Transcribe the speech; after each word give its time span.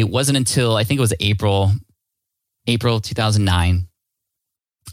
it 0.00 0.08
wasn't 0.08 0.38
until 0.38 0.76
I 0.76 0.84
think 0.84 0.98
it 0.98 1.02
was 1.02 1.14
April, 1.20 1.72
April 2.66 3.00
2009, 3.00 3.86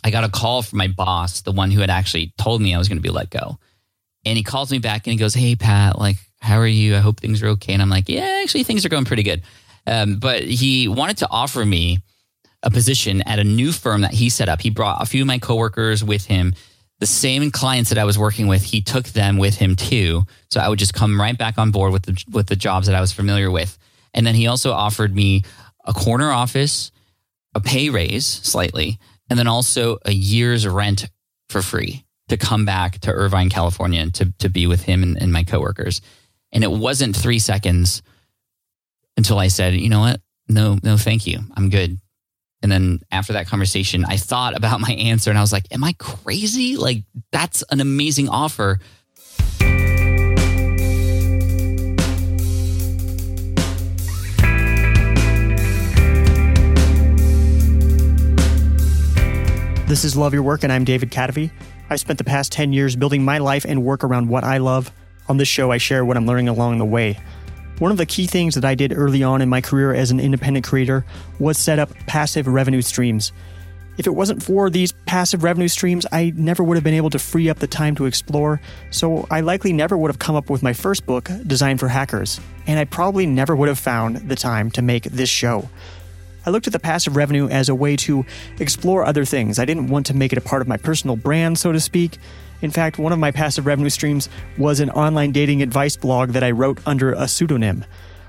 I 0.03 0.11
got 0.11 0.23
a 0.23 0.29
call 0.29 0.61
from 0.61 0.77
my 0.77 0.87
boss, 0.87 1.41
the 1.41 1.51
one 1.51 1.71
who 1.71 1.81
had 1.81 1.89
actually 1.89 2.33
told 2.37 2.61
me 2.61 2.73
I 2.73 2.77
was 2.77 2.87
going 2.87 2.97
to 2.97 3.01
be 3.01 3.09
let 3.09 3.29
go. 3.29 3.57
And 4.25 4.37
he 4.37 4.43
calls 4.43 4.71
me 4.71 4.79
back 4.79 5.07
and 5.07 5.11
he 5.11 5.17
goes, 5.17 5.33
Hey, 5.33 5.55
Pat, 5.55 5.97
like, 5.97 6.17
how 6.39 6.57
are 6.57 6.67
you? 6.67 6.95
I 6.95 6.99
hope 6.99 7.19
things 7.19 7.41
are 7.41 7.47
okay. 7.49 7.73
And 7.73 7.81
I'm 7.81 7.89
like, 7.89 8.09
Yeah, 8.09 8.41
actually, 8.43 8.63
things 8.63 8.85
are 8.85 8.89
going 8.89 9.05
pretty 9.05 9.23
good. 9.23 9.41
Um, 9.85 10.17
but 10.17 10.43
he 10.43 10.87
wanted 10.87 11.17
to 11.17 11.27
offer 11.31 11.65
me 11.65 11.99
a 12.61 12.69
position 12.69 13.21
at 13.21 13.39
a 13.39 13.43
new 13.43 13.71
firm 13.71 14.01
that 14.01 14.13
he 14.13 14.29
set 14.29 14.49
up. 14.49 14.61
He 14.61 14.69
brought 14.69 15.01
a 15.01 15.05
few 15.05 15.21
of 15.21 15.27
my 15.27 15.39
coworkers 15.39 16.03
with 16.03 16.25
him. 16.25 16.53
The 16.99 17.05
same 17.05 17.51
clients 17.51 17.89
that 17.89 17.99
I 17.99 18.03
was 18.03 18.17
working 18.17 18.47
with, 18.47 18.63
he 18.63 18.81
took 18.81 19.05
them 19.05 19.37
with 19.37 19.55
him 19.55 19.75
too. 19.75 20.23
So 20.49 20.59
I 20.59 20.67
would 20.67 20.79
just 20.79 20.93
come 20.93 21.21
right 21.21 21.37
back 21.37 21.57
on 21.57 21.71
board 21.71 21.93
with 21.93 22.03
the 22.03 22.23
with 22.31 22.47
the 22.47 22.55
jobs 22.55 22.87
that 22.87 22.95
I 22.95 23.01
was 23.01 23.13
familiar 23.13 23.49
with. 23.49 23.77
And 24.13 24.25
then 24.25 24.35
he 24.35 24.47
also 24.47 24.71
offered 24.71 25.15
me 25.15 25.43
a 25.85 25.93
corner 25.93 26.31
office, 26.31 26.91
a 27.55 27.61
pay 27.61 27.89
raise 27.89 28.25
slightly, 28.25 28.99
and 29.29 29.37
then 29.37 29.47
also 29.47 29.97
a 30.05 30.11
year's 30.11 30.67
rent 30.67 31.09
for 31.49 31.61
free 31.61 32.05
to 32.29 32.37
come 32.37 32.65
back 32.65 32.99
to 32.99 33.11
Irvine, 33.11 33.49
California, 33.49 34.01
and 34.01 34.13
to, 34.15 34.33
to 34.39 34.49
be 34.49 34.67
with 34.67 34.83
him 34.83 35.03
and, 35.03 35.21
and 35.21 35.31
my 35.31 35.43
coworkers. 35.43 36.01
And 36.51 36.63
it 36.63 36.71
wasn't 36.71 37.15
three 37.15 37.39
seconds 37.39 38.01
until 39.15 39.39
I 39.39 39.47
said, 39.47 39.75
you 39.75 39.89
know 39.89 40.01
what? 40.01 40.21
No, 40.47 40.77
no, 40.83 40.97
thank 40.97 41.27
you. 41.27 41.39
I'm 41.55 41.69
good. 41.69 41.97
And 42.61 42.71
then 42.71 42.99
after 43.11 43.33
that 43.33 43.47
conversation, 43.47 44.05
I 44.05 44.17
thought 44.17 44.55
about 44.55 44.81
my 44.87 44.91
answer 44.91 45.29
and 45.29 45.37
I 45.37 45.41
was 45.41 45.53
like, 45.53 45.67
am 45.71 45.83
I 45.83 45.93
crazy? 45.97 46.77
Like, 46.77 47.03
that's 47.31 47.63
an 47.69 47.79
amazing 47.79 48.29
offer. 48.29 48.79
This 59.87 60.03
is 60.03 60.17
Love 60.17 60.33
Your 60.33 60.43
Work, 60.43 60.65
and 60.65 60.73
I'm 60.73 60.83
David 60.83 61.11
Kadavy. 61.11 61.49
I've 61.89 62.01
spent 62.01 62.17
the 62.17 62.25
past 62.25 62.51
10 62.51 62.73
years 62.73 62.97
building 62.97 63.23
my 63.23 63.37
life 63.37 63.63
and 63.63 63.85
work 63.85 64.03
around 64.03 64.27
what 64.27 64.43
I 64.43 64.57
love. 64.57 64.91
On 65.29 65.37
this 65.37 65.47
show, 65.47 65.71
I 65.71 65.77
share 65.77 66.03
what 66.03 66.17
I'm 66.17 66.25
learning 66.25 66.49
along 66.49 66.79
the 66.79 66.83
way. 66.83 67.17
One 67.79 67.91
of 67.91 67.95
the 67.95 68.05
key 68.05 68.27
things 68.27 68.55
that 68.55 68.65
I 68.65 68.75
did 68.75 68.91
early 68.91 69.23
on 69.23 69.41
in 69.41 69.47
my 69.47 69.61
career 69.61 69.93
as 69.93 70.11
an 70.11 70.19
independent 70.19 70.67
creator 70.67 71.05
was 71.39 71.57
set 71.57 71.79
up 71.79 71.89
passive 72.05 72.47
revenue 72.47 72.81
streams. 72.81 73.31
If 73.97 74.07
it 74.07 74.13
wasn't 74.13 74.43
for 74.43 74.69
these 74.69 74.91
passive 74.91 75.45
revenue 75.45 75.69
streams, 75.69 76.05
I 76.11 76.33
never 76.35 76.65
would 76.65 76.75
have 76.75 76.83
been 76.83 76.93
able 76.93 77.11
to 77.11 77.17
free 77.17 77.49
up 77.49 77.59
the 77.59 77.65
time 77.65 77.95
to 77.95 78.07
explore, 78.07 78.59
so 78.91 79.25
I 79.31 79.39
likely 79.39 79.71
never 79.71 79.97
would 79.97 80.11
have 80.11 80.19
come 80.19 80.35
up 80.35 80.49
with 80.49 80.63
my 80.63 80.73
first 80.73 81.05
book, 81.05 81.29
Design 81.47 81.77
for 81.77 81.87
Hackers, 81.87 82.41
and 82.67 82.77
I 82.77 82.83
probably 82.83 83.25
never 83.25 83.55
would 83.55 83.69
have 83.69 83.79
found 83.79 84.17
the 84.27 84.35
time 84.35 84.69
to 84.71 84.81
make 84.81 85.03
this 85.03 85.29
show. 85.29 85.69
I 86.47 86.49
looked 86.49 86.65
at 86.65 86.71
the 86.71 86.79
passive 86.79 87.17
revenue 87.17 87.49
as 87.49 87.67
a 87.67 87.75
way 87.75 87.97
to 87.97 88.25
explore 88.61 89.03
other 89.03 89.25
things. 89.25 89.59
I 89.59 89.65
didn't 89.65 89.89
want 89.89 90.05
to 90.05 90.15
make 90.15 90.31
it 90.31 90.37
a 90.37 90.41
part 90.41 90.61
of 90.61 90.67
my 90.69 90.77
personal 90.77 91.17
brand, 91.17 91.59
so 91.59 91.73
to 91.73 91.79
speak. 91.81 92.19
In 92.61 92.71
fact, 92.71 92.97
one 92.97 93.11
of 93.11 93.19
my 93.19 93.31
passive 93.31 93.65
revenue 93.65 93.89
streams 93.89 94.29
was 94.57 94.79
an 94.79 94.89
online 94.91 95.33
dating 95.33 95.61
advice 95.61 95.97
blog 95.97 96.29
that 96.29 96.45
I 96.45 96.51
wrote 96.51 96.79
under 96.85 97.11
a 97.11 97.27
pseudonym. 97.27 97.83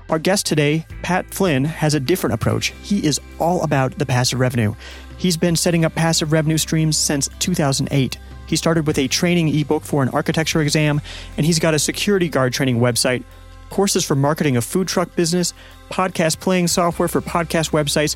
Our 0.09 0.19
guest 0.19 0.45
today, 0.45 0.85
Pat 1.01 1.33
Flynn, 1.33 1.63
has 1.63 1.93
a 1.93 1.99
different 2.01 2.33
approach. 2.33 2.73
He 2.83 3.05
is 3.05 3.21
all 3.39 3.63
about 3.63 3.97
the 3.97 4.05
passive 4.05 4.41
revenue. 4.41 4.75
He's 5.17 5.37
been 5.37 5.55
setting 5.55 5.85
up 5.85 5.95
passive 5.95 6.33
revenue 6.33 6.57
streams 6.57 6.97
since 6.97 7.29
2008. 7.39 8.17
He 8.47 8.57
started 8.57 8.85
with 8.85 8.97
a 8.97 9.07
training 9.07 9.57
ebook 9.57 9.83
for 9.83 10.03
an 10.03 10.09
architecture 10.09 10.59
exam, 10.59 10.99
and 11.37 11.45
he's 11.45 11.59
got 11.59 11.73
a 11.73 11.79
security 11.79 12.27
guard 12.27 12.51
training 12.51 12.79
website 12.79 13.23
courses 13.69 14.05
for 14.05 14.15
marketing 14.15 14.57
a 14.57 14.61
food 14.61 14.87
truck 14.87 15.15
business, 15.15 15.53
podcast 15.89 16.39
playing 16.39 16.67
software 16.67 17.07
for 17.07 17.21
podcast 17.21 17.71
websites, 17.71 18.15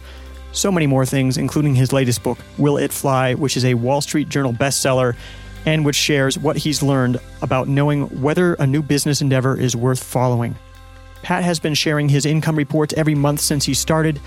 so 0.51 0.71
many 0.71 0.87
more 0.87 1.05
things, 1.05 1.37
including 1.37 1.75
his 1.75 1.91
latest 1.91 2.23
book, 2.23 2.37
Will 2.57 2.77
It 2.77 2.93
Fly, 2.93 3.33
which 3.33 3.57
is 3.57 3.65
a 3.65 3.73
Wall 3.73 4.01
Street 4.01 4.29
Journal 4.29 4.53
bestseller 4.53 5.15
and 5.65 5.85
which 5.85 5.95
shares 5.95 6.37
what 6.37 6.57
he's 6.57 6.83
learned 6.83 7.19
about 7.41 7.67
knowing 7.67 8.21
whether 8.21 8.53
a 8.55 8.67
new 8.67 8.81
business 8.81 9.21
endeavor 9.21 9.57
is 9.57 9.75
worth 9.75 10.03
following. 10.03 10.55
Pat 11.21 11.43
has 11.43 11.59
been 11.59 11.73
sharing 11.73 12.09
his 12.09 12.25
income 12.25 12.57
reports 12.57 12.93
every 12.97 13.15
month 13.15 13.39
since 13.39 13.63
he 13.63 13.73
started. 13.73 14.19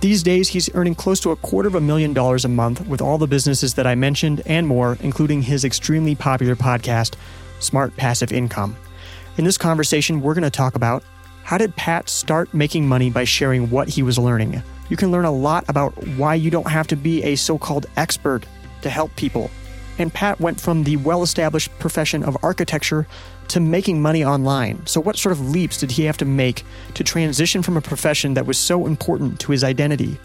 These 0.00 0.22
days, 0.22 0.48
he's 0.48 0.68
earning 0.74 0.94
close 0.94 1.18
to 1.20 1.30
a 1.30 1.36
quarter 1.36 1.68
of 1.68 1.76
a 1.76 1.80
million 1.80 2.12
dollars 2.12 2.44
a 2.44 2.48
month 2.48 2.86
with 2.86 3.00
all 3.00 3.16
the 3.18 3.26
businesses 3.26 3.74
that 3.74 3.86
I 3.86 3.94
mentioned 3.94 4.42
and 4.46 4.66
more, 4.66 4.98
including 5.00 5.42
his 5.42 5.64
extremely 5.64 6.14
popular 6.14 6.56
podcast, 6.56 7.14
Smart 7.60 7.96
Passive 7.96 8.32
Income. 8.32 8.76
In 9.38 9.46
this 9.46 9.56
conversation, 9.56 10.20
we're 10.20 10.34
going 10.34 10.42
to 10.42 10.50
talk 10.50 10.74
about 10.74 11.02
how 11.42 11.56
did 11.56 11.74
Pat 11.74 12.10
start 12.10 12.52
making 12.52 12.86
money 12.86 13.08
by 13.08 13.24
sharing 13.24 13.70
what 13.70 13.88
he 13.88 14.02
was 14.02 14.18
learning. 14.18 14.62
You 14.90 14.96
can 14.98 15.10
learn 15.10 15.24
a 15.24 15.32
lot 15.32 15.64
about 15.68 15.92
why 16.18 16.34
you 16.34 16.50
don't 16.50 16.68
have 16.68 16.86
to 16.88 16.96
be 16.96 17.22
a 17.22 17.36
so 17.36 17.56
called 17.56 17.86
expert 17.96 18.44
to 18.82 18.90
help 18.90 19.14
people. 19.16 19.50
And 19.98 20.12
Pat 20.12 20.38
went 20.38 20.60
from 20.60 20.84
the 20.84 20.98
well 20.98 21.22
established 21.22 21.70
profession 21.78 22.22
of 22.24 22.36
architecture 22.42 23.06
to 23.48 23.60
making 23.60 24.02
money 24.02 24.22
online. 24.22 24.84
So, 24.86 25.00
what 25.00 25.16
sort 25.16 25.32
of 25.32 25.48
leaps 25.48 25.78
did 25.78 25.92
he 25.92 26.04
have 26.04 26.18
to 26.18 26.26
make 26.26 26.64
to 26.92 27.02
transition 27.02 27.62
from 27.62 27.78
a 27.78 27.82
profession 27.82 28.34
that 28.34 28.44
was 28.44 28.58
so 28.58 28.86
important 28.86 29.40
to 29.40 29.52
his 29.52 29.64
identity? 29.64 30.18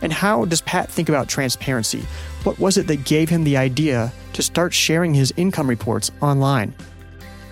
And 0.00 0.12
how 0.12 0.46
does 0.46 0.62
Pat 0.62 0.90
think 0.90 1.10
about 1.10 1.28
transparency? 1.28 2.02
What 2.44 2.58
was 2.58 2.78
it 2.78 2.86
that 2.86 3.04
gave 3.04 3.28
him 3.28 3.44
the 3.44 3.58
idea 3.58 4.10
to 4.32 4.42
start 4.42 4.72
sharing 4.72 5.12
his 5.12 5.34
income 5.36 5.68
reports 5.68 6.10
online? 6.22 6.74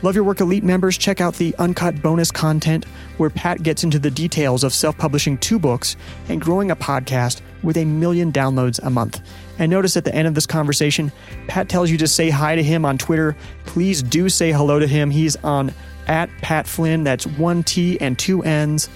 Love 0.07 0.15
Your 0.15 0.23
Work 0.23 0.39
Elite 0.41 0.63
members, 0.63 0.97
check 0.97 1.21
out 1.21 1.35
the 1.35 1.53
uncut 1.59 2.01
bonus 2.01 2.31
content 2.31 2.85
where 3.17 3.29
Pat 3.29 3.65
gets 3.65 3.83
into 3.83 3.99
the 3.99 4.09
details 4.09 4.63
of 4.63 4.73
self 4.73 4.97
publishing 4.97 5.37
two 5.37 5.59
books 5.59 5.97
and 6.29 6.41
growing 6.41 6.71
a 6.71 6.77
podcast 6.77 7.41
with 7.65 7.77
a 7.77 7.85
million 7.85 8.31
downloads 8.31 8.79
a 8.85 8.89
month. 8.89 9.21
And 9.59 9.69
notice 9.69 9.97
at 9.97 10.05
the 10.05 10.15
end 10.15 10.29
of 10.29 10.37
this 10.37 10.47
conversation, 10.47 11.11
Pat 11.49 11.69
tells 11.69 11.91
you 11.91 11.99
to 11.99 12.07
say 12.07 12.31
hi 12.31 12.55
to 12.55 12.63
him 12.63 12.85
on 12.85 12.99
Twitter. 12.99 13.37
Please 13.65 14.01
do 14.01 14.29
say 14.29 14.53
hello 14.53 14.79
to 14.79 14.87
him. 14.87 15.11
He's 15.11 15.35
on 15.43 15.75
at 16.07 16.31
Pat 16.41 16.69
Flynn, 16.69 17.03
that's 17.03 17.27
one 17.27 17.65
T 17.65 18.01
and 18.01 18.17
two 18.17 18.45
N's. 18.45 18.89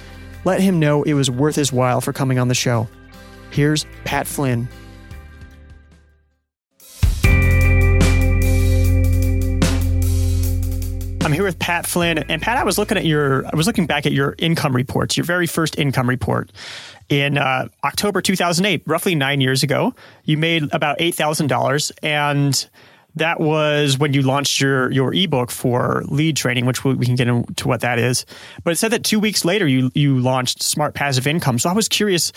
Let 0.44 0.60
him 0.60 0.78
know 0.78 1.02
it 1.02 1.14
was 1.14 1.28
worth 1.28 1.56
his 1.56 1.72
while 1.72 2.00
for 2.00 2.12
coming 2.12 2.38
on 2.38 2.46
the 2.46 2.54
show. 2.54 2.88
Here's 3.50 3.84
Pat 4.04 4.28
Flynn. 4.28 4.68
I'm 11.30 11.34
here 11.34 11.44
with 11.44 11.60
Pat 11.60 11.86
Flynn, 11.86 12.18
and 12.18 12.42
Pat, 12.42 12.58
I 12.58 12.64
was 12.64 12.76
looking 12.76 12.98
at 12.98 13.04
your, 13.04 13.46
I 13.46 13.54
was 13.54 13.68
looking 13.68 13.86
back 13.86 14.04
at 14.04 14.10
your 14.10 14.34
income 14.38 14.74
reports, 14.74 15.16
your 15.16 15.22
very 15.22 15.46
first 15.46 15.78
income 15.78 16.08
report 16.08 16.50
in 17.08 17.38
uh, 17.38 17.68
October 17.84 18.20
2008, 18.20 18.82
roughly 18.84 19.14
nine 19.14 19.40
years 19.40 19.62
ago. 19.62 19.94
You 20.24 20.36
made 20.38 20.64
about 20.72 20.96
eight 20.98 21.14
thousand 21.14 21.46
dollars, 21.46 21.92
and 22.02 22.68
that 23.14 23.38
was 23.38 23.96
when 23.96 24.12
you 24.12 24.22
launched 24.22 24.60
your 24.60 24.90
your 24.90 25.14
ebook 25.14 25.52
for 25.52 26.02
LEED 26.08 26.36
training, 26.36 26.66
which 26.66 26.84
we, 26.84 26.96
can 27.06 27.14
get 27.14 27.28
into 27.28 27.68
what 27.68 27.82
that 27.82 28.00
is. 28.00 28.26
But 28.64 28.72
it 28.72 28.76
said 28.78 28.90
that 28.90 29.04
two 29.04 29.20
weeks 29.20 29.44
later 29.44 29.68
you 29.68 29.92
you 29.94 30.18
launched 30.18 30.64
Smart 30.64 30.94
Passive 30.94 31.28
Income. 31.28 31.60
So 31.60 31.70
I 31.70 31.74
was 31.74 31.88
curious. 31.88 32.32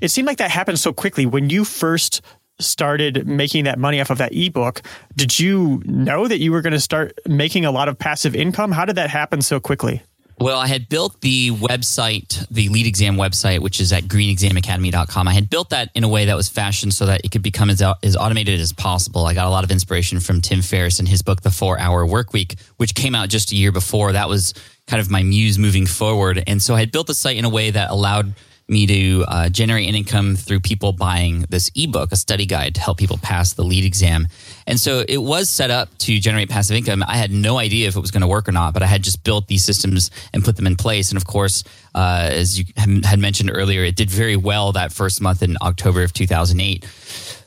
It 0.00 0.08
seemed 0.08 0.26
like 0.26 0.38
that 0.38 0.50
happened 0.50 0.78
so 0.78 0.94
quickly 0.94 1.26
when 1.26 1.50
you 1.50 1.66
first 1.66 2.22
started 2.58 3.26
making 3.26 3.64
that 3.64 3.78
money 3.78 4.00
off 4.00 4.10
of 4.10 4.18
that 4.18 4.34
ebook, 4.34 4.82
did 5.16 5.38
you 5.38 5.82
know 5.84 6.26
that 6.28 6.38
you 6.38 6.52
were 6.52 6.60
going 6.60 6.72
to 6.72 6.80
start 6.80 7.18
making 7.26 7.64
a 7.64 7.70
lot 7.70 7.88
of 7.88 7.98
passive 7.98 8.34
income? 8.34 8.72
How 8.72 8.84
did 8.84 8.96
that 8.96 9.10
happen 9.10 9.42
so 9.42 9.60
quickly? 9.60 10.02
Well, 10.40 10.58
I 10.58 10.68
had 10.68 10.88
built 10.88 11.20
the 11.20 11.50
website, 11.50 12.46
the 12.48 12.68
LEED 12.68 12.86
exam 12.86 13.16
website, 13.16 13.58
which 13.58 13.80
is 13.80 13.92
at 13.92 14.04
greenexamacademy.com. 14.04 15.26
I 15.26 15.32
had 15.32 15.50
built 15.50 15.70
that 15.70 15.90
in 15.96 16.04
a 16.04 16.08
way 16.08 16.26
that 16.26 16.36
was 16.36 16.48
fashioned 16.48 16.94
so 16.94 17.06
that 17.06 17.22
it 17.24 17.32
could 17.32 17.42
become 17.42 17.70
as, 17.70 17.82
as 18.04 18.16
automated 18.16 18.60
as 18.60 18.72
possible. 18.72 19.26
I 19.26 19.34
got 19.34 19.46
a 19.46 19.50
lot 19.50 19.64
of 19.64 19.72
inspiration 19.72 20.20
from 20.20 20.40
Tim 20.40 20.62
Ferriss 20.62 21.00
and 21.00 21.08
his 21.08 21.22
book, 21.22 21.42
The 21.42 21.50
Four 21.50 21.80
Hour 21.80 22.06
Work 22.06 22.32
Week, 22.32 22.54
which 22.76 22.94
came 22.94 23.16
out 23.16 23.30
just 23.30 23.50
a 23.50 23.56
year 23.56 23.72
before. 23.72 24.12
That 24.12 24.28
was 24.28 24.54
kind 24.86 25.00
of 25.00 25.10
my 25.10 25.24
muse 25.24 25.58
moving 25.58 25.86
forward. 25.86 26.44
And 26.46 26.62
so 26.62 26.76
I 26.76 26.80
had 26.80 26.92
built 26.92 27.08
the 27.08 27.14
site 27.14 27.36
in 27.36 27.44
a 27.44 27.50
way 27.50 27.72
that 27.72 27.90
allowed 27.90 28.34
me 28.68 28.86
to 28.86 29.24
uh, 29.28 29.48
generate 29.48 29.88
an 29.88 29.94
income 29.94 30.36
through 30.36 30.60
people 30.60 30.92
buying 30.92 31.46
this 31.48 31.70
ebook, 31.74 32.12
a 32.12 32.16
study 32.16 32.44
guide 32.44 32.74
to 32.74 32.80
help 32.80 32.98
people 32.98 33.18
pass 33.18 33.54
the 33.54 33.64
LEED 33.64 33.84
exam. 33.84 34.28
And 34.66 34.78
so 34.78 35.04
it 35.08 35.18
was 35.18 35.48
set 35.48 35.70
up 35.70 35.96
to 35.98 36.18
generate 36.18 36.50
passive 36.50 36.76
income. 36.76 37.02
I 37.06 37.16
had 37.16 37.30
no 37.30 37.58
idea 37.58 37.88
if 37.88 37.96
it 37.96 38.00
was 38.00 38.10
going 38.10 38.20
to 38.20 38.26
work 38.26 38.48
or 38.48 38.52
not, 38.52 38.74
but 38.74 38.82
I 38.82 38.86
had 38.86 39.02
just 39.02 39.24
built 39.24 39.46
these 39.46 39.64
systems 39.64 40.10
and 40.34 40.44
put 40.44 40.56
them 40.56 40.66
in 40.66 40.76
place. 40.76 41.10
And 41.10 41.16
of 41.16 41.26
course, 41.26 41.64
uh, 41.94 42.28
as 42.30 42.58
you 42.58 42.66
had 42.76 43.18
mentioned 43.18 43.50
earlier, 43.52 43.84
it 43.84 43.96
did 43.96 44.10
very 44.10 44.36
well 44.36 44.72
that 44.72 44.92
first 44.92 45.22
month 45.22 45.42
in 45.42 45.56
October 45.62 46.02
of 46.02 46.12
2008. 46.12 46.86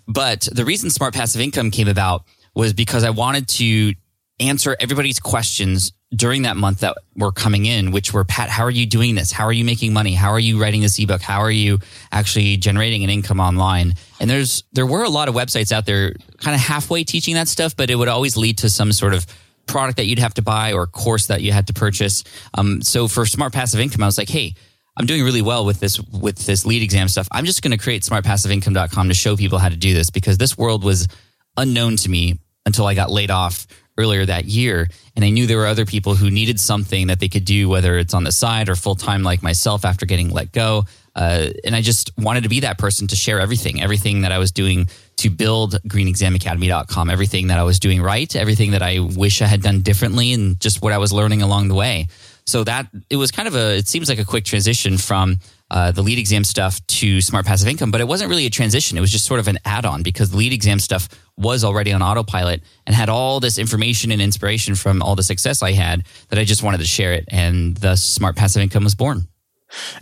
But 0.08 0.48
the 0.52 0.66
reason 0.66 0.90
Smart 0.90 1.14
Passive 1.14 1.42
Income 1.42 1.72
came 1.72 1.88
about 1.88 2.26
was 2.56 2.74
because 2.74 3.04
I 3.04 3.12
wanted 3.12 3.48
to 3.50 3.94
answer 4.40 4.76
everybody's 4.80 5.20
questions 5.20 5.94
during 6.14 6.42
that 6.42 6.58
month 6.58 6.80
that 6.80 6.98
were 7.16 7.32
coming 7.32 7.66
in, 7.66 7.92
which 7.92 8.14
were 8.14 8.26
Pat, 8.26 8.50
how 8.50 8.64
are 8.64 8.72
you 8.72 8.86
doing 8.86 9.16
this? 9.16 9.32
How 9.32 9.46
are 9.46 9.54
you 9.54 9.64
making 9.64 9.94
money? 9.94 10.14
How 10.14 10.30
are 10.32 10.40
you 10.40 10.62
writing 10.62 10.82
this 10.82 11.00
ebook? 11.00 11.22
How 11.22 11.40
are 11.40 11.52
you 11.52 11.80
actually 12.12 12.58
generating 12.58 13.04
an 13.04 13.10
income 13.10 13.40
online? 13.40 13.94
And 14.20 14.30
there's 14.30 14.64
there 14.74 14.86
were 14.86 15.04
a 15.04 15.10
lot 15.10 15.30
of 15.30 15.36
websites 15.36 15.72
out 15.72 15.86
there 15.86 16.14
kind 16.38 16.54
of 16.54 16.62
halfway 16.62 17.04
teaching 17.04 17.36
that 17.36 17.48
stuff, 17.48 17.76
but 17.76 17.90
it 17.90 17.96
would 17.96 18.10
always 18.10 18.36
lead 18.36 18.58
to 18.60 18.70
some 18.70 18.92
sort 18.92 19.14
of 19.14 19.26
product 19.68 19.98
that 19.98 20.06
you'd 20.06 20.20
have 20.20 20.34
to 20.34 20.42
buy 20.42 20.74
or 20.74 20.86
course 20.86 21.28
that 21.28 21.42
you 21.42 21.54
had 21.54 21.68
to 21.68 21.74
purchase. 21.74 22.24
Um, 22.56 22.82
so 22.82 23.08
for 23.08 23.26
smart 23.26 23.54
passive 23.54 23.80
income, 23.80 24.04
I 24.04 24.06
was 24.06 24.18
like, 24.18 24.30
hey, 24.30 24.56
I'm 24.98 25.06
doing 25.06 25.24
really 25.24 25.42
well 25.42 25.66
with 25.66 25.80
this 25.80 26.00
with 26.00 26.46
this 26.46 26.66
LEED 26.66 26.84
exam 26.84 27.08
stuff. 27.08 27.28
I'm 27.32 27.46
just 27.46 27.62
going 27.62 27.72
to 27.72 27.78
create 27.78 28.04
smartpassiveincome.com 28.04 29.08
to 29.08 29.14
show 29.14 29.38
people 29.38 29.60
how 29.60 29.70
to 29.70 29.78
do 29.78 29.94
this 29.94 30.10
because 30.10 30.38
this 30.38 30.58
world 30.58 30.84
was 30.84 31.08
unknown 31.56 31.96
to 31.98 32.10
me 32.10 32.40
until 32.66 32.86
I 32.86 32.94
got 32.94 33.10
laid 33.10 33.32
off 33.32 33.66
earlier 33.98 34.26
that 34.26 34.46
year. 34.46 34.88
And 35.16 35.26
I 35.26 35.30
knew 35.30 35.48
there 35.48 35.58
were 35.58 35.68
other 35.68 35.86
people 35.86 36.16
who 36.16 36.30
needed 36.30 36.60
something 36.60 37.08
that 37.08 37.20
they 37.20 37.30
could 37.30 37.46
do, 37.46 37.70
whether 37.70 37.98
it's 37.98 38.14
on 38.14 38.24
the 38.24 38.32
side 38.32 38.70
or 38.70 38.76
full 38.76 38.96
time, 38.96 39.24
like 39.24 39.44
myself 39.44 39.86
after 39.86 40.06
getting 40.06 40.30
let 40.30 40.52
go. 40.52 40.86
Uh, 41.16 41.50
and 41.66 41.76
I 41.76 41.82
just 41.82 42.12
wanted 42.18 42.44
to 42.44 42.50
be 42.50 42.62
that 42.62 42.78
person 42.78 43.08
to 43.08 43.16
share 43.16 43.40
everything, 43.40 43.82
everything 43.82 44.22
that 44.22 44.32
I 44.32 44.38
was 44.38 44.52
doing 44.52 44.88
to 45.18 45.30
build 45.30 45.74
greenexamacademy.com, 45.88 47.10
everything 47.10 47.48
that 47.48 47.60
I 47.60 47.64
was 47.64 47.80
doing 47.80 48.02
right, 48.02 48.34
everything 48.36 48.72
that 48.72 48.82
I 48.82 49.00
wish 49.00 49.42
I 49.42 49.46
had 49.46 49.62
done 49.62 49.82
differently, 49.82 50.34
and 50.34 50.60
just 50.60 50.82
what 50.82 50.94
I 50.94 50.98
was 50.98 51.12
learning 51.12 51.42
along 51.42 51.68
the 51.68 51.76
way. 51.76 52.08
So 52.46 52.64
that 52.64 52.88
it 53.10 53.18
was 53.18 53.30
kind 53.30 53.48
of 53.48 53.56
a, 53.56 53.78
it 53.78 53.88
seems 53.88 54.10
like 54.10 54.20
a 54.20 54.26
quick 54.26 54.46
transition 54.46 54.98
from 54.98 55.38
uh, 55.72 55.90
the 55.90 56.02
LEED 56.02 56.20
exam 56.20 56.44
stuff 56.44 56.86
to 56.86 57.22
smart 57.22 57.46
passive 57.46 57.70
income, 57.70 57.92
but 57.92 58.02
it 58.02 58.08
wasn't 58.08 58.30
really 58.30 58.46
a 58.46 58.50
transition. 58.50 58.98
It 58.98 59.02
was 59.02 59.12
just 59.12 59.26
sort 59.26 59.40
of 59.40 59.48
an 59.48 59.58
add 59.64 59.86
on 59.86 60.04
because 60.04 60.30
the 60.30 60.38
LEED 60.38 60.52
exam 60.52 60.80
stuff 60.80 61.08
was 61.38 61.64
already 61.64 61.94
on 61.94 62.02
autopilot 62.02 62.62
and 62.86 62.94
had 62.94 63.08
all 63.08 63.40
this 63.40 63.58
information 63.58 64.12
and 64.12 64.22
inspiration 64.22 64.76
from 64.76 65.02
all 65.02 65.16
the 65.16 65.24
success 65.24 65.64
I 65.64 65.72
had 65.72 66.04
that 66.28 66.38
I 66.38 66.44
just 66.44 66.62
wanted 66.62 66.80
to 66.80 66.86
share 66.86 67.14
it. 67.14 67.24
And 67.30 67.78
thus, 67.78 68.04
smart 68.04 68.36
passive 68.36 68.62
income 68.62 68.84
was 68.84 68.96
born. 68.96 69.28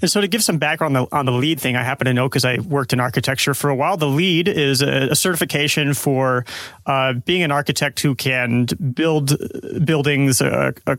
And 0.01 0.10
so, 0.10 0.21
to 0.21 0.27
give 0.27 0.44
some 0.44 0.57
background 0.57 0.98
on 0.98 1.04
the, 1.06 1.16
on 1.16 1.25
the 1.25 1.31
LEED 1.31 1.60
thing, 1.60 1.75
I 1.75 1.83
happen 1.83 2.06
to 2.06 2.13
know 2.13 2.27
because 2.27 2.45
I 2.45 2.60
worked 2.60 2.94
in 2.94 3.00
architecture 3.00 3.54
for 3.54 3.69
a 3.69 3.75
while. 3.75 3.98
The 3.98 4.07
LEED 4.07 4.48
is 4.48 4.81
a, 4.81 5.10
a 5.12 5.16
certification 5.16 5.94
for 5.94 6.45
uh, 6.86 7.13
being 7.13 7.44
an 7.44 7.51
architect 7.51 8.00
who 8.00 8.16
can 8.16 8.66
build 8.94 9.38
buildings 9.86 10.42
uh, 10.42 10.71
uh, 10.88 10.95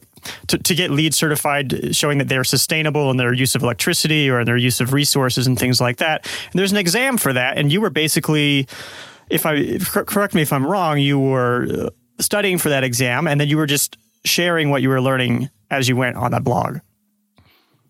to, 0.49 0.59
to, 0.59 0.75
get 0.75 0.91
LEED 0.91 1.15
certified, 1.15 1.95
showing 1.95 2.19
that 2.19 2.29
they're 2.29 2.45
sustainable 2.45 3.11
in 3.11 3.17
their 3.17 3.33
use 3.33 3.55
of 3.55 3.63
electricity 3.63 4.29
or 4.29 4.41
in 4.41 4.47
their 4.47 4.57
use 4.57 4.81
of 4.81 4.93
resources 4.93 5.47
and 5.47 5.59
things 5.59 5.81
like 5.81 5.99
that. 5.99 6.27
And 6.53 6.59
there's 6.59 6.73
an 6.73 6.79
exam 6.79 7.19
for 7.19 7.33
that, 7.33 7.59
and 7.59 7.73
you 7.73 7.81
were 7.81 7.91
basically, 7.91 8.67
if 9.29 9.47
I 9.47 9.79
correct 9.79 10.35
me 10.35 10.43
if 10.43 10.53
I'm 10.53 10.67
wrong, 10.67 10.99
you 10.99 11.19
were 11.19 11.67
uh, 11.71 11.91
studying 12.23 12.59
for 12.59 12.69
that 12.69 12.85
exam, 12.85 13.27
and 13.27 13.41
then 13.41 13.49
you 13.49 13.57
were 13.57 13.67
just 13.67 13.97
sharing 14.25 14.71
what 14.71 14.83
you 14.83 14.89
were 14.89 15.01
learning 15.01 15.49
as 15.71 15.89
you 15.89 15.97
went 15.97 16.17
on 16.17 16.33
that 16.33 16.45
blog. 16.45 16.79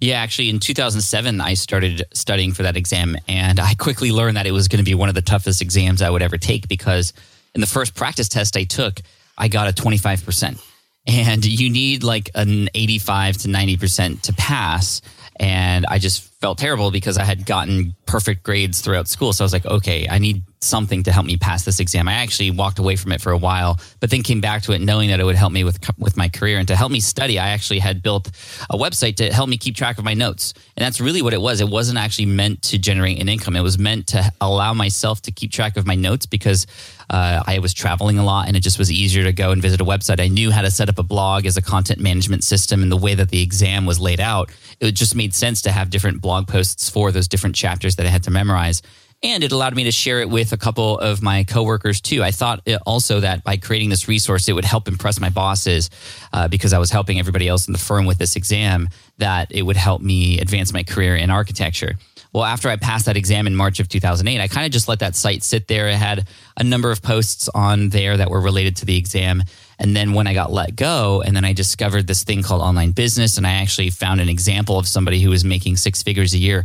Yeah, 0.00 0.22
actually, 0.22 0.48
in 0.48 0.60
2007, 0.60 1.42
I 1.42 1.52
started 1.54 2.04
studying 2.14 2.52
for 2.52 2.62
that 2.62 2.76
exam, 2.76 3.16
and 3.28 3.60
I 3.60 3.74
quickly 3.74 4.12
learned 4.12 4.38
that 4.38 4.46
it 4.46 4.52
was 4.52 4.66
going 4.66 4.78
to 4.78 4.84
be 4.84 4.94
one 4.94 5.10
of 5.10 5.14
the 5.14 5.20
toughest 5.20 5.60
exams 5.60 6.00
I 6.00 6.08
would 6.08 6.22
ever 6.22 6.38
take 6.38 6.68
because 6.68 7.12
in 7.54 7.60
the 7.60 7.66
first 7.66 7.94
practice 7.94 8.28
test 8.28 8.56
I 8.56 8.64
took, 8.64 9.00
I 9.36 9.48
got 9.48 9.68
a 9.68 9.72
25%. 9.72 10.58
And 11.06 11.44
you 11.44 11.70
need 11.70 12.02
like 12.02 12.30
an 12.34 12.68
85 12.74 13.38
to 13.38 13.48
90% 13.48 14.22
to 14.22 14.32
pass. 14.34 15.02
And 15.36 15.84
I 15.86 15.98
just 15.98 16.29
felt 16.40 16.58
terrible 16.58 16.90
because 16.90 17.18
I 17.18 17.24
had 17.24 17.44
gotten 17.44 17.94
perfect 18.06 18.42
grades 18.42 18.80
throughout 18.80 19.08
school. 19.08 19.32
So 19.32 19.44
I 19.44 19.46
was 19.46 19.52
like, 19.52 19.66
okay, 19.66 20.08
I 20.08 20.18
need 20.18 20.42
something 20.62 21.02
to 21.02 21.12
help 21.12 21.24
me 21.24 21.36
pass 21.36 21.64
this 21.64 21.80
exam. 21.80 22.08
I 22.08 22.14
actually 22.14 22.50
walked 22.50 22.78
away 22.78 22.96
from 22.96 23.12
it 23.12 23.20
for 23.20 23.30
a 23.30 23.36
while, 23.36 23.78
but 23.98 24.10
then 24.10 24.22
came 24.22 24.40
back 24.40 24.62
to 24.62 24.72
it 24.72 24.80
knowing 24.80 25.08
that 25.08 25.20
it 25.20 25.24
would 25.24 25.36
help 25.36 25.52
me 25.52 25.64
with 25.64 25.78
with 25.98 26.16
my 26.16 26.28
career 26.28 26.58
and 26.58 26.68
to 26.68 26.76
help 26.76 26.92
me 26.92 27.00
study. 27.00 27.38
I 27.38 27.50
actually 27.50 27.78
had 27.78 28.02
built 28.02 28.28
a 28.68 28.76
website 28.76 29.16
to 29.16 29.32
help 29.32 29.48
me 29.48 29.56
keep 29.56 29.76
track 29.76 29.98
of 29.98 30.04
my 30.04 30.14
notes. 30.14 30.52
And 30.76 30.84
that's 30.84 31.00
really 31.00 31.22
what 31.22 31.32
it 31.32 31.40
was. 31.40 31.60
It 31.60 31.68
wasn't 31.68 31.98
actually 31.98 32.26
meant 32.26 32.62
to 32.62 32.78
generate 32.78 33.20
an 33.20 33.28
income. 33.28 33.56
It 33.56 33.62
was 33.62 33.78
meant 33.78 34.08
to 34.08 34.30
allow 34.40 34.74
myself 34.74 35.22
to 35.22 35.32
keep 35.32 35.50
track 35.52 35.76
of 35.76 35.86
my 35.86 35.94
notes 35.94 36.26
because 36.26 36.66
uh, 37.10 37.42
I 37.46 37.58
was 37.58 37.74
traveling 37.74 38.18
a 38.18 38.24
lot 38.24 38.46
and 38.46 38.56
it 38.56 38.60
just 38.60 38.78
was 38.78 38.90
easier 38.90 39.24
to 39.24 39.32
go 39.32 39.50
and 39.50 39.60
visit 39.60 39.80
a 39.80 39.84
website. 39.84 40.20
I 40.20 40.28
knew 40.28 40.50
how 40.50 40.62
to 40.62 40.70
set 40.70 40.88
up 40.88 40.98
a 40.98 41.02
blog 41.02 41.46
as 41.46 41.56
a 41.56 41.62
content 41.62 42.00
management 42.00 42.44
system 42.44 42.82
and 42.82 42.92
the 42.92 42.96
way 42.96 43.14
that 43.14 43.30
the 43.30 43.42
exam 43.42 43.86
was 43.86 43.98
laid 43.98 44.20
out. 44.20 44.50
It 44.78 44.92
just 44.92 45.14
made 45.14 45.34
sense 45.34 45.62
to 45.62 45.72
have 45.72 45.90
different 45.90 46.20
blog 46.30 46.46
posts 46.46 46.88
for 46.88 47.10
those 47.10 47.26
different 47.26 47.56
chapters 47.56 47.96
that 47.96 48.06
I 48.06 48.08
had 48.08 48.22
to 48.22 48.30
memorize. 48.30 48.82
And 49.20 49.42
it 49.42 49.50
allowed 49.50 49.74
me 49.74 49.82
to 49.82 49.90
share 49.90 50.20
it 50.20 50.30
with 50.30 50.52
a 50.52 50.56
couple 50.56 50.96
of 50.96 51.20
my 51.24 51.42
coworkers 51.42 52.00
too. 52.00 52.22
I 52.22 52.30
thought 52.30 52.60
also 52.86 53.18
that 53.18 53.42
by 53.42 53.56
creating 53.56 53.90
this 53.90 54.06
resource, 54.06 54.48
it 54.48 54.52
would 54.52 54.64
help 54.64 54.86
impress 54.86 55.18
my 55.18 55.28
bosses 55.28 55.90
uh, 56.32 56.46
because 56.46 56.72
I 56.72 56.78
was 56.78 56.92
helping 56.92 57.18
everybody 57.18 57.48
else 57.48 57.66
in 57.66 57.72
the 57.72 57.80
firm 57.80 58.06
with 58.06 58.18
this 58.18 58.36
exam, 58.36 58.88
that 59.18 59.50
it 59.50 59.62
would 59.62 59.76
help 59.76 60.02
me 60.02 60.38
advance 60.38 60.72
my 60.72 60.84
career 60.84 61.16
in 61.16 61.30
architecture. 61.30 61.96
Well, 62.32 62.44
after 62.44 62.68
I 62.68 62.76
passed 62.76 63.06
that 63.06 63.16
exam 63.16 63.48
in 63.48 63.56
March 63.56 63.80
of 63.80 63.88
2008, 63.88 64.40
I 64.40 64.46
kind 64.46 64.66
of 64.66 64.70
just 64.70 64.86
let 64.86 65.00
that 65.00 65.16
site 65.16 65.42
sit 65.42 65.66
there. 65.66 65.88
It 65.88 65.96
had 65.96 66.28
a 66.56 66.62
number 66.62 66.92
of 66.92 67.02
posts 67.02 67.48
on 67.52 67.88
there 67.88 68.16
that 68.16 68.30
were 68.30 68.40
related 68.40 68.76
to 68.76 68.86
the 68.86 68.96
exam. 68.96 69.42
And 69.80 69.96
then 69.96 70.12
when 70.12 70.26
I 70.26 70.34
got 70.34 70.52
let 70.52 70.76
go, 70.76 71.22
and 71.22 71.34
then 71.34 71.44
I 71.44 71.54
discovered 71.54 72.06
this 72.06 72.22
thing 72.22 72.42
called 72.42 72.60
online 72.60 72.92
business, 72.92 73.38
and 73.38 73.46
I 73.46 73.52
actually 73.52 73.88
found 73.88 74.20
an 74.20 74.28
example 74.28 74.78
of 74.78 74.86
somebody 74.86 75.20
who 75.20 75.30
was 75.30 75.42
making 75.42 75.78
six 75.78 76.02
figures 76.02 76.34
a 76.34 76.38
year 76.38 76.64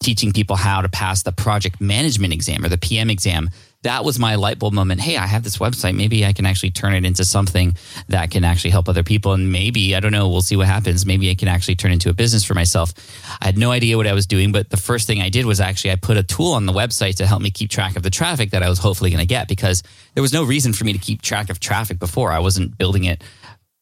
teaching 0.00 0.32
people 0.32 0.56
how 0.56 0.80
to 0.80 0.88
pass 0.88 1.22
the 1.22 1.32
project 1.32 1.80
management 1.80 2.32
exam 2.32 2.64
or 2.64 2.68
the 2.68 2.78
PM 2.78 3.10
exam. 3.10 3.50
That 3.82 4.04
was 4.04 4.18
my 4.18 4.34
light 4.34 4.58
bulb 4.58 4.74
moment. 4.74 5.00
Hey, 5.00 5.16
I 5.16 5.26
have 5.26 5.44
this 5.44 5.58
website. 5.58 5.94
Maybe 5.94 6.26
I 6.26 6.32
can 6.32 6.46
actually 6.46 6.72
turn 6.72 6.94
it 6.94 7.04
into 7.04 7.24
something 7.24 7.76
that 8.08 8.32
can 8.32 8.42
actually 8.42 8.70
help 8.70 8.88
other 8.88 9.04
people. 9.04 9.34
And 9.34 9.52
maybe, 9.52 9.94
I 9.94 10.00
don't 10.00 10.10
know, 10.10 10.28
we'll 10.28 10.42
see 10.42 10.56
what 10.56 10.66
happens. 10.66 11.06
Maybe 11.06 11.30
I 11.30 11.36
can 11.36 11.46
actually 11.46 11.76
turn 11.76 11.92
into 11.92 12.10
a 12.10 12.12
business 12.12 12.42
for 12.42 12.54
myself. 12.54 12.92
I 13.40 13.46
had 13.46 13.56
no 13.56 13.70
idea 13.70 13.96
what 13.96 14.08
I 14.08 14.14
was 14.14 14.26
doing, 14.26 14.50
but 14.50 14.70
the 14.70 14.76
first 14.76 15.06
thing 15.06 15.22
I 15.22 15.28
did 15.28 15.46
was 15.46 15.60
actually 15.60 15.92
I 15.92 15.96
put 15.96 16.16
a 16.16 16.24
tool 16.24 16.54
on 16.54 16.66
the 16.66 16.72
website 16.72 17.14
to 17.16 17.26
help 17.26 17.40
me 17.40 17.52
keep 17.52 17.70
track 17.70 17.96
of 17.96 18.02
the 18.02 18.10
traffic 18.10 18.50
that 18.50 18.64
I 18.64 18.68
was 18.68 18.80
hopefully 18.80 19.10
going 19.10 19.20
to 19.20 19.26
get 19.26 19.46
because 19.46 19.84
there 20.14 20.22
was 20.22 20.32
no 20.32 20.42
reason 20.42 20.72
for 20.72 20.84
me 20.84 20.92
to 20.92 20.98
keep 20.98 21.22
track 21.22 21.48
of 21.48 21.60
traffic 21.60 22.00
before. 22.00 22.32
I 22.32 22.40
wasn't 22.40 22.76
building 22.78 23.04
it 23.04 23.22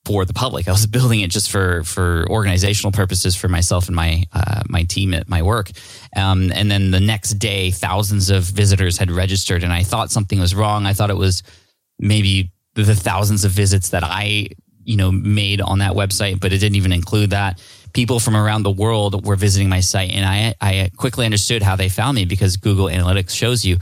for 0.07 0.25
the 0.25 0.33
public. 0.33 0.69
I 0.69 0.71
was 0.71 0.87
building 0.97 1.21
it 1.21 1.31
just 1.31 1.51
for 1.51 1.83
for 1.83 2.27
organizational 2.31 2.93
purposes 2.93 3.35
for 3.35 3.49
myself 3.49 3.89
and 3.89 3.97
my 3.97 4.23
uh, 4.33 4.63
my 4.69 4.85
team 4.85 5.13
at 5.13 5.29
my 5.29 5.43
work. 5.43 5.71
Um, 6.15 6.53
and 6.55 6.71
then 6.71 6.93
the 6.93 7.01
next 7.01 7.35
day, 7.35 7.71
thousands 7.73 8.31
of 8.31 8.45
visitors 8.45 8.97
had 8.97 9.11
registered, 9.11 9.65
and 9.65 9.73
I 9.73 9.83
thought 9.83 10.11
something 10.13 10.39
was 10.39 10.55
wrong. 10.55 10.87
I 10.87 10.93
thought 10.93 11.11
it 11.11 11.17
was 11.17 11.43
maybe 11.99 12.53
the 12.75 12.95
thousands 12.95 13.45
of 13.45 13.51
visits 13.51 13.91
that 13.91 14.05
I 14.05 14.49
you 14.85 14.97
know 14.97 15.11
made 15.11 15.61
on 15.61 15.81
that 15.81 15.93
website, 15.93 16.41
but 16.41 16.53
it 16.53 16.59
didn't 16.59 16.77
even 16.77 16.93
include 16.93 17.31
that. 17.31 17.61
People 17.93 18.21
from 18.21 18.37
around 18.37 18.63
the 18.63 18.71
world 18.71 19.27
were 19.27 19.37
visiting 19.37 19.69
my 19.69 19.81
site, 19.81 20.13
and 20.13 20.25
I 20.25 20.55
I 20.61 20.91
quickly 20.97 21.25
understood 21.25 21.63
how 21.63 21.75
they 21.75 21.89
found 21.89 22.15
me 22.15 22.25
because 22.25 22.57
Google 22.57 22.87
Analytics 22.87 23.31
shows 23.31 23.65
you 23.65 23.79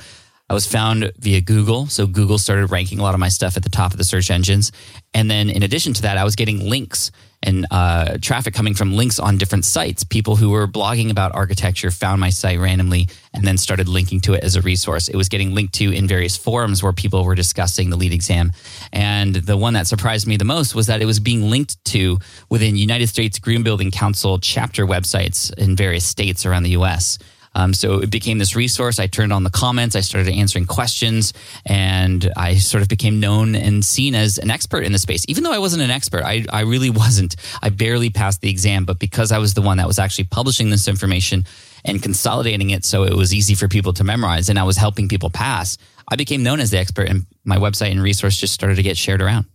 I 0.50 0.54
was 0.54 0.66
found 0.66 1.10
via 1.18 1.40
Google. 1.40 1.86
So 1.86 2.06
Google 2.06 2.38
started 2.38 2.70
ranking 2.70 2.98
a 2.98 3.02
lot 3.02 3.14
of 3.14 3.20
my 3.20 3.30
stuff 3.30 3.56
at 3.56 3.62
the 3.62 3.70
top 3.70 3.92
of 3.92 3.98
the 3.98 4.04
search 4.04 4.30
engines. 4.30 4.72
And 5.14 5.30
then 5.30 5.48
in 5.48 5.62
addition 5.62 5.94
to 5.94 6.02
that, 6.02 6.18
I 6.18 6.24
was 6.24 6.36
getting 6.36 6.68
links 6.68 7.10
and 7.42 7.66
uh, 7.70 8.18
traffic 8.20 8.52
coming 8.52 8.74
from 8.74 8.94
links 8.94 9.18
on 9.18 9.38
different 9.38 9.64
sites. 9.64 10.04
People 10.04 10.36
who 10.36 10.50
were 10.50 10.66
blogging 10.66 11.10
about 11.10 11.34
architecture 11.34 11.90
found 11.90 12.20
my 12.20 12.30
site 12.30 12.58
randomly 12.58 13.08
and 13.32 13.46
then 13.46 13.56
started 13.56 13.88
linking 13.88 14.20
to 14.22 14.34
it 14.34 14.44
as 14.44 14.56
a 14.56 14.62
resource. 14.62 15.08
It 15.08 15.16
was 15.16 15.28
getting 15.28 15.54
linked 15.54 15.74
to 15.74 15.92
in 15.92 16.06
various 16.06 16.36
forums 16.36 16.82
where 16.82 16.92
people 16.92 17.24
were 17.24 17.34
discussing 17.34 17.90
the 17.90 17.96
LEED 17.96 18.12
exam. 18.12 18.52
And 18.92 19.34
the 19.34 19.56
one 19.56 19.74
that 19.74 19.86
surprised 19.86 20.26
me 20.26 20.36
the 20.36 20.44
most 20.44 20.74
was 20.74 20.86
that 20.88 21.00
it 21.00 21.06
was 21.06 21.20
being 21.20 21.48
linked 21.50 21.82
to 21.86 22.18
within 22.50 22.76
United 22.76 23.08
States 23.08 23.38
Green 23.38 23.62
Building 23.62 23.90
Council 23.90 24.38
chapter 24.38 24.86
websites 24.86 25.52
in 25.58 25.76
various 25.76 26.04
states 26.04 26.44
around 26.44 26.64
the 26.64 26.70
US. 26.70 27.18
Um, 27.54 27.72
so 27.72 27.98
it 28.00 28.10
became 28.10 28.38
this 28.38 28.56
resource. 28.56 28.98
I 28.98 29.06
turned 29.06 29.32
on 29.32 29.44
the 29.44 29.50
comments. 29.50 29.96
I 29.96 30.00
started 30.00 30.32
answering 30.32 30.66
questions, 30.66 31.32
and 31.64 32.30
I 32.36 32.56
sort 32.56 32.82
of 32.82 32.88
became 32.88 33.20
known 33.20 33.54
and 33.54 33.84
seen 33.84 34.14
as 34.14 34.38
an 34.38 34.50
expert 34.50 34.84
in 34.84 34.92
the 34.92 34.98
space. 34.98 35.24
Even 35.28 35.44
though 35.44 35.52
I 35.52 35.58
wasn't 35.58 35.82
an 35.82 35.90
expert, 35.90 36.24
I, 36.24 36.44
I 36.52 36.62
really 36.62 36.90
wasn't. 36.90 37.36
I 37.62 37.70
barely 37.70 38.10
passed 38.10 38.40
the 38.40 38.50
exam, 38.50 38.84
but 38.84 38.98
because 38.98 39.32
I 39.32 39.38
was 39.38 39.54
the 39.54 39.62
one 39.62 39.78
that 39.78 39.86
was 39.86 39.98
actually 39.98 40.24
publishing 40.24 40.70
this 40.70 40.88
information 40.88 41.46
and 41.84 42.02
consolidating 42.02 42.70
it 42.70 42.84
so 42.84 43.04
it 43.04 43.14
was 43.14 43.34
easy 43.34 43.54
for 43.54 43.68
people 43.68 43.92
to 43.94 44.04
memorize, 44.04 44.48
and 44.48 44.58
I 44.58 44.64
was 44.64 44.76
helping 44.76 45.08
people 45.08 45.30
pass, 45.30 45.78
I 46.08 46.16
became 46.16 46.42
known 46.42 46.60
as 46.60 46.70
the 46.70 46.78
expert, 46.78 47.08
and 47.08 47.26
my 47.44 47.56
website 47.56 47.92
and 47.92 48.02
resource 48.02 48.36
just 48.36 48.54
started 48.54 48.76
to 48.76 48.82
get 48.82 48.96
shared 48.96 49.22
around. 49.22 49.46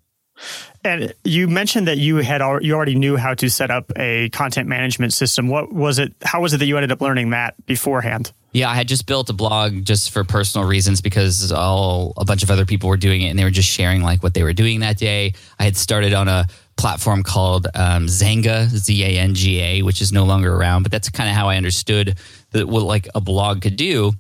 And 0.84 1.14
you 1.24 1.48
mentioned 1.48 1.88
that 1.88 1.98
you 1.98 2.18
had 2.18 2.42
you 2.62 2.74
already 2.74 2.96
knew 2.96 3.18
how 3.18 3.34
to 3.36 3.50
set 3.50 3.70
up 3.70 3.92
a 3.98 4.30
content 4.30 4.70
management 4.70 5.14
system. 5.14 5.48
What 5.50 5.74
was 5.74 6.00
it? 6.00 6.14
How 6.24 6.42
was 6.42 6.54
it 6.54 6.58
that 6.60 6.66
you 6.66 6.78
ended 6.78 6.92
up 6.92 7.02
learning 7.02 7.32
that 7.32 7.54
beforehand? 7.66 8.32
Yeah, 8.52 8.70
I 8.70 8.76
had 8.76 8.88
just 8.88 9.06
built 9.06 9.30
a 9.30 9.34
blog 9.34 9.84
just 9.84 10.12
for 10.12 10.24
personal 10.24 10.68
reasons 10.68 11.02
because 11.02 11.52
all 11.52 12.14
a 12.18 12.26
bunch 12.26 12.42
of 12.42 12.50
other 12.50 12.66
people 12.66 12.90
were 12.90 12.98
doing 12.98 13.22
it 13.22 13.28
and 13.30 13.38
they 13.38 13.44
were 13.44 13.52
just 13.52 13.70
sharing 13.70 14.02
like 14.02 14.24
what 14.24 14.34
they 14.34 14.42
were 14.42 14.54
doing 14.54 14.80
that 14.80 14.98
day. 14.98 15.34
I 15.60 15.66
had 15.66 15.78
started 15.78 16.14
on 16.14 16.28
a 16.28 16.48
platform 16.78 17.24
called 17.24 17.68
um, 17.76 18.08
Xanga, 18.08 18.68
Z 18.68 19.04
A 19.04 19.20
N 19.20 19.36
G 19.36 19.60
A, 19.60 19.82
which 19.82 20.02
is 20.02 20.12
no 20.12 20.24
longer 20.24 20.56
around, 20.56 20.84
but 20.84 20.92
that's 20.92 21.10
kind 21.10 21.30
of 21.30 21.36
how 21.36 21.50
I 21.50 21.58
understood 21.58 22.18
that 22.52 22.68
what 22.68 22.84
like 22.84 23.08
a 23.14 23.22
blog 23.22 23.62
could 23.62 23.76
do. 23.76 24.14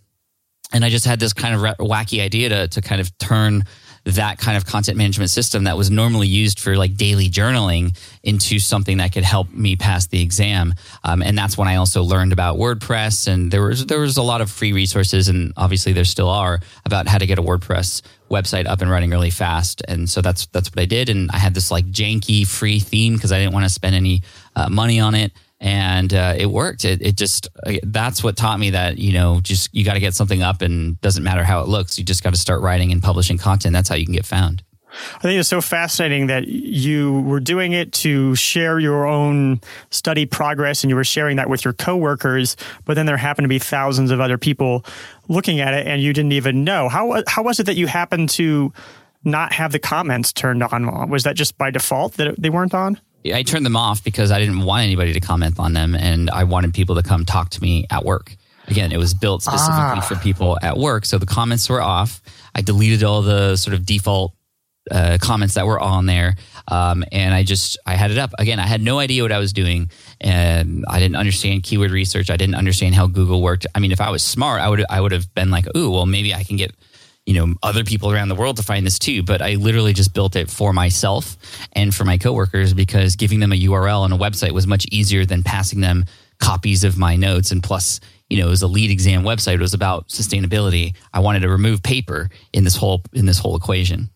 And 0.71 0.85
I 0.85 0.89
just 0.89 1.05
had 1.05 1.19
this 1.19 1.33
kind 1.33 1.55
of 1.55 1.61
wacky 1.77 2.21
idea 2.21 2.49
to 2.49 2.67
to 2.67 2.81
kind 2.81 3.01
of 3.01 3.17
turn 3.17 3.63
that 4.11 4.37
kind 4.37 4.57
of 4.57 4.65
content 4.65 4.97
management 4.97 5.29
system 5.29 5.65
that 5.65 5.77
was 5.77 5.89
normally 5.89 6.27
used 6.27 6.59
for 6.59 6.75
like 6.75 6.95
daily 6.95 7.29
journaling 7.29 7.97
into 8.23 8.59
something 8.59 8.97
that 8.97 9.11
could 9.13 9.23
help 9.23 9.51
me 9.51 9.75
pass 9.75 10.07
the 10.07 10.21
exam. 10.21 10.73
Um, 11.03 11.21
and 11.21 11.37
that's 11.37 11.57
when 11.57 11.67
I 11.67 11.75
also 11.75 12.03
learned 12.03 12.33
about 12.33 12.57
WordPress. 12.57 13.27
And 13.27 13.51
there 13.51 13.63
was 13.63 13.85
there 13.85 13.99
was 13.99 14.17
a 14.17 14.23
lot 14.23 14.41
of 14.41 14.51
free 14.51 14.73
resources, 14.73 15.27
and 15.27 15.53
obviously 15.57 15.93
there 15.93 16.05
still 16.05 16.29
are 16.29 16.59
about 16.85 17.07
how 17.07 17.17
to 17.17 17.25
get 17.25 17.39
a 17.39 17.43
WordPress 17.43 18.01
website 18.29 18.67
up 18.67 18.81
and 18.81 18.91
running 18.91 19.09
really 19.09 19.31
fast. 19.31 19.81
And 19.87 20.09
so 20.09 20.21
that's 20.21 20.45
that's 20.47 20.69
what 20.69 20.79
I 20.79 20.85
did. 20.85 21.09
And 21.09 21.29
I 21.31 21.37
had 21.37 21.53
this 21.53 21.71
like 21.71 21.85
janky 21.85 22.47
free 22.47 22.79
theme 22.79 23.15
because 23.15 23.31
I 23.31 23.39
didn't 23.39 23.53
want 23.53 23.65
to 23.65 23.69
spend 23.69 23.95
any 23.95 24.23
uh, 24.55 24.69
money 24.69 24.99
on 24.99 25.15
it 25.15 25.31
and 25.59 26.13
uh, 26.13 26.35
it 26.37 26.47
worked. 26.47 26.85
It, 26.85 27.01
it 27.01 27.17
just 27.17 27.47
uh, 27.65 27.73
that's 27.83 28.23
what 28.23 28.37
taught 28.37 28.59
me 28.59 28.71
that 28.71 28.97
you 28.97 29.13
know 29.13 29.41
just 29.41 29.73
you 29.73 29.83
got 29.83 29.93
to 29.93 29.99
get 29.99 30.13
something 30.13 30.41
up, 30.41 30.61
and 30.61 30.99
doesn't 31.01 31.23
matter 31.23 31.43
how 31.43 31.61
it 31.61 31.67
looks. 31.67 31.97
You 31.97 32.05
just 32.05 32.23
got 32.23 32.33
to 32.33 32.39
start 32.39 32.61
writing 32.61 32.91
and 32.91 33.01
publishing 33.01 33.37
content. 33.37 33.73
That's 33.73 33.89
how 33.89 33.95
you 33.95 34.05
can 34.05 34.13
get 34.13 34.25
found. 34.25 34.63
I 34.91 35.19
think 35.19 35.39
it's 35.39 35.49
so 35.49 35.61
fascinating 35.61 36.27
that 36.27 36.47
you 36.47 37.21
were 37.21 37.39
doing 37.39 37.73
it 37.73 37.91
to 37.93 38.35
share 38.35 38.79
your 38.79 39.05
own 39.05 39.61
study 39.91 40.25
progress 40.25 40.83
and 40.83 40.89
you 40.89 40.95
were 40.95 41.03
sharing 41.03 41.37
that 41.37 41.49
with 41.49 41.63
your 41.63 41.73
coworkers, 41.73 42.57
but 42.85 42.95
then 42.95 43.05
there 43.05 43.17
happened 43.17 43.45
to 43.45 43.49
be 43.49 43.59
thousands 43.59 44.09
of 44.09 44.19
other 44.19 44.37
people 44.37 44.83
looking 45.27 45.59
at 45.59 45.75
it 45.75 45.85
and 45.85 46.01
you 46.01 46.11
didn't 46.11 46.31
even 46.31 46.63
know. 46.63 46.89
How 46.89 47.23
how 47.27 47.43
was 47.43 47.59
it 47.59 47.65
that 47.67 47.75
you 47.75 47.85
happened 47.87 48.29
to 48.31 48.73
not 49.23 49.53
have 49.53 49.71
the 49.71 49.79
comments 49.79 50.33
turned 50.33 50.63
on? 50.63 51.09
Was 51.09 51.23
that 51.23 51.35
just 51.35 51.57
by 51.57 51.69
default 51.69 52.13
that 52.13 52.41
they 52.41 52.49
weren't 52.49 52.73
on? 52.73 52.99
I 53.25 53.43
turned 53.43 53.65
them 53.65 53.75
off 53.75 54.03
because 54.03 54.31
I 54.31 54.39
didn't 54.39 54.61
want 54.61 54.83
anybody 54.83 55.13
to 55.13 55.19
comment 55.19 55.59
on 55.59 55.73
them 55.73 55.95
and 55.95 56.29
I 56.29 56.45
wanted 56.45 56.73
people 56.73 56.95
to 56.95 57.03
come 57.03 57.25
talk 57.25 57.49
to 57.51 57.61
me 57.61 57.85
at 57.89 58.05
work. 58.05 58.35
Again, 58.67 58.91
it 58.91 58.97
was 58.97 59.13
built 59.13 59.41
specifically 59.41 59.97
ah. 59.97 60.05
for 60.07 60.15
people 60.15 60.57
at 60.61 60.77
work. 60.77 61.05
So 61.05 61.17
the 61.17 61.25
comments 61.25 61.67
were 61.69 61.81
off. 61.81 62.21
I 62.53 62.61
deleted 62.61 63.03
all 63.03 63.21
the 63.21 63.55
sort 63.57 63.73
of 63.73 63.85
default 63.85 64.33
uh, 64.91 65.17
comments 65.19 65.55
that 65.55 65.65
were 65.65 65.79
on 65.79 66.05
there. 66.05 66.35
Um, 66.67 67.03
and 67.11 67.33
I 67.33 67.43
just, 67.43 67.77
I 67.85 67.95
had 67.95 68.11
it 68.11 68.17
up. 68.17 68.31
Again, 68.37 68.59
I 68.59 68.67
had 68.67 68.81
no 68.81 68.99
idea 68.99 69.23
what 69.23 69.31
I 69.31 69.39
was 69.39 69.53
doing. 69.53 69.91
And 70.21 70.85
I 70.87 70.99
didn't 70.99 71.15
understand 71.15 71.63
keyword 71.63 71.91
research. 71.91 72.29
I 72.29 72.37
didn't 72.37 72.55
understand 72.55 72.95
how 72.95 73.07
Google 73.07 73.41
worked. 73.41 73.65
I 73.73 73.79
mean, 73.79 73.91
if 73.91 74.01
I 74.01 74.11
was 74.11 74.23
smart, 74.23 74.61
I 74.61 74.69
would, 74.69 74.85
I 74.89 75.01
would 75.01 75.11
have 75.11 75.33
been 75.33 75.49
like, 75.49 75.65
ooh, 75.75 75.91
well, 75.91 76.05
maybe 76.05 76.33
I 76.33 76.43
can 76.43 76.57
get 76.57 76.73
you 77.29 77.35
know 77.35 77.53
other 77.61 77.83
people 77.83 78.11
around 78.11 78.29
the 78.29 78.35
world 78.35 78.57
to 78.57 78.63
find 78.63 78.85
this 78.85 78.97
too 78.97 79.21
but 79.21 79.41
i 79.41 79.53
literally 79.55 79.93
just 79.93 80.13
built 80.13 80.35
it 80.35 80.49
for 80.49 80.73
myself 80.73 81.37
and 81.73 81.93
for 81.93 82.03
my 82.03 82.17
coworkers 82.17 82.73
because 82.73 83.15
giving 83.15 83.39
them 83.39 83.53
a 83.53 83.59
url 83.67 84.03
and 84.03 84.13
a 84.13 84.17
website 84.17 84.51
was 84.51 84.65
much 84.65 84.85
easier 84.91 85.25
than 85.25 85.43
passing 85.43 85.81
them 85.81 86.05
copies 86.39 86.83
of 86.83 86.97
my 86.97 87.15
notes. 87.15 87.51
And 87.51 87.61
plus 87.61 87.99
you 88.29 88.39
know 88.39 88.47
it 88.47 88.49
was 88.49 88.61
a 88.61 88.67
LEED 88.67 88.91
exam 88.91 89.23
website. 89.23 89.55
It 89.55 89.61
was 89.61 89.73
about 89.73 90.07
sustainability. 90.07 90.95
I 91.13 91.19
wanted 91.19 91.41
to 91.41 91.49
remove 91.49 91.83
paper 91.83 92.29
in 92.53 92.63
this 92.63 92.75
whole 92.75 93.03
in 93.13 93.25
this 93.25 93.39
whole 93.39 93.55
equation. 93.55 94.09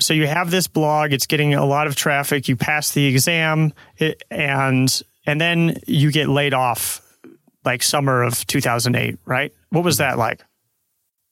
So 0.00 0.14
you 0.14 0.26
have 0.26 0.50
this 0.50 0.68
blog. 0.68 1.12
It's 1.12 1.26
getting 1.26 1.54
a 1.54 1.64
lot 1.64 1.88
of 1.88 1.96
traffic. 1.96 2.48
You 2.48 2.56
pass 2.56 2.92
the 2.92 3.06
exam. 3.06 3.72
And 4.30 5.02
and 5.26 5.40
then 5.40 5.78
you 5.86 6.12
get 6.12 6.28
laid 6.28 6.54
off 6.54 7.02
like 7.64 7.82
summer 7.82 8.22
of 8.22 8.46
2008 8.46 9.18
right? 9.24 9.52
What 9.70 9.84
was 9.84 9.96
mm-hmm. 9.96 10.10
that 10.10 10.18
like 10.18 10.44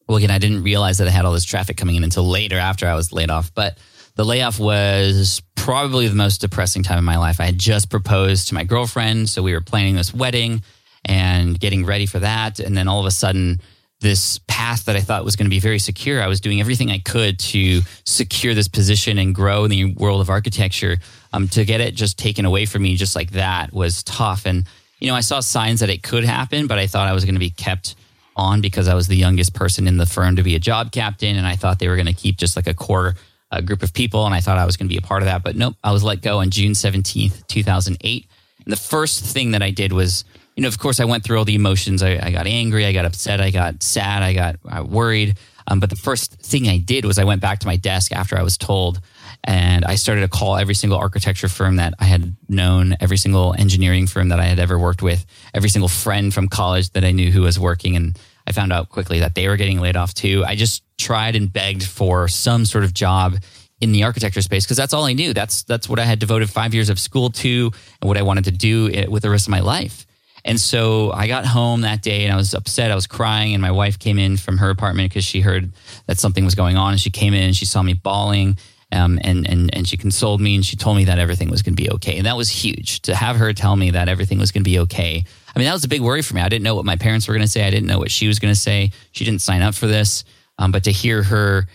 well, 0.08 0.18
again, 0.18 0.30
I 0.30 0.38
didn't 0.38 0.62
realize 0.62 0.98
that 0.98 1.08
I 1.08 1.10
had 1.10 1.24
all 1.24 1.32
this 1.32 1.44
traffic 1.44 1.76
coming 1.76 1.96
in 1.96 2.04
until 2.04 2.28
later 2.28 2.58
after 2.58 2.86
I 2.86 2.94
was 2.94 3.12
laid 3.12 3.30
off. 3.30 3.52
But 3.54 3.78
the 4.14 4.24
layoff 4.24 4.58
was 4.58 5.42
probably 5.56 6.08
the 6.08 6.14
most 6.14 6.40
depressing 6.40 6.82
time 6.82 6.98
in 6.98 7.04
my 7.04 7.18
life. 7.18 7.40
I 7.40 7.46
had 7.46 7.58
just 7.58 7.90
proposed 7.90 8.48
to 8.48 8.54
my 8.54 8.64
girlfriend. 8.64 9.28
So 9.28 9.42
we 9.42 9.52
were 9.52 9.60
planning 9.60 9.96
this 9.96 10.14
wedding 10.14 10.62
and 11.04 11.58
getting 11.58 11.84
ready 11.84 12.06
for 12.06 12.20
that. 12.20 12.60
And 12.60 12.76
then 12.76 12.88
all 12.88 13.00
of 13.00 13.06
a 13.06 13.10
sudden, 13.10 13.60
this 14.00 14.38
path 14.46 14.84
that 14.84 14.94
I 14.94 15.00
thought 15.00 15.24
was 15.24 15.36
going 15.36 15.46
to 15.46 15.50
be 15.50 15.58
very 15.58 15.78
secure, 15.78 16.22
I 16.22 16.28
was 16.28 16.40
doing 16.40 16.60
everything 16.60 16.90
I 16.90 16.98
could 16.98 17.38
to 17.38 17.80
secure 18.04 18.54
this 18.54 18.68
position 18.68 19.18
and 19.18 19.34
grow 19.34 19.64
in 19.64 19.70
the 19.70 19.94
world 19.94 20.20
of 20.20 20.30
architecture. 20.30 20.98
Um, 21.32 21.48
to 21.48 21.64
get 21.64 21.80
it 21.80 21.94
just 21.94 22.18
taken 22.18 22.44
away 22.44 22.64
from 22.64 22.82
me 22.82 22.96
just 22.96 23.16
like 23.16 23.32
that 23.32 23.72
was 23.72 24.02
tough. 24.04 24.46
And, 24.46 24.66
you 25.00 25.08
know, 25.08 25.14
I 25.14 25.20
saw 25.20 25.40
signs 25.40 25.80
that 25.80 25.90
it 25.90 26.02
could 26.02 26.24
happen, 26.24 26.66
but 26.66 26.78
I 26.78 26.86
thought 26.86 27.08
I 27.08 27.12
was 27.12 27.24
going 27.24 27.34
to 27.34 27.40
be 27.40 27.50
kept 27.50 27.96
on 28.36 28.60
because 28.60 28.88
I 28.88 28.94
was 28.94 29.08
the 29.08 29.16
youngest 29.16 29.54
person 29.54 29.88
in 29.88 29.96
the 29.96 30.06
firm 30.06 30.36
to 30.36 30.42
be 30.42 30.54
a 30.54 30.58
job 30.58 30.92
captain. 30.92 31.36
And 31.36 31.46
I 31.46 31.56
thought 31.56 31.78
they 31.78 31.88
were 31.88 31.96
going 31.96 32.06
to 32.06 32.12
keep 32.12 32.36
just 32.36 32.56
like 32.56 32.66
a 32.66 32.74
core 32.74 33.14
uh, 33.50 33.60
group 33.60 33.82
of 33.82 33.92
people. 33.92 34.26
And 34.26 34.34
I 34.34 34.40
thought 34.40 34.58
I 34.58 34.66
was 34.66 34.76
going 34.76 34.88
to 34.88 34.92
be 34.92 34.98
a 34.98 35.06
part 35.06 35.22
of 35.22 35.26
that. 35.26 35.42
But 35.42 35.56
nope, 35.56 35.76
I 35.82 35.92
was 35.92 36.02
let 36.02 36.22
go 36.22 36.40
on 36.40 36.50
June 36.50 36.72
17th, 36.72 37.46
2008. 37.46 38.26
And 38.64 38.72
the 38.72 38.76
first 38.76 39.24
thing 39.24 39.52
that 39.52 39.62
I 39.62 39.70
did 39.70 39.92
was, 39.92 40.24
you 40.56 40.62
know, 40.62 40.68
of 40.68 40.78
course, 40.78 41.00
I 41.00 41.04
went 41.04 41.24
through 41.24 41.38
all 41.38 41.44
the 41.44 41.54
emotions. 41.54 42.02
I, 42.02 42.18
I 42.20 42.30
got 42.30 42.46
angry, 42.46 42.86
I 42.86 42.92
got 42.92 43.04
upset, 43.04 43.40
I 43.40 43.50
got 43.50 43.82
sad, 43.82 44.22
I 44.22 44.32
got 44.32 44.56
uh, 44.68 44.84
worried. 44.84 45.38
Um, 45.68 45.80
but 45.80 45.90
the 45.90 45.96
first 45.96 46.34
thing 46.34 46.68
I 46.68 46.78
did 46.78 47.04
was 47.04 47.18
I 47.18 47.24
went 47.24 47.40
back 47.40 47.58
to 47.60 47.66
my 47.66 47.76
desk 47.76 48.12
after 48.12 48.38
I 48.38 48.42
was 48.42 48.56
told 48.56 49.00
and 49.46 49.84
I 49.84 49.94
started 49.94 50.22
to 50.22 50.28
call 50.28 50.56
every 50.56 50.74
single 50.74 50.98
architecture 50.98 51.48
firm 51.48 51.76
that 51.76 51.94
I 52.00 52.04
had 52.04 52.36
known, 52.48 52.96
every 53.00 53.16
single 53.16 53.54
engineering 53.56 54.06
firm 54.06 54.30
that 54.30 54.40
I 54.40 54.44
had 54.44 54.58
ever 54.58 54.78
worked 54.78 55.02
with, 55.02 55.24
every 55.54 55.68
single 55.68 55.88
friend 55.88 56.34
from 56.34 56.48
college 56.48 56.90
that 56.90 57.04
I 57.04 57.12
knew 57.12 57.30
who 57.30 57.42
was 57.42 57.58
working. 57.58 57.94
And 57.94 58.18
I 58.46 58.52
found 58.52 58.72
out 58.72 58.88
quickly 58.88 59.20
that 59.20 59.34
they 59.36 59.46
were 59.46 59.56
getting 59.56 59.80
laid 59.80 59.96
off 59.96 60.14
too. 60.14 60.44
I 60.44 60.56
just 60.56 60.82
tried 60.98 61.36
and 61.36 61.52
begged 61.52 61.84
for 61.84 62.26
some 62.26 62.64
sort 62.64 62.82
of 62.82 62.92
job 62.92 63.36
in 63.80 63.92
the 63.92 64.02
architecture 64.02 64.42
space 64.42 64.64
because 64.64 64.76
that's 64.76 64.92
all 64.92 65.04
I 65.04 65.12
knew. 65.12 65.32
That's 65.32 65.62
that's 65.62 65.88
what 65.88 66.00
I 66.00 66.04
had 66.04 66.18
devoted 66.18 66.50
five 66.50 66.74
years 66.74 66.88
of 66.88 66.98
school 66.98 67.30
to 67.30 67.70
and 68.00 68.08
what 68.08 68.16
I 68.16 68.22
wanted 68.22 68.44
to 68.44 68.52
do 68.52 68.90
eh, 68.90 69.06
with 69.06 69.22
the 69.22 69.30
rest 69.30 69.46
of 69.46 69.50
my 69.50 69.60
life. 69.60 70.06
And 70.44 70.60
so 70.60 71.12
I 71.12 71.26
got 71.26 71.44
home 71.44 71.80
that 71.82 72.02
day 72.02 72.24
and 72.24 72.32
I 72.32 72.36
was 72.36 72.54
upset. 72.54 72.90
I 72.90 72.94
was 72.94 73.06
crying, 73.06 73.52
and 73.52 73.60
my 73.60 73.72
wife 73.72 73.98
came 73.98 74.18
in 74.18 74.36
from 74.36 74.58
her 74.58 74.70
apartment 74.70 75.10
because 75.10 75.24
she 75.24 75.40
heard 75.40 75.72
that 76.06 76.18
something 76.18 76.44
was 76.44 76.54
going 76.54 76.76
on. 76.76 76.92
And 76.92 77.00
she 77.00 77.10
came 77.10 77.34
in 77.34 77.42
and 77.42 77.56
she 77.56 77.64
saw 77.64 77.82
me 77.82 77.94
bawling 77.94 78.56
um, 78.92 79.18
and, 79.22 79.48
and, 79.48 79.74
and 79.74 79.88
she 79.88 79.96
consoled 79.96 80.40
me 80.40 80.54
and 80.54 80.64
she 80.64 80.76
told 80.76 80.96
me 80.96 81.04
that 81.04 81.18
everything 81.18 81.50
was 81.50 81.62
going 81.62 81.74
to 81.74 81.82
be 81.82 81.90
okay. 81.90 82.16
And 82.16 82.26
that 82.26 82.36
was 82.36 82.48
huge 82.48 83.00
to 83.02 83.14
have 83.14 83.36
her 83.36 83.52
tell 83.52 83.74
me 83.74 83.90
that 83.90 84.08
everything 84.08 84.38
was 84.38 84.52
going 84.52 84.62
to 84.62 84.70
be 84.70 84.78
okay. 84.80 85.24
I 85.54 85.58
mean, 85.58 85.66
that 85.66 85.72
was 85.72 85.84
a 85.84 85.88
big 85.88 86.02
worry 86.02 86.22
for 86.22 86.34
me. 86.34 86.40
I 86.40 86.48
didn't 86.48 86.62
know 86.62 86.74
what 86.74 86.84
my 86.84 86.96
parents 86.96 87.26
were 87.26 87.34
going 87.34 87.44
to 87.44 87.50
say. 87.50 87.66
I 87.66 87.70
didn't 87.70 87.88
know 87.88 87.98
what 87.98 88.10
she 88.10 88.28
was 88.28 88.38
going 88.38 88.54
to 88.54 88.60
say. 88.60 88.92
She 89.12 89.24
didn't 89.24 89.40
sign 89.40 89.62
up 89.62 89.74
for 89.74 89.86
this. 89.86 90.24
Um, 90.58 90.70
but 90.70 90.84
to 90.84 90.92
hear 90.92 91.22
her 91.24 91.66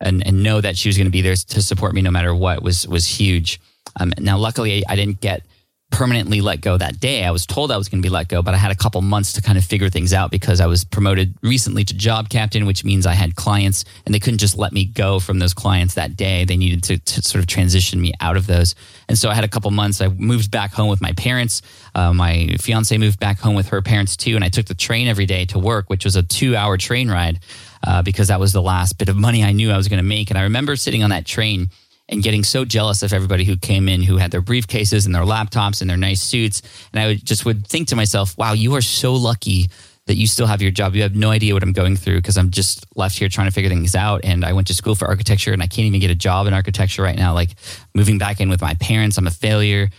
and, 0.00 0.26
and 0.26 0.42
know 0.42 0.60
that 0.60 0.76
she 0.76 0.88
was 0.88 0.96
going 0.96 1.06
to 1.06 1.12
be 1.12 1.22
there 1.22 1.36
to 1.36 1.62
support 1.62 1.94
me 1.94 2.02
no 2.02 2.10
matter 2.10 2.34
what 2.34 2.62
was, 2.62 2.86
was 2.88 3.06
huge. 3.06 3.60
Um, 3.98 4.12
now, 4.18 4.36
luckily, 4.36 4.84
I 4.86 4.96
didn't 4.96 5.20
get 5.20 5.42
permanently 5.90 6.40
let 6.40 6.60
go 6.60 6.76
that 6.76 6.98
day. 6.98 7.24
I 7.24 7.30
was 7.30 7.46
told 7.46 7.70
I 7.70 7.76
was 7.76 7.88
going 7.88 8.02
to 8.02 8.06
be 8.06 8.12
let 8.12 8.28
go, 8.28 8.42
but 8.42 8.54
I 8.54 8.56
had 8.56 8.72
a 8.72 8.74
couple 8.74 9.00
months 9.02 9.32
to 9.34 9.42
kind 9.42 9.56
of 9.56 9.64
figure 9.64 9.88
things 9.88 10.12
out 10.12 10.30
because 10.30 10.60
I 10.60 10.66
was 10.66 10.84
promoted 10.84 11.34
recently 11.42 11.84
to 11.84 11.94
job 11.94 12.28
captain, 12.28 12.66
which 12.66 12.84
means 12.84 13.06
I 13.06 13.12
had 13.12 13.36
clients 13.36 13.84
and 14.04 14.14
they 14.14 14.18
couldn't 14.18 14.38
just 14.38 14.58
let 14.58 14.72
me 14.72 14.84
go 14.84 15.20
from 15.20 15.38
those 15.38 15.54
clients 15.54 15.94
that 15.94 16.16
day. 16.16 16.44
They 16.44 16.56
needed 16.56 16.82
to, 16.84 16.98
to 16.98 17.22
sort 17.22 17.40
of 17.40 17.46
transition 17.46 18.00
me 18.00 18.12
out 18.20 18.36
of 18.36 18.46
those. 18.46 18.74
And 19.08 19.16
so 19.16 19.30
I 19.30 19.34
had 19.34 19.44
a 19.44 19.48
couple 19.48 19.70
months. 19.70 20.00
I 20.00 20.08
moved 20.08 20.50
back 20.50 20.72
home 20.72 20.88
with 20.88 21.00
my 21.00 21.12
parents. 21.12 21.62
Uh, 21.94 22.12
my 22.12 22.56
fiance 22.60 22.96
moved 22.98 23.20
back 23.20 23.38
home 23.38 23.54
with 23.54 23.68
her 23.68 23.80
parents 23.80 24.16
too. 24.16 24.34
And 24.34 24.44
I 24.44 24.48
took 24.48 24.66
the 24.66 24.74
train 24.74 25.06
every 25.06 25.26
day 25.26 25.44
to 25.46 25.58
work, 25.58 25.88
which 25.88 26.04
was 26.04 26.16
a 26.16 26.22
two 26.22 26.56
hour 26.56 26.76
train 26.76 27.08
ride 27.08 27.38
uh, 27.86 28.02
because 28.02 28.28
that 28.28 28.40
was 28.40 28.52
the 28.52 28.62
last 28.62 28.98
bit 28.98 29.08
of 29.08 29.16
money 29.16 29.44
I 29.44 29.52
knew 29.52 29.70
I 29.70 29.76
was 29.76 29.88
going 29.88 30.02
to 30.02 30.08
make. 30.08 30.30
And 30.30 30.38
I 30.38 30.42
remember 30.42 30.74
sitting 30.74 31.04
on 31.04 31.10
that 31.10 31.24
train 31.24 31.70
and 32.08 32.22
getting 32.22 32.44
so 32.44 32.64
jealous 32.64 33.02
of 33.02 33.12
everybody 33.12 33.44
who 33.44 33.56
came 33.56 33.88
in 33.88 34.02
who 34.02 34.16
had 34.16 34.30
their 34.30 34.42
briefcases 34.42 35.06
and 35.06 35.14
their 35.14 35.22
laptops 35.22 35.80
and 35.80 35.90
their 35.90 35.96
nice 35.96 36.22
suits. 36.22 36.62
And 36.92 37.02
I 37.02 37.06
would 37.08 37.24
just 37.24 37.44
would 37.44 37.66
think 37.66 37.88
to 37.88 37.96
myself, 37.96 38.36
wow, 38.38 38.52
you 38.52 38.74
are 38.74 38.80
so 38.80 39.14
lucky 39.14 39.68
that 40.06 40.14
you 40.14 40.26
still 40.26 40.46
have 40.46 40.62
your 40.62 40.70
job. 40.70 40.94
You 40.94 41.02
have 41.02 41.16
no 41.16 41.30
idea 41.30 41.52
what 41.52 41.64
I'm 41.64 41.72
going 41.72 41.96
through 41.96 42.16
because 42.16 42.36
I'm 42.36 42.50
just 42.50 42.86
left 42.94 43.18
here 43.18 43.28
trying 43.28 43.48
to 43.48 43.52
figure 43.52 43.68
things 43.68 43.96
out. 43.96 44.20
And 44.24 44.44
I 44.44 44.52
went 44.52 44.68
to 44.68 44.74
school 44.74 44.94
for 44.94 45.08
architecture 45.08 45.52
and 45.52 45.62
I 45.62 45.66
can't 45.66 45.86
even 45.86 46.00
get 46.00 46.10
a 46.10 46.14
job 46.14 46.46
in 46.46 46.54
architecture 46.54 47.02
right 47.02 47.16
now. 47.16 47.34
Like 47.34 47.50
moving 47.92 48.16
back 48.16 48.40
in 48.40 48.48
with 48.48 48.62
my 48.62 48.74
parents, 48.74 49.18
I'm 49.18 49.26
a 49.26 49.32
failure. 49.32 49.90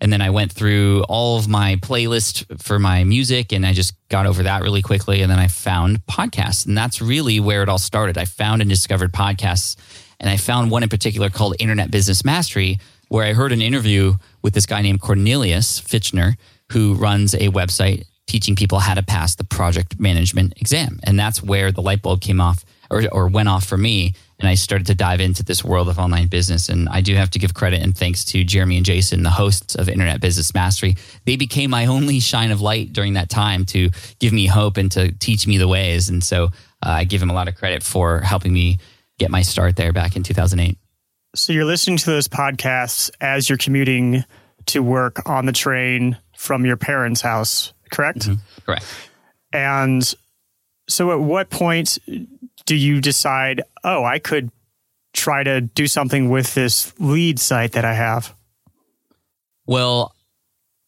And 0.00 0.12
then 0.12 0.20
I 0.20 0.30
went 0.30 0.52
through 0.52 1.04
all 1.08 1.38
of 1.38 1.48
my 1.48 1.76
playlist 1.76 2.62
for 2.62 2.78
my 2.78 3.02
music 3.02 3.52
and 3.52 3.66
I 3.66 3.72
just 3.72 3.94
got 4.08 4.26
over 4.26 4.42
that 4.44 4.62
really 4.62 4.82
quickly. 4.82 5.22
And 5.22 5.30
then 5.30 5.38
I 5.38 5.48
found 5.48 6.04
podcasts. 6.06 6.66
And 6.66 6.76
that's 6.76 7.00
really 7.00 7.40
where 7.40 7.62
it 7.62 7.68
all 7.68 7.78
started. 7.78 8.18
I 8.18 8.26
found 8.26 8.60
and 8.60 8.70
discovered 8.70 9.12
podcasts 9.12 9.76
and 10.20 10.30
I 10.30 10.36
found 10.36 10.70
one 10.70 10.82
in 10.82 10.88
particular 10.88 11.30
called 11.30 11.56
Internet 11.58 11.90
Business 11.90 12.24
Mastery, 12.24 12.78
where 13.08 13.24
I 13.24 13.32
heard 13.32 13.52
an 13.52 13.62
interview 13.62 14.14
with 14.42 14.54
this 14.54 14.66
guy 14.66 14.82
named 14.82 15.00
Cornelius 15.00 15.80
Fichtner, 15.80 16.36
who 16.72 16.94
runs 16.94 17.34
a 17.34 17.48
website 17.48 18.06
teaching 18.26 18.56
people 18.56 18.80
how 18.80 18.94
to 18.94 19.02
pass 19.02 19.36
the 19.36 19.44
project 19.44 20.00
management 20.00 20.54
exam. 20.56 20.98
And 21.04 21.18
that's 21.18 21.42
where 21.42 21.70
the 21.70 21.82
light 21.82 22.02
bulb 22.02 22.20
came 22.20 22.40
off 22.40 22.64
or, 22.90 23.02
or 23.12 23.28
went 23.28 23.48
off 23.48 23.64
for 23.64 23.76
me. 23.76 24.14
And 24.38 24.48
I 24.48 24.54
started 24.54 24.86
to 24.88 24.94
dive 24.94 25.20
into 25.20 25.42
this 25.42 25.64
world 25.64 25.88
of 25.88 25.98
online 25.98 26.26
business. 26.26 26.68
And 26.68 26.88
I 26.88 27.00
do 27.00 27.14
have 27.14 27.30
to 27.30 27.38
give 27.38 27.54
credit 27.54 27.82
and 27.82 27.96
thanks 27.96 28.24
to 28.26 28.44
Jeremy 28.44 28.76
and 28.76 28.84
Jason, 28.84 29.22
the 29.22 29.30
hosts 29.30 29.74
of 29.76 29.88
Internet 29.88 30.20
Business 30.20 30.52
Mastery. 30.52 30.96
They 31.24 31.36
became 31.36 31.70
my 31.70 31.86
only 31.96 32.20
shine 32.20 32.50
of 32.50 32.60
light 32.60 32.92
during 32.92 33.14
that 33.14 33.30
time 33.30 33.64
to 33.66 33.90
give 34.18 34.32
me 34.32 34.46
hope 34.46 34.76
and 34.76 34.90
to 34.92 35.12
teach 35.12 35.46
me 35.46 35.56
the 35.56 35.68
ways. 35.68 36.08
And 36.08 36.22
so 36.22 36.46
uh, 36.84 36.90
I 36.90 37.04
give 37.04 37.20
them 37.20 37.30
a 37.30 37.34
lot 37.34 37.48
of 37.48 37.54
credit 37.54 37.82
for 37.82 38.20
helping 38.20 38.52
me 38.52 38.78
get 39.18 39.30
my 39.30 39.42
start 39.42 39.76
there 39.76 39.92
back 39.92 40.16
in 40.16 40.22
2008. 40.22 40.78
So 41.34 41.52
you're 41.52 41.64
listening 41.64 41.98
to 41.98 42.06
those 42.06 42.28
podcasts 42.28 43.10
as 43.20 43.48
you're 43.48 43.58
commuting 43.58 44.24
to 44.66 44.82
work 44.82 45.28
on 45.28 45.46
the 45.46 45.52
train 45.52 46.18
from 46.36 46.64
your 46.64 46.76
parents' 46.76 47.20
house, 47.20 47.72
correct? 47.90 48.20
Mm-hmm. 48.20 48.62
Correct. 48.64 48.84
And 49.52 50.14
so 50.88 51.12
at 51.12 51.20
what 51.20 51.50
point 51.50 51.98
do 52.64 52.74
you 52.74 53.00
decide, 53.00 53.62
oh, 53.84 54.04
I 54.04 54.18
could 54.18 54.50
try 55.12 55.42
to 55.42 55.60
do 55.60 55.86
something 55.86 56.28
with 56.28 56.54
this 56.54 56.92
LEED 56.98 57.38
site 57.38 57.72
that 57.72 57.84
I 57.84 57.94
have? 57.94 58.34
Well, 59.66 60.14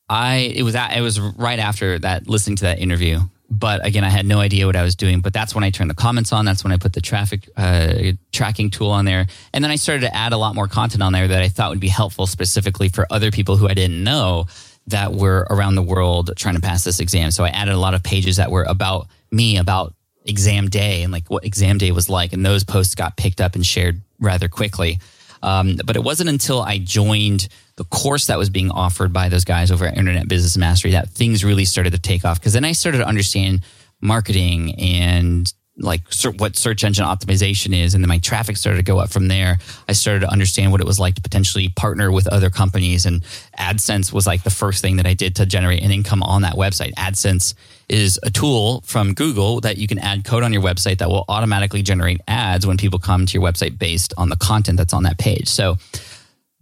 I 0.08 0.52
it 0.54 0.62
was 0.62 0.74
that 0.74 0.96
it 0.96 1.00
was 1.00 1.20
right 1.20 1.58
after 1.58 1.98
that 1.98 2.28
listening 2.28 2.56
to 2.56 2.64
that 2.64 2.78
interview 2.78 3.20
but 3.50 3.84
again, 3.86 4.04
I 4.04 4.10
had 4.10 4.26
no 4.26 4.40
idea 4.40 4.66
what 4.66 4.76
I 4.76 4.82
was 4.82 4.94
doing. 4.94 5.20
But 5.20 5.32
that's 5.32 5.54
when 5.54 5.64
I 5.64 5.70
turned 5.70 5.88
the 5.88 5.94
comments 5.94 6.32
on. 6.32 6.44
That's 6.44 6.64
when 6.64 6.72
I 6.72 6.76
put 6.76 6.92
the 6.92 7.00
traffic 7.00 7.48
uh, 7.56 8.12
tracking 8.30 8.70
tool 8.70 8.90
on 8.90 9.04
there. 9.04 9.26
And 9.52 9.64
then 9.64 9.70
I 9.70 9.76
started 9.76 10.02
to 10.02 10.14
add 10.14 10.32
a 10.32 10.36
lot 10.36 10.54
more 10.54 10.68
content 10.68 11.02
on 11.02 11.12
there 11.12 11.28
that 11.28 11.42
I 11.42 11.48
thought 11.48 11.70
would 11.70 11.80
be 11.80 11.88
helpful 11.88 12.26
specifically 12.26 12.88
for 12.90 13.06
other 13.10 13.30
people 13.30 13.56
who 13.56 13.68
I 13.68 13.74
didn't 13.74 14.04
know 14.04 14.46
that 14.88 15.12
were 15.12 15.46
around 15.50 15.76
the 15.76 15.82
world 15.82 16.30
trying 16.36 16.56
to 16.56 16.60
pass 16.60 16.84
this 16.84 17.00
exam. 17.00 17.30
So 17.30 17.44
I 17.44 17.48
added 17.48 17.74
a 17.74 17.78
lot 17.78 17.94
of 17.94 18.02
pages 18.02 18.36
that 18.36 18.50
were 18.50 18.64
about 18.64 19.08
me, 19.30 19.56
about 19.56 19.94
exam 20.24 20.68
day 20.68 21.02
and 21.02 21.12
like 21.12 21.28
what 21.28 21.44
exam 21.44 21.78
day 21.78 21.90
was 21.90 22.10
like. 22.10 22.34
And 22.34 22.44
those 22.44 22.64
posts 22.64 22.94
got 22.94 23.16
picked 23.16 23.40
up 23.40 23.54
and 23.54 23.64
shared 23.64 24.02
rather 24.20 24.48
quickly. 24.48 24.98
Um, 25.42 25.76
but 25.84 25.96
it 25.96 26.02
wasn't 26.02 26.28
until 26.28 26.60
I 26.60 26.78
joined 26.78 27.48
the 27.78 27.84
course 27.84 28.26
that 28.26 28.36
was 28.36 28.50
being 28.50 28.72
offered 28.72 29.12
by 29.12 29.28
those 29.28 29.44
guys 29.44 29.70
over 29.70 29.86
at 29.86 29.96
Internet 29.96 30.26
Business 30.26 30.56
Mastery 30.56 30.90
that 30.90 31.08
things 31.10 31.44
really 31.44 31.64
started 31.64 31.92
to 31.92 31.98
take 31.98 32.24
off. 32.24 32.40
Because 32.40 32.52
then 32.52 32.64
I 32.64 32.72
started 32.72 32.98
to 32.98 33.06
understand 33.06 33.62
marketing 34.00 34.74
and 34.80 35.50
like 35.80 36.02
what 36.38 36.56
search 36.56 36.82
engine 36.82 37.04
optimization 37.04 37.72
is 37.72 37.94
and 37.94 38.02
then 38.02 38.08
my 38.08 38.18
traffic 38.18 38.56
started 38.56 38.78
to 38.78 38.82
go 38.82 38.98
up 38.98 39.10
from 39.10 39.28
there. 39.28 39.58
I 39.88 39.92
started 39.92 40.20
to 40.20 40.28
understand 40.28 40.72
what 40.72 40.80
it 40.80 40.88
was 40.88 40.98
like 40.98 41.14
to 41.14 41.22
potentially 41.22 41.68
partner 41.68 42.10
with 42.10 42.26
other 42.26 42.50
companies 42.50 43.06
and 43.06 43.22
adsense 43.56 44.12
was 44.12 44.26
like 44.26 44.42
the 44.42 44.50
first 44.50 44.82
thing 44.82 44.96
that 44.96 45.06
i 45.06 45.14
did 45.14 45.36
to 45.36 45.46
generate 45.46 45.84
an 45.84 45.92
income 45.92 46.24
on 46.24 46.42
that 46.42 46.54
website. 46.54 46.94
Adsense 46.94 47.54
is 47.88 48.18
a 48.24 48.30
tool 48.30 48.80
from 48.86 49.14
google 49.14 49.60
that 49.60 49.78
you 49.78 49.86
can 49.86 50.00
add 50.00 50.24
code 50.24 50.42
on 50.42 50.52
your 50.52 50.62
website 50.62 50.98
that 50.98 51.10
will 51.10 51.24
automatically 51.28 51.82
generate 51.82 52.20
ads 52.26 52.66
when 52.66 52.76
people 52.76 52.98
come 52.98 53.24
to 53.24 53.34
your 53.34 53.42
website 53.48 53.78
based 53.78 54.12
on 54.18 54.30
the 54.30 54.36
content 54.36 54.78
that's 54.78 54.92
on 54.92 55.04
that 55.04 55.16
page. 55.16 55.46
So 55.46 55.76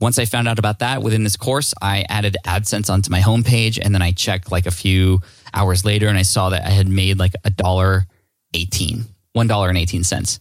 once 0.00 0.18
I 0.18 0.26
found 0.26 0.46
out 0.46 0.58
about 0.58 0.80
that 0.80 1.02
within 1.02 1.24
this 1.24 1.36
course, 1.36 1.72
I 1.80 2.04
added 2.08 2.36
AdSense 2.44 2.90
onto 2.90 3.10
my 3.10 3.20
homepage 3.20 3.78
and 3.82 3.94
then 3.94 4.02
I 4.02 4.12
checked 4.12 4.52
like 4.52 4.66
a 4.66 4.70
few 4.70 5.20
hours 5.54 5.84
later 5.84 6.08
and 6.08 6.18
I 6.18 6.22
saw 6.22 6.50
that 6.50 6.66
I 6.66 6.70
had 6.70 6.88
made 6.88 7.18
like 7.18 7.32
a 7.44 7.50
dollar 7.50 8.06
18, 8.52 9.04
$1.18. 9.34 10.40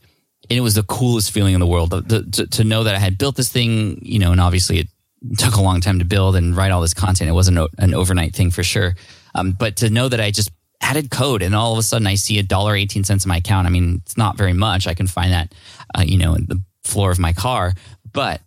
And 0.49 0.57
it 0.57 0.61
was 0.61 0.75
the 0.75 0.83
coolest 0.83 1.31
feeling 1.31 1.53
in 1.53 1.59
the 1.59 1.67
world 1.67 1.91
the, 1.91 2.23
to, 2.33 2.47
to 2.47 2.63
know 2.63 2.83
that 2.83 2.95
I 2.95 2.99
had 2.99 3.17
built 3.17 3.35
this 3.35 3.51
thing, 3.51 3.99
you 4.01 4.19
know, 4.19 4.31
and 4.31 4.41
obviously 4.41 4.79
it 4.79 4.87
took 5.37 5.55
a 5.55 5.61
long 5.61 5.79
time 5.79 5.99
to 5.99 6.05
build 6.05 6.35
and 6.35 6.55
write 6.55 6.71
all 6.71 6.81
this 6.81 6.93
content. 6.93 7.29
It 7.29 7.33
wasn't 7.33 7.69
an 7.77 7.93
overnight 7.93 8.35
thing 8.35 8.51
for 8.51 8.61
sure. 8.61 8.95
Um, 9.33 9.53
but 9.53 9.77
to 9.77 9.89
know 9.89 10.09
that 10.09 10.19
I 10.19 10.31
just 10.31 10.51
added 10.81 11.09
code 11.09 11.41
and 11.41 11.55
all 11.55 11.71
of 11.71 11.79
a 11.79 11.83
sudden 11.83 12.07
I 12.07 12.15
see 12.15 12.37
a 12.39 12.43
dollar 12.43 12.75
18 12.75 13.05
cents 13.05 13.25
in 13.25 13.29
my 13.29 13.37
account. 13.37 13.67
I 13.67 13.69
mean, 13.69 14.01
it's 14.05 14.17
not 14.17 14.37
very 14.37 14.53
much. 14.53 14.85
I 14.85 14.93
can 14.93 15.07
find 15.07 15.31
that, 15.31 15.53
uh, 15.97 16.03
you 16.05 16.17
know, 16.17 16.35
in 16.35 16.45
the 16.45 16.61
floor 16.83 17.09
of 17.09 17.19
my 17.19 17.33
car, 17.33 17.73
but 18.11 18.41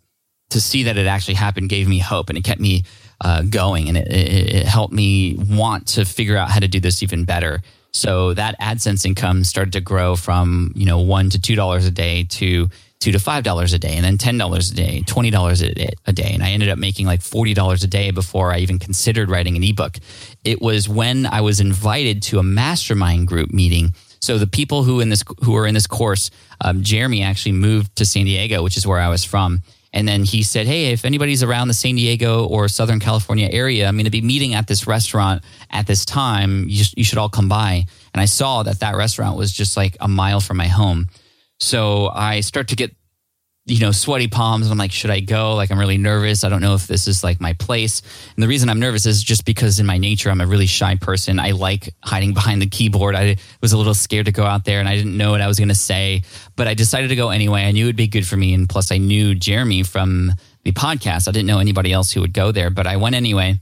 to 0.49 0.61
see 0.61 0.83
that 0.83 0.97
it 0.97 1.07
actually 1.07 1.35
happened 1.35 1.69
gave 1.69 1.87
me 1.87 1.99
hope 1.99 2.29
and 2.29 2.37
it 2.37 2.43
kept 2.43 2.59
me 2.61 2.83
uh, 3.21 3.43
going 3.43 3.87
and 3.87 3.97
it, 3.97 4.07
it, 4.07 4.55
it 4.55 4.65
helped 4.65 4.93
me 4.93 5.35
want 5.37 5.87
to 5.87 6.05
figure 6.05 6.37
out 6.37 6.49
how 6.49 6.59
to 6.59 6.67
do 6.67 6.79
this 6.79 7.03
even 7.03 7.25
better. 7.25 7.61
So 7.91 8.33
that 8.35 8.59
AdSense 8.59 9.05
income 9.05 9.43
started 9.43 9.73
to 9.73 9.81
grow 9.81 10.15
from, 10.15 10.71
you 10.75 10.85
know, 10.85 10.99
one 10.99 11.29
to 11.31 11.41
two 11.41 11.55
dollars 11.55 11.85
a 11.85 11.91
day 11.91 12.23
to 12.25 12.69
two 12.99 13.11
to 13.11 13.19
five 13.19 13.43
dollars 13.43 13.73
a 13.73 13.79
day 13.79 13.95
and 13.95 14.05
then 14.05 14.17
ten 14.17 14.37
dollars 14.37 14.71
a 14.71 14.75
day, 14.75 15.01
twenty 15.07 15.31
dollars 15.31 15.61
a 15.61 15.73
day. 15.73 16.31
And 16.33 16.43
I 16.43 16.51
ended 16.51 16.69
up 16.69 16.77
making 16.77 17.07
like 17.07 17.21
forty 17.21 17.53
dollars 17.53 17.83
a 17.83 17.87
day 17.87 18.11
before 18.11 18.51
I 18.51 18.59
even 18.59 18.77
considered 18.77 19.29
writing 19.29 19.57
an 19.57 19.63
ebook. 19.63 19.97
It 20.43 20.61
was 20.61 20.87
when 20.87 21.25
I 21.25 21.41
was 21.41 21.59
invited 21.59 22.21
to 22.23 22.39
a 22.39 22.43
mastermind 22.43 23.27
group 23.27 23.51
meeting. 23.51 23.93
So 24.21 24.37
the 24.37 24.47
people 24.47 24.83
who 24.83 24.99
in 24.99 25.09
this 25.09 25.23
who 25.43 25.55
are 25.55 25.65
in 25.65 25.73
this 25.73 25.87
course, 25.87 26.29
um, 26.61 26.83
Jeremy 26.83 27.23
actually 27.23 27.53
moved 27.53 27.95
to 27.95 28.05
San 28.05 28.25
Diego, 28.25 28.61
which 28.61 28.77
is 28.77 28.85
where 28.85 28.99
I 28.99 29.09
was 29.09 29.23
from. 29.23 29.63
And 29.91 30.07
then 30.07 30.23
he 30.23 30.43
said, 30.43 30.67
Hey, 30.67 30.91
if 30.91 31.05
anybody's 31.05 31.43
around 31.43 31.67
the 31.67 31.73
San 31.73 31.95
Diego 31.95 32.45
or 32.45 32.67
Southern 32.67 32.99
California 32.99 33.49
area, 33.51 33.87
I'm 33.87 33.95
going 33.95 34.05
to 34.05 34.11
be 34.11 34.21
meeting 34.21 34.53
at 34.53 34.67
this 34.67 34.85
restaurant 34.85 35.43
at 35.71 35.87
this 35.87 36.05
time. 36.05 36.65
You, 36.67 36.85
you 36.95 37.03
should 37.03 37.17
all 37.17 37.29
come 37.29 37.49
by. 37.49 37.85
And 38.13 38.21
I 38.21 38.25
saw 38.25 38.63
that 38.63 38.79
that 38.81 38.95
restaurant 38.95 39.37
was 39.37 39.51
just 39.51 39.75
like 39.75 39.97
a 39.99 40.07
mile 40.07 40.41
from 40.41 40.57
my 40.57 40.67
home. 40.67 41.07
So 41.59 42.09
I 42.09 42.41
start 42.41 42.69
to 42.69 42.75
get 42.75 42.95
you 43.69 43.79
know, 43.79 43.91
sweaty 43.91 44.27
palms. 44.27 44.65
And 44.65 44.71
I'm 44.71 44.77
like, 44.77 44.91
should 44.91 45.11
I 45.11 45.19
go? 45.19 45.55
Like, 45.55 45.71
I'm 45.71 45.79
really 45.79 45.97
nervous. 45.97 46.43
I 46.43 46.49
don't 46.49 46.61
know 46.61 46.73
if 46.73 46.87
this 46.87 47.07
is 47.07 47.23
like 47.23 47.39
my 47.39 47.53
place. 47.53 48.01
And 48.35 48.43
the 48.43 48.47
reason 48.47 48.69
I'm 48.69 48.79
nervous 48.79 49.05
is 49.05 49.23
just 49.23 49.45
because 49.45 49.79
in 49.79 49.85
my 49.85 49.97
nature, 49.97 50.29
I'm 50.29 50.41
a 50.41 50.47
really 50.47 50.65
shy 50.65 50.95
person. 50.95 51.39
I 51.39 51.51
like 51.51 51.93
hiding 52.03 52.33
behind 52.33 52.61
the 52.61 52.67
keyboard. 52.67 53.15
I 53.15 53.37
was 53.61 53.73
a 53.73 53.77
little 53.77 53.93
scared 53.93 54.25
to 54.25 54.31
go 54.31 54.43
out 54.43 54.65
there 54.65 54.79
and 54.79 54.89
I 54.89 54.95
didn't 54.95 55.15
know 55.15 55.31
what 55.31 55.41
I 55.41 55.47
was 55.47 55.59
going 55.59 55.69
to 55.69 55.75
say, 55.75 56.23
but 56.55 56.67
I 56.67 56.73
decided 56.73 57.09
to 57.09 57.15
go 57.15 57.29
anyway. 57.29 57.63
I 57.63 57.71
knew 57.71 57.85
it'd 57.85 57.95
be 57.95 58.07
good 58.07 58.27
for 58.27 58.37
me. 58.37 58.53
And 58.53 58.67
plus, 58.67 58.91
I 58.91 58.97
knew 58.97 59.35
Jeremy 59.35 59.83
from 59.83 60.33
the 60.63 60.71
podcast. 60.71 61.27
I 61.27 61.31
didn't 61.31 61.47
know 61.47 61.59
anybody 61.59 61.93
else 61.93 62.11
who 62.11 62.21
would 62.21 62.33
go 62.33 62.51
there, 62.51 62.69
but 62.69 62.87
I 62.87 62.97
went 62.97 63.15
anyway. 63.15 63.59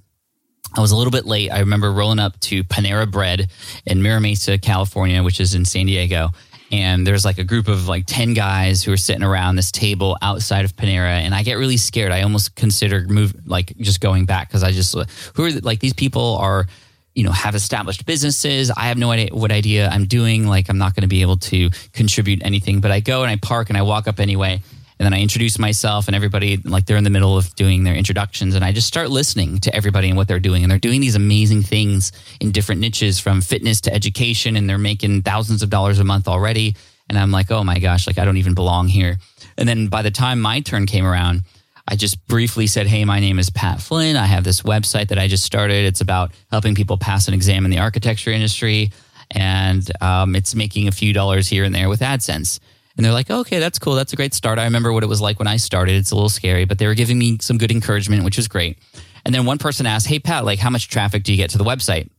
I 0.76 0.82
was 0.82 0.92
a 0.92 0.96
little 0.96 1.12
bit 1.12 1.26
late. 1.26 1.50
I 1.50 1.60
remember 1.60 1.92
rolling 1.92 2.20
up 2.20 2.40
to 2.42 2.64
Panera 2.64 3.10
Bread 3.10 3.50
in 3.86 4.04
Mira 4.04 4.20
Mesa, 4.20 4.58
California, 4.58 5.24
which 5.24 5.40
is 5.40 5.56
in 5.56 5.66
San 5.66 5.86
Diego 5.86 6.32
and 6.72 7.08
there's 7.08 7.24
like 7.24 7.38
a 7.38 7.44
group 7.44 7.68
of 7.68 7.88
like 7.88 8.04
10 8.06 8.34
guys 8.34 8.84
who 8.84 8.92
are 8.92 8.98
sitting 8.98 9.24
around 9.24 9.56
this 9.56 9.72
table 9.72 10.18
outside 10.22 10.66
of 10.66 10.76
Panera 10.76 11.22
and 11.22 11.34
I 11.34 11.44
get 11.44 11.56
really 11.56 11.78
scared. 11.78 12.12
I 12.12 12.24
almost 12.24 12.56
consider 12.56 13.06
move 13.08 13.34
like 13.46 13.76
just 13.78 14.02
going 14.02 14.26
back 14.26 14.52
cuz 14.52 14.64
I 14.64 14.72
just 14.72 14.96
who 15.36 15.46
are 15.46 15.52
like 15.52 15.80
these 15.80 15.94
people 15.94 16.38
are 16.38 16.68
you 17.16 17.24
know 17.24 17.32
have 17.32 17.56
established 17.56 18.06
businesses. 18.06 18.70
I 18.72 18.88
have 18.88 18.98
no 18.98 19.12
idea 19.12 19.30
what 19.32 19.52
idea 19.52 19.90
I'm 19.90 20.06
doing 20.06 20.48
like 20.48 20.70
I'm 20.70 20.78
not 20.78 20.94
going 20.94 21.04
to 21.04 21.08
be 21.08 21.22
able 21.22 21.38
to 21.38 21.70
contribute 21.94 22.42
anything 22.44 22.82
but 22.82 22.92
I 22.92 23.00
go 23.00 23.24
and 23.24 23.32
I 23.32 23.38
park 23.38 23.70
and 23.70 23.78
I 23.78 23.82
walk 23.84 24.08
up 24.08 24.20
anyway 24.20 24.62
and 25.00 25.06
then 25.06 25.14
I 25.14 25.22
introduce 25.22 25.60
myself 25.60 26.08
and 26.08 26.16
everybody 26.16 26.58
like 26.58 26.86
they're 26.86 26.98
in 26.98 27.04
the 27.04 27.12
middle 27.12 27.38
of 27.38 27.54
doing 27.56 27.84
their 27.84 27.94
introductions. 27.94 28.56
And 28.56 28.66
I 28.66 28.72
just 28.72 28.88
start 28.88 29.12
listening 29.12 29.60
to 29.60 29.76
everybody 29.76 30.08
and 30.08 30.18
what 30.18 30.28
they're 30.28 30.40
doing. 30.40 30.64
And 30.64 30.72
they're 30.72 30.80
doing 30.80 31.02
these 31.02 31.16
amazing 31.16 31.62
things 31.62 32.12
in 32.42 32.52
different 32.52 32.82
niches 32.82 33.20
from 33.20 33.42
fitness 33.42 33.80
to 33.82 33.94
education. 33.94 34.56
And 34.56 34.68
they're 34.68 34.80
making 34.80 35.22
thousands 35.22 35.62
of 35.62 35.70
dollars 35.70 36.00
a 36.00 36.04
month 36.04 36.28
already. 36.28 36.76
And 37.10 37.18
I'm 37.18 37.32
like 37.32 37.52
oh 37.52 37.64
my 37.64 37.80
gosh 37.80 38.08
like 38.08 38.18
I 38.18 38.26
don't 38.26 38.38
even 38.38 38.56
belong 38.56 38.88
here. 38.88 39.18
And 39.58 39.70
then 39.70 39.88
by 39.88 40.02
the 40.02 40.12
time 40.12 40.42
my 40.42 40.62
turn 40.62 40.88
came 40.88 41.06
around 41.06 41.44
I 41.88 41.96
just 41.96 42.28
briefly 42.28 42.68
said 42.68 42.88
hey 42.88 43.06
my 43.06 43.20
name 43.20 43.38
is 43.38 43.52
Pat 43.52 43.80
Flynn. 43.80 44.16
I 44.16 44.26
have 44.26 44.44
this 44.44 44.64
website 44.64 45.10
that 45.10 45.20
I 45.20 45.28
just 45.28 45.44
started. 45.44 45.86
It's 45.86 46.02
about 46.02 46.32
helping 46.50 46.74
people 46.74 46.98
pass 46.98 47.28
an 47.28 47.36
exam 47.36 47.66
in 47.66 47.72
the 47.72 47.80
architecture 47.80 48.32
industry. 48.32 48.92
And 49.30 49.90
um, 50.02 50.36
it's 50.36 50.56
making 50.56 50.88
a 50.88 50.92
few 50.92 51.14
dollars 51.14 51.48
here 51.48 51.66
and 51.66 51.76
there 51.76 51.88
with 51.88 52.00
AdSense 52.00 52.60
and 52.98 53.06
they're 53.06 53.14
like, 53.14 53.30
okay, 53.30 53.60
that's 53.60 53.78
cool. 53.78 53.94
That's 53.94 54.12
a 54.12 54.16
great 54.16 54.34
start. 54.34 54.58
I 54.58 54.64
remember 54.64 54.92
what 54.92 55.04
it 55.04 55.08
was 55.08 55.22
like 55.22 55.38
when 55.38 55.48
I 55.48 55.58
started. 55.58 55.96
It's 55.96 56.12
a 56.12 56.16
little 56.16 56.30
scary, 56.30 56.66
but 56.66 56.80
they 56.80 56.88
were 56.88 56.96
giving 56.96 57.20
me 57.20 57.38
some 57.40 57.60
good 57.60 57.72
encouragement, 57.72 58.24
which 58.24 58.38
was 58.38 58.48
great. 58.48 58.80
And 59.24 59.36
then 59.36 59.46
one 59.46 59.60
person 59.60 59.86
asked, 59.86 60.08
hey, 60.08 60.20
Pat, 60.20 60.46
like 60.46 60.58
how 60.58 60.72
much 60.72 60.90
traffic 60.90 61.24
do 61.24 61.32
you 61.32 61.38
get 61.38 61.52
to 61.52 61.60
the 61.60 61.64
website? 61.64 62.10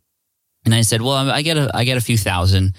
And 0.64 0.74
I 0.74 0.82
said, 0.82 1.02
well, 1.02 1.30
I 1.30 1.42
get 1.42 1.56
a, 1.56 1.70
I 1.74 1.84
get 1.84 1.96
a 1.96 2.00
few 2.00 2.16
thousand. 2.16 2.74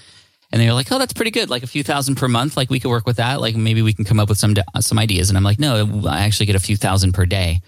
And 0.52 0.62
they 0.62 0.68
were 0.68 0.74
like, 0.74 0.92
oh, 0.92 0.98
that's 0.98 1.14
pretty 1.14 1.32
good. 1.32 1.50
Like 1.50 1.64
a 1.64 1.68
few 1.68 1.84
thousand 1.84 2.16
per 2.16 2.28
month. 2.28 2.56
Like 2.56 2.70
we 2.70 2.80
could 2.80 2.90
work 2.90 3.06
with 3.06 3.18
that. 3.18 3.42
Like 3.42 3.56
maybe 3.56 3.82
we 3.82 3.94
can 3.94 4.06
come 4.06 4.20
up 4.20 4.30
with 4.30 4.38
some, 4.38 4.56
some 4.80 4.98
ideas. 4.98 5.30
And 5.30 5.38
I'm 5.38 5.44
like, 5.44 5.60
no, 5.60 6.04
I 6.08 6.22
actually 6.22 6.46
get 6.46 6.56
a 6.56 6.60
few 6.60 6.78
thousand 6.78 7.14
per 7.14 7.26
day. 7.26 7.62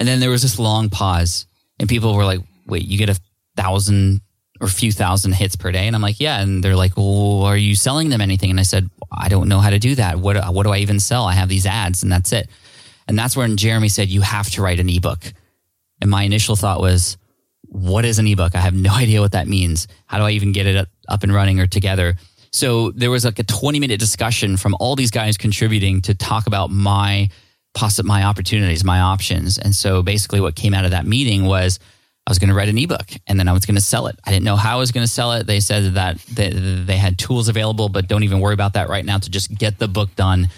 And 0.00 0.08
then 0.08 0.20
there 0.20 0.30
was 0.30 0.42
this 0.42 0.58
long 0.58 0.90
pause 0.90 1.46
and 1.78 1.88
people 1.88 2.14
were 2.14 2.24
like, 2.24 2.40
wait, 2.66 2.84
you 2.84 2.98
get 2.98 3.10
a 3.10 3.20
thousand 3.56 4.20
or 4.64 4.66
a 4.66 4.70
few 4.70 4.90
thousand 4.90 5.32
hits 5.32 5.56
per 5.56 5.70
day. 5.70 5.86
And 5.86 5.94
I'm 5.94 6.02
like, 6.02 6.18
yeah. 6.18 6.40
And 6.40 6.64
they're 6.64 6.74
like, 6.74 6.96
well, 6.96 7.42
are 7.42 7.56
you 7.56 7.74
selling 7.74 8.08
them 8.08 8.20
anything? 8.20 8.50
And 8.50 8.58
I 8.58 8.62
said, 8.62 8.88
I 9.12 9.28
don't 9.28 9.48
know 9.48 9.60
how 9.60 9.70
to 9.70 9.78
do 9.78 9.94
that. 9.96 10.18
What, 10.18 10.42
what 10.52 10.62
do 10.64 10.70
I 10.70 10.78
even 10.78 10.98
sell? 11.00 11.24
I 11.24 11.34
have 11.34 11.48
these 11.48 11.66
ads 11.66 12.02
and 12.02 12.10
that's 12.10 12.32
it. 12.32 12.48
And 13.06 13.18
that's 13.18 13.36
when 13.36 13.58
Jeremy 13.58 13.90
said, 13.90 14.08
you 14.08 14.22
have 14.22 14.50
to 14.52 14.62
write 14.62 14.80
an 14.80 14.88
ebook. 14.88 15.32
And 16.00 16.10
my 16.10 16.22
initial 16.22 16.56
thought 16.56 16.80
was, 16.80 17.18
what 17.62 18.04
is 18.04 18.18
an 18.18 18.26
ebook? 18.26 18.54
I 18.54 18.60
have 18.60 18.74
no 18.74 18.92
idea 18.94 19.20
what 19.20 19.32
that 19.32 19.46
means. 19.46 19.86
How 20.06 20.18
do 20.18 20.24
I 20.24 20.30
even 20.30 20.52
get 20.52 20.66
it 20.66 20.88
up 21.08 21.22
and 21.22 21.34
running 21.34 21.60
or 21.60 21.66
together? 21.66 22.16
So 22.50 22.90
there 22.92 23.10
was 23.10 23.24
like 23.24 23.38
a 23.38 23.44
20 23.44 23.80
minute 23.80 24.00
discussion 24.00 24.56
from 24.56 24.76
all 24.80 24.96
these 24.96 25.10
guys 25.10 25.36
contributing 25.36 26.00
to 26.02 26.14
talk 26.14 26.46
about 26.46 26.70
my 26.70 27.28
possi- 27.76 28.04
my 28.04 28.24
opportunities, 28.24 28.84
my 28.84 29.00
options. 29.00 29.58
And 29.58 29.74
so 29.74 30.02
basically 30.02 30.40
what 30.40 30.54
came 30.54 30.72
out 30.72 30.84
of 30.84 30.92
that 30.92 31.04
meeting 31.04 31.44
was 31.44 31.78
I 32.26 32.30
was 32.30 32.38
going 32.38 32.48
to 32.48 32.54
write 32.54 32.68
an 32.68 32.78
ebook 32.78 33.10
and 33.26 33.38
then 33.38 33.48
I 33.48 33.52
was 33.52 33.66
going 33.66 33.74
to 33.74 33.82
sell 33.82 34.06
it. 34.06 34.18
I 34.24 34.30
didn't 34.30 34.44
know 34.44 34.56
how 34.56 34.76
I 34.76 34.80
was 34.80 34.92
going 34.92 35.04
to 35.04 35.12
sell 35.12 35.32
it. 35.32 35.46
They 35.46 35.60
said 35.60 35.94
that 35.94 36.18
they, 36.20 36.50
they 36.50 36.96
had 36.96 37.18
tools 37.18 37.48
available, 37.48 37.88
but 37.88 38.08
don't 38.08 38.22
even 38.22 38.40
worry 38.40 38.54
about 38.54 38.74
that 38.74 38.88
right 38.88 39.04
now 39.04 39.18
to 39.18 39.30
just 39.30 39.54
get 39.54 39.78
the 39.78 39.88
book 39.88 40.14
done. 40.16 40.48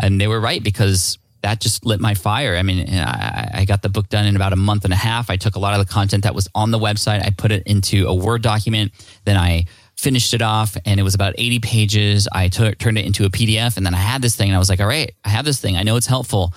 And 0.00 0.20
they 0.20 0.26
were 0.26 0.40
right 0.40 0.62
because 0.62 1.18
that 1.42 1.60
just 1.60 1.86
lit 1.86 2.00
my 2.00 2.14
fire. 2.14 2.56
I 2.56 2.62
mean, 2.62 2.88
I, 2.88 3.50
I, 3.54 3.64
got 3.64 3.82
the 3.82 3.88
book 3.88 4.08
done 4.08 4.26
in 4.26 4.36
about 4.36 4.52
a 4.52 4.56
month 4.56 4.84
and 4.84 4.92
a 4.92 4.96
half. 4.96 5.28
I 5.28 5.36
took 5.36 5.56
a 5.56 5.58
lot 5.58 5.78
of 5.78 5.84
the 5.84 5.92
content 5.92 6.22
that 6.24 6.34
was 6.34 6.48
on 6.54 6.70
the 6.70 6.78
website, 6.78 7.24
I 7.24 7.30
put 7.30 7.50
it 7.50 7.64
into 7.66 8.06
a 8.06 8.14
Word 8.14 8.42
document. 8.42 8.92
Then 9.24 9.36
I 9.36 9.66
finished 9.96 10.34
it 10.34 10.42
off 10.42 10.76
and 10.84 10.98
it 10.98 11.02
was 11.02 11.14
about 11.14 11.34
80 11.38 11.58
pages. 11.60 12.28
I 12.32 12.48
t- 12.48 12.74
turned 12.74 12.98
it 12.98 13.06
into 13.06 13.24
a 13.24 13.28
PDF 13.28 13.76
and 13.76 13.84
then 13.84 13.94
I 13.94 13.98
had 13.98 14.22
this 14.22 14.36
thing 14.36 14.48
and 14.48 14.56
I 14.56 14.58
was 14.58 14.68
like, 14.68 14.80
all 14.80 14.86
right, 14.86 15.12
I 15.24 15.28
have 15.30 15.44
this 15.44 15.60
thing. 15.60 15.76
I 15.76 15.82
know 15.82 15.96
it's 15.96 16.06
helpful 16.06 16.52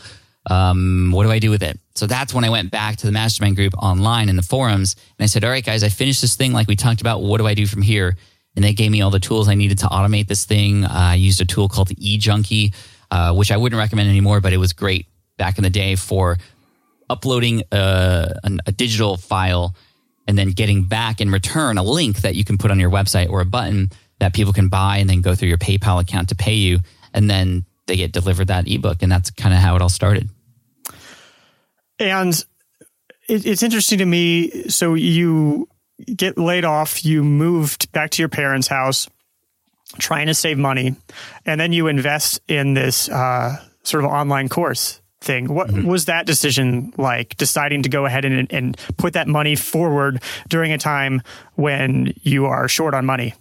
um, 0.49 1.11
what 1.11 1.23
do 1.23 1.31
I 1.31 1.39
do 1.39 1.49
with 1.49 1.63
it? 1.63 1.79
So 1.95 2.07
that's 2.07 2.33
when 2.33 2.43
I 2.43 2.49
went 2.49 2.71
back 2.71 2.97
to 2.97 3.05
the 3.05 3.13
mastermind 3.13 3.55
group 3.55 3.73
online 3.77 4.27
in 4.27 4.35
the 4.35 4.43
forums 4.43 4.95
and 5.17 5.23
I 5.23 5.27
said, 5.27 5.45
all 5.45 5.49
right, 5.49 5.65
guys, 5.65 5.83
I 5.83 5.89
finished 5.89 6.21
this 6.21 6.35
thing 6.35 6.51
like 6.51 6.67
we 6.67 6.75
talked 6.75 6.99
about. 6.99 7.21
What 7.21 7.37
do 7.37 7.47
I 7.47 7.53
do 7.53 7.65
from 7.65 7.81
here? 7.81 8.17
And 8.55 8.63
they 8.63 8.73
gave 8.73 8.91
me 8.91 9.01
all 9.01 9.11
the 9.11 9.19
tools 9.19 9.47
I 9.47 9.55
needed 9.55 9.79
to 9.79 9.87
automate 9.87 10.27
this 10.27 10.45
thing. 10.45 10.83
Uh, 10.83 10.89
I 10.91 11.15
used 11.15 11.39
a 11.39 11.45
tool 11.45 11.69
called 11.69 11.87
the 11.87 11.95
eJunkie, 11.95 12.73
uh, 13.11 13.33
which 13.33 13.51
I 13.51 13.57
wouldn't 13.57 13.79
recommend 13.79 14.09
anymore, 14.09 14.41
but 14.41 14.51
it 14.51 14.57
was 14.57 14.73
great 14.73 15.07
back 15.37 15.57
in 15.57 15.63
the 15.63 15.69
day 15.69 15.95
for 15.95 16.37
uploading 17.09 17.63
a, 17.71 18.39
a 18.65 18.71
digital 18.71 19.15
file 19.15 19.75
and 20.27 20.37
then 20.37 20.51
getting 20.51 20.83
back 20.83 21.21
in 21.21 21.31
return 21.31 21.77
a 21.77 21.83
link 21.83 22.21
that 22.21 22.35
you 22.35 22.43
can 22.43 22.57
put 22.57 22.71
on 22.71 22.79
your 22.79 22.89
website 22.89 23.29
or 23.29 23.41
a 23.41 23.45
button 23.45 23.89
that 24.19 24.33
people 24.33 24.53
can 24.53 24.67
buy 24.67 24.97
and 24.97 25.09
then 25.09 25.21
go 25.21 25.35
through 25.35 25.49
your 25.49 25.57
PayPal 25.57 26.01
account 26.01 26.29
to 26.29 26.35
pay 26.35 26.55
you. 26.55 26.79
And 27.13 27.29
then 27.29 27.65
they 27.87 27.95
get 27.95 28.11
delivered 28.11 28.47
that 28.47 28.67
ebook. 28.67 29.01
And 29.01 29.11
that's 29.11 29.29
kind 29.31 29.53
of 29.53 29.61
how 29.61 29.75
it 29.75 29.81
all 29.81 29.89
started. 29.89 30.29
And 31.99 32.33
it, 33.27 33.45
it's 33.45 33.63
interesting 33.63 33.99
to 33.99 34.05
me. 34.05 34.69
So 34.69 34.93
you 34.93 35.67
get 36.15 36.37
laid 36.37 36.65
off, 36.65 37.05
you 37.05 37.23
moved 37.23 37.91
back 37.91 38.11
to 38.11 38.21
your 38.21 38.29
parents' 38.29 38.67
house, 38.67 39.09
trying 39.97 40.27
to 40.27 40.33
save 40.33 40.57
money, 40.57 40.95
and 41.45 41.59
then 41.59 41.71
you 41.71 41.87
invest 41.87 42.41
in 42.47 42.73
this 42.73 43.07
uh, 43.07 43.55
sort 43.83 44.03
of 44.03 44.11
online 44.11 44.49
course 44.49 44.99
thing. 45.21 45.53
What 45.53 45.69
mm-hmm. 45.69 45.87
was 45.87 46.05
that 46.05 46.25
decision 46.25 46.93
like? 46.97 47.37
Deciding 47.37 47.83
to 47.83 47.89
go 47.89 48.05
ahead 48.05 48.25
and, 48.25 48.51
and 48.51 48.77
put 48.97 49.13
that 49.13 49.27
money 49.27 49.55
forward 49.55 50.21
during 50.49 50.73
a 50.73 50.77
time 50.77 51.21
when 51.53 52.13
you 52.21 52.45
are 52.45 52.67
short 52.67 52.93
on 52.93 53.05
money. 53.05 53.33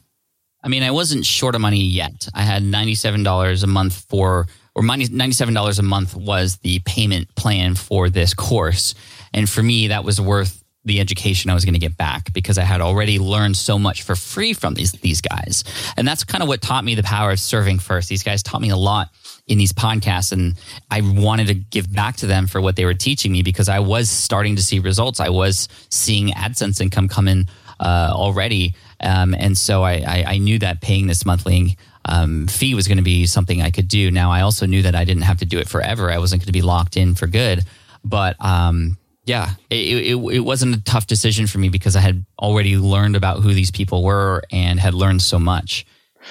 I 0.62 0.68
mean, 0.68 0.82
I 0.82 0.92
wasn't 0.92 1.26
short 1.26 1.54
of 1.54 1.60
money 1.60 1.82
yet. 1.82 2.28
I 2.34 2.42
had 2.42 2.62
ninety-seven 2.62 3.22
dollars 3.22 3.64
a 3.64 3.66
month 3.66 4.06
for, 4.08 4.46
or 4.74 4.82
ninety-seven 4.82 5.54
dollars 5.54 5.78
a 5.78 5.82
month 5.82 6.14
was 6.14 6.56
the 6.58 6.80
payment 6.80 7.34
plan 7.34 7.74
for 7.74 8.10
this 8.10 8.34
course, 8.34 8.94
and 9.32 9.48
for 9.48 9.62
me, 9.62 9.88
that 9.88 10.04
was 10.04 10.20
worth 10.20 10.64
the 10.84 11.00
education 11.00 11.50
I 11.50 11.54
was 11.54 11.64
going 11.64 11.74
to 11.74 11.80
get 11.80 11.96
back 11.96 12.32
because 12.32 12.58
I 12.58 12.62
had 12.62 12.80
already 12.80 13.18
learned 13.18 13.56
so 13.56 13.78
much 13.78 14.02
for 14.02 14.14
free 14.14 14.52
from 14.52 14.74
these 14.74 14.92
these 14.92 15.20
guys. 15.20 15.64
And 15.96 16.06
that's 16.06 16.24
kind 16.24 16.42
of 16.42 16.48
what 16.48 16.60
taught 16.60 16.84
me 16.84 16.94
the 16.94 17.02
power 17.02 17.30
of 17.30 17.40
serving 17.40 17.78
first. 17.78 18.08
These 18.08 18.22
guys 18.22 18.42
taught 18.42 18.60
me 18.60 18.70
a 18.70 18.76
lot 18.76 19.08
in 19.46 19.58
these 19.58 19.72
podcasts 19.72 20.32
and 20.32 20.54
I 20.90 21.02
wanted 21.02 21.48
to 21.48 21.54
give 21.54 21.92
back 21.92 22.16
to 22.16 22.26
them 22.26 22.46
for 22.46 22.60
what 22.60 22.76
they 22.76 22.84
were 22.84 22.94
teaching 22.94 23.32
me 23.32 23.42
because 23.42 23.68
I 23.68 23.80
was 23.80 24.08
starting 24.08 24.56
to 24.56 24.62
see 24.62 24.78
results. 24.78 25.20
I 25.20 25.28
was 25.28 25.68
seeing 25.90 26.28
AdSense 26.28 26.80
income 26.80 27.08
come 27.08 27.28
in 27.28 27.46
uh, 27.80 28.10
already. 28.12 28.74
Um, 29.00 29.34
and 29.34 29.56
so 29.56 29.82
I, 29.82 29.92
I, 30.06 30.24
I, 30.28 30.38
knew 30.38 30.58
that 30.60 30.80
paying 30.80 31.08
this 31.08 31.26
monthly 31.26 31.76
um, 32.04 32.46
fee 32.46 32.74
was 32.74 32.88
going 32.88 32.98
to 32.98 33.04
be 33.04 33.26
something 33.26 33.62
I 33.62 33.70
could 33.70 33.88
do. 33.88 34.10
Now 34.10 34.30
I 34.30 34.42
also 34.42 34.66
knew 34.66 34.82
that 34.82 34.94
I 34.94 35.04
didn't 35.04 35.22
have 35.22 35.38
to 35.38 35.44
do 35.44 35.58
it 35.58 35.68
forever. 35.68 36.10
I 36.10 36.18
wasn't 36.18 36.42
going 36.42 36.46
to 36.46 36.52
be 36.52 36.62
locked 36.62 36.96
in 36.96 37.14
for 37.14 37.26
good. 37.26 37.62
But 38.04 38.36
um, 38.44 38.98
yeah, 39.24 39.54
it, 39.70 40.14
it, 40.14 40.16
it 40.16 40.40
wasn't 40.40 40.76
a 40.76 40.80
tough 40.82 41.06
decision 41.06 41.46
for 41.46 41.58
me 41.58 41.68
because 41.68 41.96
I 41.96 42.00
had 42.00 42.24
already 42.38 42.76
learned 42.76 43.16
about 43.16 43.40
who 43.40 43.54
these 43.54 43.70
people 43.70 44.02
were 44.02 44.42
and 44.52 44.78
had 44.78 44.94
learned 44.94 45.22
so 45.22 45.38
much. 45.38 45.86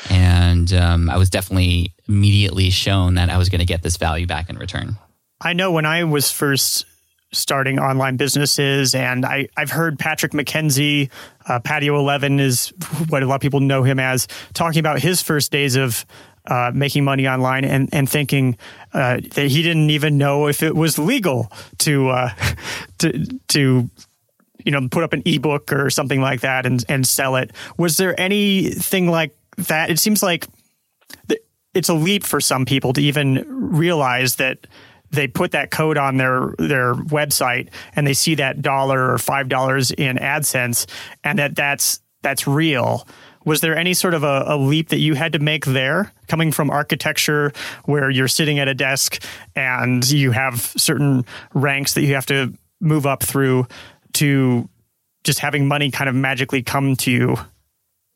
And 0.10 0.72
um, 0.74 1.10
I 1.10 1.18
was 1.18 1.30
definitely 1.30 1.94
immediately 2.08 2.70
shown 2.70 3.16
that 3.16 3.30
I 3.30 3.38
was 3.38 3.50
going 3.50 3.60
to 3.60 3.66
get 3.66 3.82
this 3.84 3.98
value 3.98 4.28
back 4.28 4.50
in 4.50 4.58
return. 4.58 4.98
I 5.42 5.54
know 5.54 5.72
when 5.72 5.86
I 5.86 6.04
was 6.04 6.32
first 6.32 6.86
starting 7.34 7.80
online 7.80 8.16
businesses, 8.16 8.96
and 8.96 9.26
I, 9.26 9.50
I've 9.58 9.72
heard 9.72 10.00
Patrick 10.00 10.32
McKenzie, 10.32 11.10
uh, 11.48 11.60
Patio 11.60 11.98
11 11.98 12.40
is 12.40 12.70
what 13.10 13.24
a 13.24 13.26
lot 13.26 13.36
of 13.36 13.42
people 13.42 13.60
know 13.60 13.84
him 13.84 14.00
as, 14.00 14.28
talking 14.54 14.80
about 14.80 15.00
his 15.00 15.22
first 15.22 15.52
days 15.52 15.76
of 15.76 16.06
uh, 16.46 16.72
making 16.74 17.04
money 17.04 17.28
online 17.28 17.66
and, 17.66 17.90
and 17.94 18.10
thinking 18.10 18.58
uh, 18.94 19.20
that 19.34 19.48
he 19.48 19.62
didn't 19.62 19.90
even 19.90 20.18
know 20.18 20.48
if 20.48 20.62
it 20.62 20.76
was 20.76 21.00
legal 21.00 21.52
to 21.80 22.10
uh, 22.10 22.30
to 22.98 23.26
to 23.48 23.90
you 24.66 24.72
know 24.72 24.88
put 24.90 25.04
up 25.04 25.14
an 25.14 25.22
ebook 25.26 25.72
or 25.72 25.90
something 25.90 26.22
like 26.22 26.42
that 26.42 26.66
and 26.66 26.84
and 26.90 27.08
sell 27.08 27.38
it. 27.38 27.52
Was 27.78 27.98
there 27.98 28.20
anything 28.20 29.10
like 29.10 29.36
that? 29.58 29.90
It 29.90 30.00
seems 30.00 30.22
like 30.22 30.48
it's 31.74 31.90
a 31.90 31.94
leap 31.94 32.24
for 32.24 32.40
some 32.40 32.66
people 32.66 32.94
to 32.94 33.02
even 33.02 33.44
realize 33.48 34.36
that 34.36 34.68
they 35.14 35.28
put 35.28 35.52
that 35.52 35.72
code 35.72 35.98
on 35.98 36.18
their 36.18 36.54
their 36.58 36.94
website 36.96 37.70
and 37.96 38.06
they 38.06 38.14
see 38.14 38.36
that 38.36 38.62
dollar 38.62 39.12
or 39.12 39.18
five 39.18 39.48
dollars 39.48 39.92
in 39.92 40.18
AdSense 40.18 40.88
and 41.24 41.40
that 41.40 41.56
that's 41.56 42.02
that's 42.22 42.48
real. 42.48 43.08
Was 43.46 43.62
there 43.62 43.76
any 43.76 43.94
sort 43.94 44.14
of 44.14 44.24
a, 44.24 44.46
a, 44.48 44.58
leap 44.58 44.90
that 44.90 45.00
you 45.00 45.16
had 45.16 45.34
to 45.34 45.40
make 45.40 45.66
there 45.66 46.14
coming 46.28 46.54
from 46.54 46.70
architecture 46.70 47.52
where 47.84 48.10
you're 48.10 48.30
sitting 48.30 48.58
at 48.58 48.70
a 48.70 48.74
desk 48.74 49.22
and 49.54 50.10
you 50.10 50.32
have 50.32 50.62
certain 50.62 51.26
ranks 51.54 51.94
that 51.96 52.04
you 52.04 52.16
have 52.16 52.26
to 52.28 52.54
move 52.80 53.06
up 53.06 53.22
through 53.22 53.68
to 54.14 54.70
just 55.26 55.40
having 55.40 55.68
money 55.68 55.92
kind 55.92 56.10
of 56.10 56.16
magically 56.16 56.64
come 56.64 56.96
to 56.96 57.12
you? 57.12 57.38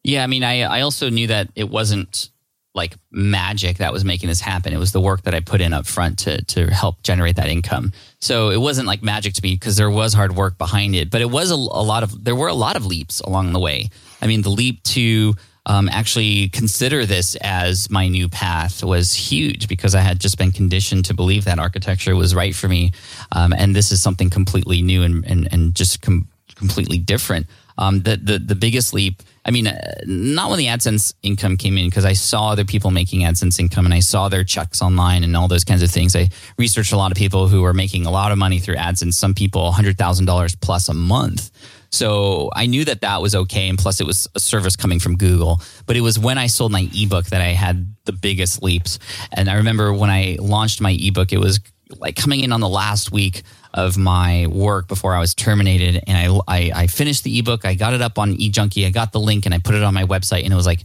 Yeah 0.04 0.24
i 0.24 0.28
mean 0.28 0.44
i, 0.44 0.62
I 0.62 0.82
also 0.82 1.10
knew 1.10 1.28
that 1.28 1.50
it 1.56 1.70
wasn't 1.70 2.30
like 2.78 2.96
magic 3.12 3.80
that 3.80 3.92
was 3.92 4.06
making 4.06 4.30
this 4.30 4.40
happen. 4.40 4.72
It 4.72 4.78
was 4.78 4.94
the 4.94 5.02
work 5.02 5.24
that 5.24 5.34
I 5.34 5.42
put 5.42 5.60
in 5.60 5.74
up 5.74 5.86
front 5.86 6.20
to 6.20 6.42
to 6.46 6.68
help 6.68 7.04
generate 7.04 7.36
that 7.36 7.50
income. 7.50 7.92
So 8.22 8.50
it 8.50 8.62
wasn't 8.62 8.88
like 8.88 9.04
magic 9.04 9.34
to 9.34 9.44
me 9.44 9.56
because 9.56 9.76
there 9.76 9.90
was 9.90 10.14
hard 10.14 10.36
work 10.36 10.58
behind 10.58 10.96
it, 10.96 11.10
but 11.10 11.22
it 11.22 11.30
was 11.30 11.52
a, 11.52 11.56
a, 11.56 11.84
lot 11.84 12.04
of 12.04 12.24
there 12.24 12.36
were 12.36 12.48
a 12.48 12.54
lot 12.54 12.76
of 12.78 12.86
leaps 12.86 13.20
along 13.20 13.52
the 13.52 13.60
way. 13.60 13.90
I 14.22 14.28
mean, 14.28 14.42
the 14.42 14.50
leap 14.50 14.82
to 14.84 15.36
um, 15.66 15.90
actually 15.90 16.48
consider 16.50 17.06
this 17.06 17.36
as 17.42 17.90
my 17.90 18.08
new 18.08 18.30
path 18.30 18.84
was 18.84 19.14
huge 19.14 19.68
because 19.68 19.94
I 19.96 20.00
had 20.00 20.20
just 20.20 20.38
been 20.38 20.52
conditioned 20.52 21.06
to 21.06 21.14
believe 21.14 21.44
that 21.44 21.60
architecture 21.60 22.16
was 22.16 22.34
right 22.34 22.56
for 22.56 22.70
me, 22.70 22.94
um, 23.34 23.52
and 23.52 23.76
this 23.76 23.92
is 23.92 24.02
something 24.02 24.30
completely 24.30 24.82
new 24.82 25.04
and 25.04 25.26
and, 25.26 25.48
and 25.52 25.76
just 25.76 26.02
com- 26.02 26.28
completely 26.56 26.98
different. 26.98 27.48
Um, 27.78 28.02
the, 28.02 28.18
the 28.18 28.40
the 28.40 28.56
biggest 28.56 28.94
leap 28.94 29.22
I 29.48 29.52
mean, 29.52 29.68
uh, 29.68 29.80
not 30.06 30.50
when 30.50 30.60
the 30.60 30.66
AdSense 30.66 31.14
income 31.24 31.56
came 31.56 31.78
in 31.78 31.88
because 31.88 32.04
I 32.04 32.14
saw 32.14 32.50
other 32.50 32.66
people 32.66 32.92
making 32.92 33.22
AdSense 33.22 33.60
income 33.60 33.86
and 33.86 33.94
I 33.94 34.02
saw 34.02 34.28
their 34.28 34.44
checks 34.44 34.82
online 34.82 35.24
and 35.24 35.38
all 35.38 35.48
those 35.48 35.64
kinds 35.64 35.82
of 35.82 35.90
things. 35.90 36.16
I 36.16 36.30
researched 36.58 36.92
a 36.92 36.98
lot 36.98 37.12
of 37.12 37.18
people 37.18 37.48
who 37.48 37.62
were 37.62 37.74
making 37.74 38.06
a 38.06 38.12
lot 38.12 38.34
of 38.34 38.38
money 38.38 38.60
through 38.60 38.76
AdSense. 38.76 39.14
Some 39.14 39.34
people 39.34 39.72
hundred 39.72 39.98
thousand 39.98 40.26
dollars 40.26 40.56
plus 40.56 40.90
a 40.90 40.94
month. 40.94 41.50
So 41.90 42.50
I 42.54 42.66
knew 42.66 42.84
that 42.86 43.02
that 43.02 43.22
was 43.22 43.34
okay, 43.34 43.70
and 43.70 43.78
plus 43.78 44.02
it 44.02 44.06
was 44.06 44.28
a 44.36 44.42
service 44.42 44.76
coming 44.76 45.00
from 45.00 45.16
Google. 45.16 45.62
But 45.86 45.96
it 45.96 46.02
was 46.02 46.20
when 46.20 46.38
I 46.38 46.48
sold 46.48 46.74
my 46.74 46.90
ebook 46.94 47.28
that 47.28 47.42
I 47.42 47.54
had 47.54 47.96
the 48.04 48.12
biggest 48.12 48.62
leaps. 48.62 49.00
And 49.32 49.50
I 49.50 49.56
remember 49.56 49.94
when 49.94 50.10
I 50.10 50.36
launched 50.40 50.82
my 50.82 50.98
ebook, 51.00 51.32
it 51.32 51.40
was 51.40 51.62
like 51.98 52.18
coming 52.18 52.42
in 52.42 52.52
on 52.52 52.60
the 52.60 52.68
last 52.68 53.14
week 53.14 53.44
of 53.74 53.98
my 53.98 54.48
work 54.48 54.88
before 54.88 55.14
I 55.14 55.20
was 55.20 55.34
terminated. 55.34 56.04
And 56.08 56.18
I, 56.18 56.40
I, 56.48 56.72
I 56.84 56.88
finished 56.88 57.24
the 57.24 57.40
ebook. 57.40 57.66
I 57.66 57.74
got 57.74 57.94
it 57.94 58.02
up 58.02 58.18
on 58.18 58.36
eJunkie. 58.36 58.86
I 58.86 58.90
got 58.90 59.12
the 59.12 59.20
link 59.20 59.46
and 59.46 59.54
I 59.54 59.60
put 59.60 59.76
it 59.76 59.84
on 59.84 59.94
my 59.94 60.04
website. 60.04 60.44
And 60.44 60.54
it 60.54 60.56
was 60.56 60.66
like 60.66 60.84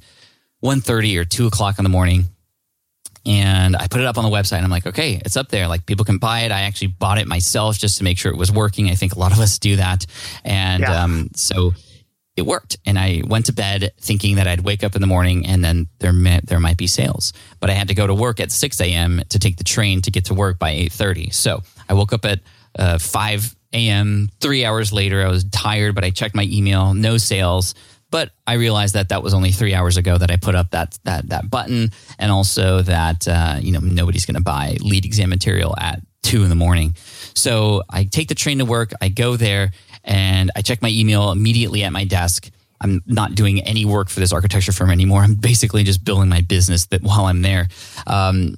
1.30 0.62 1.18
or 1.18 1.24
2 1.24 1.46
o'clock 1.46 1.78
in 1.78 1.84
the 1.84 1.90
morning. 1.90 2.24
And 3.24 3.76
I 3.76 3.86
put 3.86 4.00
it 4.00 4.06
up 4.06 4.18
on 4.18 4.24
the 4.24 4.30
website 4.30 4.56
and 4.56 4.64
I'm 4.64 4.70
like, 4.70 4.86
okay, 4.86 5.20
it's 5.24 5.36
up 5.36 5.48
there. 5.48 5.68
Like 5.68 5.86
people 5.86 6.04
can 6.04 6.18
buy 6.18 6.40
it. 6.40 6.50
I 6.50 6.62
actually 6.62 6.88
bought 6.88 7.18
it 7.18 7.28
myself 7.28 7.78
just 7.78 7.98
to 7.98 8.04
make 8.04 8.18
sure 8.18 8.32
it 8.32 8.38
was 8.38 8.50
working. 8.50 8.88
I 8.88 8.94
think 8.94 9.14
a 9.14 9.18
lot 9.18 9.32
of 9.32 9.38
us 9.38 9.58
do 9.58 9.76
that. 9.76 10.06
And 10.44 10.82
yeah. 10.82 11.04
um, 11.04 11.30
so 11.34 11.72
it 12.36 12.42
worked. 12.42 12.78
And 12.84 12.98
I 12.98 13.22
went 13.26 13.46
to 13.46 13.52
bed 13.52 13.92
thinking 14.00 14.36
that 14.36 14.48
I'd 14.48 14.60
wake 14.60 14.82
up 14.82 14.94
in 14.94 15.00
the 15.00 15.06
morning 15.06 15.46
and 15.46 15.64
then 15.64 15.88
there 15.98 16.12
may, 16.12 16.40
there 16.44 16.58
might 16.58 16.76
be 16.76 16.86
sales. 16.86 17.32
But 17.60 17.70
I 17.70 17.74
had 17.74 17.88
to 17.88 17.94
go 17.94 18.06
to 18.06 18.14
work 18.14 18.40
at 18.40 18.50
6 18.50 18.80
a.m. 18.80 19.22
to 19.28 19.38
take 19.38 19.56
the 19.56 19.64
train 19.64 20.02
to 20.02 20.10
get 20.10 20.26
to 20.26 20.34
work 20.34 20.58
by 20.58 20.72
8.30. 20.72 21.32
So 21.32 21.62
I 21.88 21.94
woke 21.94 22.12
up 22.12 22.24
at 22.24 22.40
uh, 22.78 22.98
5 22.98 23.56
a.m. 23.72 24.28
Three 24.40 24.64
hours 24.64 24.92
later, 24.92 25.24
I 25.24 25.28
was 25.28 25.44
tired, 25.44 25.94
but 25.94 26.04
I 26.04 26.10
checked 26.10 26.34
my 26.34 26.46
email, 26.50 26.94
no 26.94 27.16
sales. 27.16 27.74
But 28.10 28.30
I 28.46 28.54
realized 28.54 28.94
that 28.94 29.08
that 29.08 29.22
was 29.22 29.32
only 29.32 29.52
three 29.52 29.74
hours 29.74 29.96
ago 29.96 30.18
that 30.18 30.30
I 30.30 30.36
put 30.36 30.54
up 30.54 30.70
that 30.72 30.98
that 31.04 31.30
that 31.30 31.48
button, 31.48 31.92
and 32.18 32.30
also 32.30 32.82
that 32.82 33.26
uh, 33.26 33.56
you 33.60 33.72
know 33.72 33.80
nobody's 33.80 34.26
going 34.26 34.34
to 34.34 34.42
buy 34.42 34.76
LEED 34.80 35.06
exam 35.06 35.30
material 35.30 35.74
at 35.78 36.00
two 36.22 36.42
in 36.42 36.50
the 36.50 36.54
morning. 36.54 36.94
So 37.34 37.82
I 37.88 38.04
take 38.04 38.28
the 38.28 38.34
train 38.34 38.58
to 38.58 38.64
work. 38.66 38.92
I 39.00 39.08
go 39.08 39.36
there 39.36 39.72
and 40.04 40.50
I 40.54 40.62
check 40.62 40.82
my 40.82 40.90
email 40.90 41.32
immediately 41.32 41.84
at 41.84 41.92
my 41.92 42.04
desk. 42.04 42.50
I'm 42.80 43.02
not 43.06 43.34
doing 43.34 43.60
any 43.62 43.84
work 43.84 44.08
for 44.08 44.20
this 44.20 44.32
architecture 44.32 44.72
firm 44.72 44.90
anymore. 44.90 45.22
I'm 45.22 45.34
basically 45.34 45.84
just 45.84 46.04
building 46.04 46.28
my 46.28 46.40
business 46.42 46.86
that 46.86 47.02
while 47.02 47.26
I'm 47.26 47.42
there. 47.42 47.68
Um, 48.06 48.56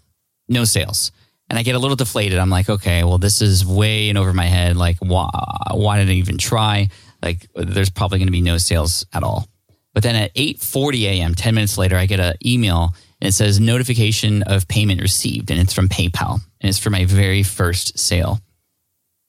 no 0.49 0.65
sales 0.65 1.13
and 1.55 1.61
I 1.61 1.63
get 1.63 1.77
a 1.77 1.79
little 1.79 1.95
deflated. 1.95 2.41
I'm 2.41 2.51
like, 2.51 2.69
okay, 2.69 3.05
well, 3.05 3.19
this 3.19 3.41
is 3.41 3.65
way 3.65 4.09
in 4.09 4.17
over 4.17 4.33
my 4.33 4.47
head. 4.47 4.77
Like, 4.77 4.97
why, 4.99 5.29
why 5.71 6.01
did 6.01 6.11
I 6.11 6.15
even 6.15 6.37
try? 6.37 6.89
Like, 7.23 7.47
there's 7.55 7.91
probably 7.91 8.19
going 8.19 8.27
to 8.27 8.33
be 8.33 8.41
no 8.41 8.59
sales 8.59 9.07
at 9.13 9.23
all. 9.23 9.47
But 9.93 10.03
then 10.03 10.17
at 10.17 10.35
8:40 10.35 11.03
a.m., 11.03 11.37
10 11.37 11.55
minutes 11.55 11.79
later, 11.79 11.97
I 11.97 12.07
get 12.07 12.19
an 12.19 12.35
email 12.45 12.93
and 13.21 13.29
it 13.29 13.35
says 13.35 13.61
notification 13.61 14.43
of 14.43 14.67
payment 14.67 15.01
received, 15.01 15.53
and 15.53 15.61
it's 15.61 15.73
from 15.73 15.89
PayPal, 15.89 16.41
and 16.61 16.69
it's 16.69 16.81
for 16.81 16.91
my 16.91 17.05
very 17.05 17.45
first 17.45 18.01
sale. 18.01 18.41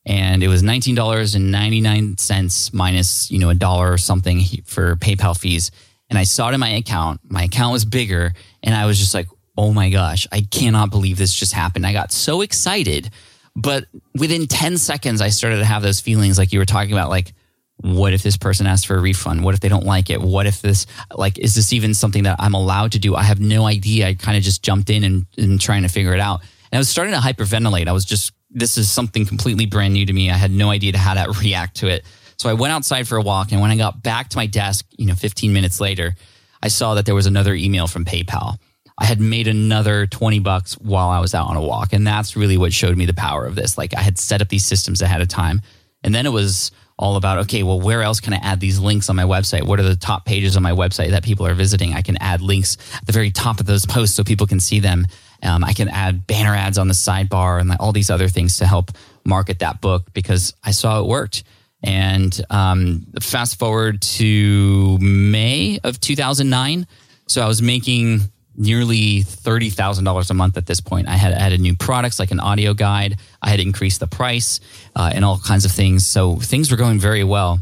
And 0.04 0.42
it 0.42 0.48
was 0.48 0.64
$19.99 0.64 2.74
minus, 2.74 3.30
you 3.30 3.38
know, 3.38 3.52
a 3.52 3.54
dollar 3.54 3.92
or 3.92 4.00
something 4.00 4.42
for 4.66 4.96
PayPal 4.96 5.40
fees. 5.40 5.70
And 6.10 6.18
I 6.18 6.24
saw 6.24 6.50
it 6.50 6.56
in 6.56 6.60
my 6.60 6.70
account. 6.70 7.22
My 7.24 7.44
account 7.44 7.74
was 7.74 7.86
bigger, 7.86 8.34
and 8.64 8.74
I 8.74 8.88
was 8.88 8.98
just 8.98 9.14
like, 9.14 9.28
oh 9.58 9.74
my 9.74 9.90
gosh, 9.90 10.28
I 10.32 10.42
cannot 10.42 10.90
believe 10.90 11.18
this 11.18 11.34
just 11.34 11.54
happened. 11.54 11.86
I 11.86 11.94
got 11.94 12.12
so 12.12 12.42
excited. 12.42 13.10
But 13.56 13.86
within 14.14 14.48
10 14.48 14.78
seconds, 14.78 15.22
I 15.22 15.30
started 15.30 15.58
to 15.60 15.66
have 15.66 15.82
those 15.82 16.02
feelings 16.02 16.38
like 16.38 16.52
you 16.52 16.60
were 16.60 16.66
talking 16.66 16.92
about, 16.92 17.10
like, 17.10 17.34
what 17.78 18.14
if 18.14 18.22
this 18.22 18.38
person 18.38 18.68
asks 18.68 18.86
for 18.86 18.96
a 18.96 19.02
refund? 19.02 19.44
What 19.44 19.54
if 19.54 19.60
they 19.60 19.70
don't 19.70 19.86
like 19.86 20.10
it? 20.10 20.22
What 20.22 20.46
if 20.46 20.62
this, 20.62 20.86
like, 21.16 21.38
is 21.38 21.56
this 21.56 21.74
even 21.74 21.94
something 21.94 22.24
that 22.24 22.38
I'm 22.40 22.54
allowed 22.54 22.94
to 22.94 23.00
do? 23.00 23.16
I 23.16 23.24
have 23.24 23.40
no 23.40 23.66
idea. 23.66 24.08
I 24.08 24.14
kind 24.16 24.38
of 24.38 24.44
just 24.44 24.64
jumped 24.64 24.90
in 24.90 25.04
and, 25.04 25.26
and 25.38 25.60
trying 25.60 25.84
to 25.84 25.90
figure 25.90 26.14
it 26.14 26.20
out. 26.20 26.42
And 26.72 26.78
I 26.78 26.80
was 26.80 26.90
starting 26.90 27.14
to 27.14 27.20
hyperventilate. 27.20 27.88
I 27.88 27.92
was 27.92 28.06
just, 28.06 28.34
this 28.50 28.78
is 28.78 28.90
something 28.90 29.26
completely 29.26 29.66
brand 29.66 29.94
new 29.94 30.06
to 30.06 30.14
me. 30.14 30.30
I 30.30 30.36
had 30.36 30.52
no 30.52 30.70
idea 30.70 30.98
how 30.98 31.14
to 31.14 31.40
react 31.40 31.78
to 31.78 31.88
it. 31.88 32.06
So 32.38 32.50
I 32.50 32.54
went 32.54 32.74
outside 32.74 33.08
for 33.08 33.18
a 33.18 33.22
walk. 33.22 33.52
And 33.52 33.62
when 33.62 33.72
I 33.72 33.78
got 33.78 34.04
back 34.04 34.30
to 34.30 34.38
my 34.38 34.48
desk, 34.48 34.86
you 34.98 35.06
know, 35.06 35.16
15 35.16 35.54
minutes 35.54 35.80
later, 35.80 36.16
I 36.62 36.68
saw 36.68 36.96
that 36.96 37.06
there 37.06 37.16
was 37.16 37.26
another 37.26 37.54
email 37.54 37.88
from 37.88 38.06
PayPal. 38.06 38.58
I 38.98 39.06
had 39.06 39.20
made 39.20 39.48
another 39.48 40.08
20 40.08 40.40
bucks 40.40 40.76
while 40.76 41.10
I 41.10 41.20
was 41.20 41.34
out 41.34 41.48
on 41.48 41.58
a 41.58 41.62
walk. 41.62 41.92
And 41.92 42.08
that's 42.08 42.36
really 42.36 42.58
what 42.58 42.72
showed 42.72 42.98
me 42.98 43.06
the 43.06 43.14
power 43.14 43.46
of 43.46 43.56
this. 43.56 43.78
Like 43.78 43.94
I 43.96 44.02
had 44.02 44.18
set 44.18 44.42
up 44.42 44.50
these 44.50 44.66
systems 44.66 45.02
ahead 45.02 45.22
of 45.22 45.28
time. 45.28 45.62
And 46.04 46.16
then 46.16 46.26
it 46.26 46.32
was 46.32 46.72
all 46.98 47.18
about, 47.18 47.40
okay, 47.40 47.64
well, 47.64 47.80
where 47.80 48.04
else 48.04 48.22
can 48.22 48.32
I 48.32 48.38
add 48.38 48.62
these 48.62 48.80
links 48.80 49.10
on 49.10 49.18
my 49.18 49.24
website? 49.24 49.64
What 49.64 49.80
are 49.80 49.84
the 49.84 49.98
top 49.98 50.26
pages 50.26 50.56
on 50.56 50.64
my 50.64 50.72
website 50.72 51.10
that 51.10 51.24
people 51.24 51.46
are 51.46 51.54
visiting? 51.54 51.94
I 51.94 52.02
can 52.02 52.16
add 52.22 52.42
links 52.42 52.78
at 52.96 53.06
the 53.06 53.12
very 53.12 53.32
top 53.32 53.60
of 53.60 53.66
those 53.66 53.86
posts 53.86 54.16
so 54.16 54.24
people 54.24 54.48
can 54.48 54.62
see 54.62 54.80
them. 54.80 55.08
Um, 55.44 55.64
I 55.64 55.74
can 55.74 55.90
add 55.90 56.26
banner 56.26 56.56
ads 56.56 56.78
on 56.78 56.88
the 56.88 56.94
sidebar 56.94 57.60
and 57.60 57.76
all 57.80 57.92
these 57.92 58.10
other 58.10 58.30
things 58.30 58.58
to 58.58 58.66
help 58.66 58.92
market 59.26 59.60
that 59.60 59.82
book 59.82 60.14
because 60.14 60.54
I 60.64 60.72
saw 60.72 61.02
it 61.02 61.08
worked. 61.08 61.44
And 61.84 62.40
um, 62.50 63.06
fast 63.22 63.60
forward 63.60 64.02
to 64.02 64.98
May 65.00 65.80
of 65.84 66.00
2009. 66.00 66.88
So 67.28 67.42
I 67.42 67.48
was 67.48 67.62
making 67.62 68.22
nearly 68.58 69.24
$30,000 69.24 70.30
a 70.30 70.34
month 70.34 70.58
at 70.58 70.66
this 70.66 70.80
point. 70.80 71.08
I 71.08 71.16
had 71.16 71.34
added 71.34 71.60
new 71.60 71.76
products 71.76 72.20
like 72.20 72.32
an 72.32 72.40
audio 72.40 72.74
guide. 72.74 73.20
I 73.42 73.50
had 73.50 73.60
increased 73.60 74.00
the 74.00 74.08
price 74.08 74.60
uh, 74.96 75.12
and 75.14 75.26
all 75.26 75.40
kinds 75.40 75.66
of 75.66 75.72
things. 75.72 76.06
So 76.06 76.38
things 76.38 76.72
were 76.72 76.78
going 76.78 77.00
very 77.00 77.24
well. 77.24 77.60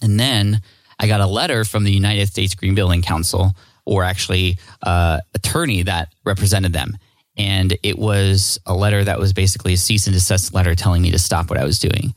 And 0.00 0.18
then 0.18 0.60
I 0.98 1.06
got 1.06 1.20
a 1.20 1.26
letter 1.26 1.64
from 1.64 1.84
the 1.84 1.92
United 1.92 2.28
States 2.28 2.54
Green 2.54 2.74
Building 2.74 3.02
Council, 3.02 3.52
or 3.84 4.04
actually 4.04 4.58
uh, 4.82 5.20
attorney 5.34 5.82
that 5.82 6.12
represented 6.24 6.72
them. 6.72 6.96
And 7.36 7.76
it 7.82 7.98
was 7.98 8.58
a 8.66 8.74
letter 8.74 9.02
that 9.04 9.18
was 9.18 9.32
basically 9.32 9.72
a 9.72 9.76
cease 9.76 10.06
and 10.06 10.14
desist 10.14 10.52
letter 10.54 10.74
telling 10.74 11.02
me 11.02 11.10
to 11.12 11.18
stop 11.18 11.48
what 11.48 11.58
I 11.58 11.64
was 11.64 11.78
doing. 11.78 12.14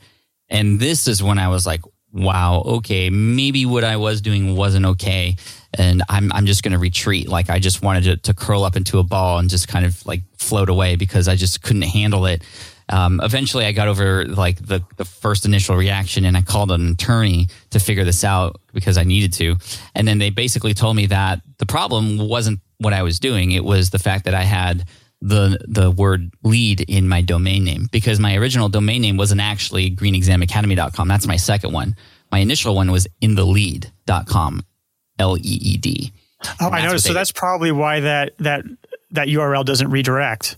And 0.48 0.78
this 0.78 1.08
is 1.08 1.22
when 1.22 1.38
I 1.38 1.48
was 1.48 1.66
like, 1.66 1.80
wow, 2.12 2.62
okay, 2.66 3.10
maybe 3.10 3.66
what 3.66 3.84
I 3.84 3.96
was 3.96 4.20
doing 4.20 4.56
wasn't 4.56 4.86
okay. 4.86 5.36
And 5.78 6.02
I'm, 6.08 6.32
I'm 6.32 6.46
just 6.46 6.62
going 6.62 6.72
to 6.72 6.78
retreat. 6.78 7.28
Like 7.28 7.50
I 7.50 7.58
just 7.58 7.82
wanted 7.82 8.04
to, 8.04 8.16
to, 8.18 8.34
curl 8.34 8.64
up 8.64 8.76
into 8.76 8.98
a 8.98 9.02
ball 9.02 9.38
and 9.38 9.50
just 9.50 9.68
kind 9.68 9.84
of 9.84 10.04
like 10.06 10.22
float 10.38 10.68
away 10.68 10.96
because 10.96 11.28
I 11.28 11.36
just 11.36 11.62
couldn't 11.62 11.82
handle 11.82 12.26
it. 12.26 12.42
Um, 12.88 13.20
eventually 13.22 13.64
I 13.64 13.72
got 13.72 13.88
over 13.88 14.24
like 14.26 14.64
the, 14.64 14.82
the 14.96 15.04
first 15.04 15.44
initial 15.44 15.76
reaction 15.76 16.24
and 16.24 16.36
I 16.36 16.42
called 16.42 16.70
an 16.70 16.92
attorney 16.92 17.48
to 17.70 17.80
figure 17.80 18.04
this 18.04 18.22
out 18.22 18.60
because 18.72 18.96
I 18.96 19.02
needed 19.02 19.32
to. 19.34 19.56
And 19.94 20.06
then 20.06 20.18
they 20.18 20.30
basically 20.30 20.72
told 20.72 20.96
me 20.96 21.06
that 21.06 21.40
the 21.58 21.66
problem 21.66 22.18
wasn't 22.18 22.60
what 22.78 22.92
I 22.92 23.02
was 23.02 23.18
doing. 23.18 23.50
It 23.50 23.64
was 23.64 23.90
the 23.90 23.98
fact 23.98 24.24
that 24.26 24.34
I 24.34 24.42
had 24.42 24.84
the 25.22 25.58
the 25.66 25.90
word 25.90 26.30
LEED 26.42 26.82
in 26.82 27.08
my 27.08 27.22
domain 27.22 27.64
name 27.64 27.88
because 27.90 28.20
my 28.20 28.36
original 28.36 28.68
domain 28.68 29.02
name 29.02 29.16
wasn't 29.16 29.40
actually 29.40 29.90
greenexamacademy.com. 29.90 31.08
That's 31.08 31.26
my 31.26 31.36
second 31.36 31.72
one. 31.72 31.96
My 32.30 32.38
initial 32.40 32.74
one 32.74 32.90
was 32.90 33.06
in 33.20 33.34
the 33.34 33.44
lead.com, 33.44 34.62
L 35.18 35.36
E 35.36 35.40
E 35.42 35.76
D. 35.76 36.12
Oh, 36.60 36.68
I 36.70 36.86
know. 36.86 36.96
So 36.96 37.12
that's 37.12 37.32
probably 37.32 37.72
why 37.72 38.00
that 38.00 38.36
that 38.38 38.64
that 39.12 39.28
URL 39.28 39.64
doesn't 39.64 39.90
redirect. 39.90 40.56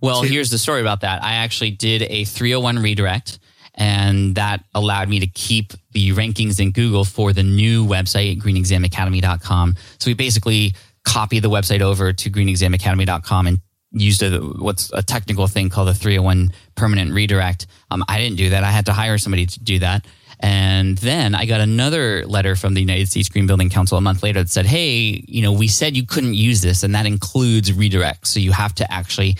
Well, 0.00 0.22
to- 0.22 0.28
here's 0.28 0.50
the 0.50 0.58
story 0.58 0.80
about 0.80 1.00
that. 1.02 1.22
I 1.22 1.34
actually 1.34 1.70
did 1.70 2.02
a 2.02 2.24
301 2.24 2.78
redirect 2.80 3.38
and 3.74 4.34
that 4.34 4.64
allowed 4.74 5.08
me 5.08 5.20
to 5.20 5.26
keep 5.26 5.72
the 5.92 6.10
rankings 6.10 6.60
in 6.60 6.72
Google 6.72 7.04
for 7.04 7.32
the 7.32 7.42
new 7.42 7.86
website, 7.86 8.40
greenexamacademy.com. 8.40 9.76
So 9.98 10.10
we 10.10 10.14
basically 10.14 10.74
copied 11.04 11.40
the 11.40 11.50
website 11.50 11.80
over 11.80 12.12
to 12.12 12.30
greenexamacademy.com 12.30 13.46
and 13.46 13.60
used 13.92 14.22
a 14.22 14.38
what's 14.38 14.90
a 14.92 15.02
technical 15.02 15.46
thing 15.46 15.68
called 15.68 15.88
a 15.88 15.94
301 15.94 16.52
permanent 16.74 17.12
redirect. 17.12 17.66
Um, 17.90 18.04
I 18.08 18.18
didn't 18.18 18.36
do 18.36 18.50
that. 18.50 18.64
I 18.64 18.70
had 18.70 18.86
to 18.86 18.92
hire 18.92 19.18
somebody 19.18 19.46
to 19.46 19.60
do 19.60 19.78
that. 19.80 20.06
And 20.42 20.98
then 20.98 21.36
I 21.36 21.46
got 21.46 21.60
another 21.60 22.26
letter 22.26 22.56
from 22.56 22.74
the 22.74 22.80
United 22.80 23.08
States 23.08 23.28
Green 23.28 23.46
Building 23.46 23.70
Council 23.70 23.96
a 23.96 24.00
month 24.00 24.24
later 24.24 24.42
that 24.42 24.50
said, 24.50 24.66
"Hey, 24.66 25.24
you 25.28 25.40
know, 25.40 25.52
we 25.52 25.68
said 25.68 25.96
you 25.96 26.04
couldn't 26.04 26.34
use 26.34 26.60
this, 26.60 26.82
and 26.82 26.94
that 26.96 27.06
includes 27.06 27.72
redirect. 27.72 28.26
So 28.26 28.40
you 28.40 28.50
have 28.50 28.74
to 28.76 28.92
actually 28.92 29.36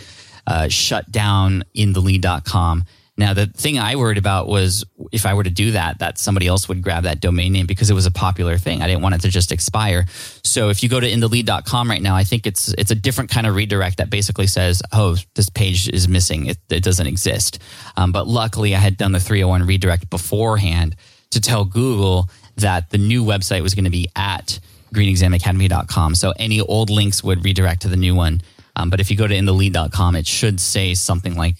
uh, 0.46 0.68
shut 0.68 1.10
down 1.10 1.64
in 1.74 1.92
the 1.92 2.00
lead.com." 2.00 2.84
Now, 3.22 3.34
the 3.34 3.46
thing 3.46 3.78
I 3.78 3.94
worried 3.94 4.18
about 4.18 4.48
was 4.48 4.84
if 5.12 5.26
I 5.26 5.34
were 5.34 5.44
to 5.44 5.50
do 5.50 5.70
that, 5.70 6.00
that 6.00 6.18
somebody 6.18 6.48
else 6.48 6.68
would 6.68 6.82
grab 6.82 7.04
that 7.04 7.20
domain 7.20 7.52
name 7.52 7.66
because 7.66 7.88
it 7.88 7.94
was 7.94 8.04
a 8.04 8.10
popular 8.10 8.58
thing. 8.58 8.82
I 8.82 8.88
didn't 8.88 9.00
want 9.00 9.14
it 9.14 9.20
to 9.20 9.28
just 9.28 9.52
expire. 9.52 10.06
So 10.42 10.70
if 10.70 10.82
you 10.82 10.88
go 10.88 10.98
to 10.98 11.08
inthelead.com 11.08 11.88
right 11.88 12.02
now, 12.02 12.16
I 12.16 12.24
think 12.24 12.48
it's 12.48 12.74
it's 12.74 12.90
a 12.90 12.96
different 12.96 13.30
kind 13.30 13.46
of 13.46 13.54
redirect 13.54 13.98
that 13.98 14.10
basically 14.10 14.48
says, 14.48 14.82
"Oh, 14.90 15.16
this 15.36 15.48
page 15.48 15.88
is 15.88 16.08
missing. 16.08 16.46
It, 16.46 16.58
it 16.68 16.82
doesn't 16.82 17.06
exist." 17.06 17.60
Um, 17.96 18.10
but 18.10 18.26
luckily, 18.26 18.74
I 18.74 18.80
had 18.80 18.96
done 18.96 19.12
the 19.12 19.20
301 19.20 19.68
redirect 19.68 20.10
beforehand 20.10 20.96
to 21.30 21.40
tell 21.40 21.64
Google 21.64 22.28
that 22.56 22.90
the 22.90 22.98
new 22.98 23.24
website 23.24 23.62
was 23.62 23.76
going 23.76 23.84
to 23.84 23.90
be 23.90 24.08
at 24.16 24.58
greenexamacademy.com. 24.92 26.16
So 26.16 26.32
any 26.40 26.60
old 26.60 26.90
links 26.90 27.22
would 27.22 27.44
redirect 27.44 27.82
to 27.82 27.88
the 27.88 27.96
new 27.96 28.16
one. 28.16 28.42
Um, 28.74 28.90
but 28.90 28.98
if 28.98 29.12
you 29.12 29.16
go 29.16 29.28
to 29.28 29.34
inthelead.com, 29.34 30.16
it 30.16 30.26
should 30.26 30.58
say 30.60 30.94
something 30.94 31.36
like 31.36 31.54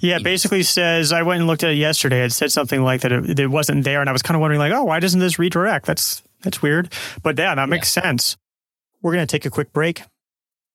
yeah, 0.00 0.16
it 0.16 0.22
basically 0.22 0.62
says 0.62 1.12
I 1.12 1.22
went 1.22 1.40
and 1.40 1.46
looked 1.46 1.64
at 1.64 1.70
it 1.70 1.76
yesterday. 1.76 2.24
It 2.24 2.32
said 2.32 2.52
something 2.52 2.82
like 2.82 3.02
that 3.02 3.12
it, 3.12 3.38
it 3.38 3.46
wasn't 3.48 3.84
there, 3.84 4.00
and 4.00 4.08
I 4.08 4.12
was 4.12 4.22
kind 4.22 4.36
of 4.36 4.40
wondering, 4.40 4.60
like, 4.60 4.72
oh, 4.72 4.84
why 4.84 5.00
doesn't 5.00 5.20
this 5.20 5.38
redirect? 5.38 5.86
That's 5.86 6.22
that's 6.42 6.62
weird. 6.62 6.92
But 7.22 7.38
yeah, 7.38 7.54
that 7.54 7.68
makes 7.68 7.94
yeah. 7.96 8.02
sense. 8.02 8.36
We're 9.02 9.12
gonna 9.12 9.26
take 9.26 9.46
a 9.46 9.50
quick 9.50 9.72
break. 9.72 10.02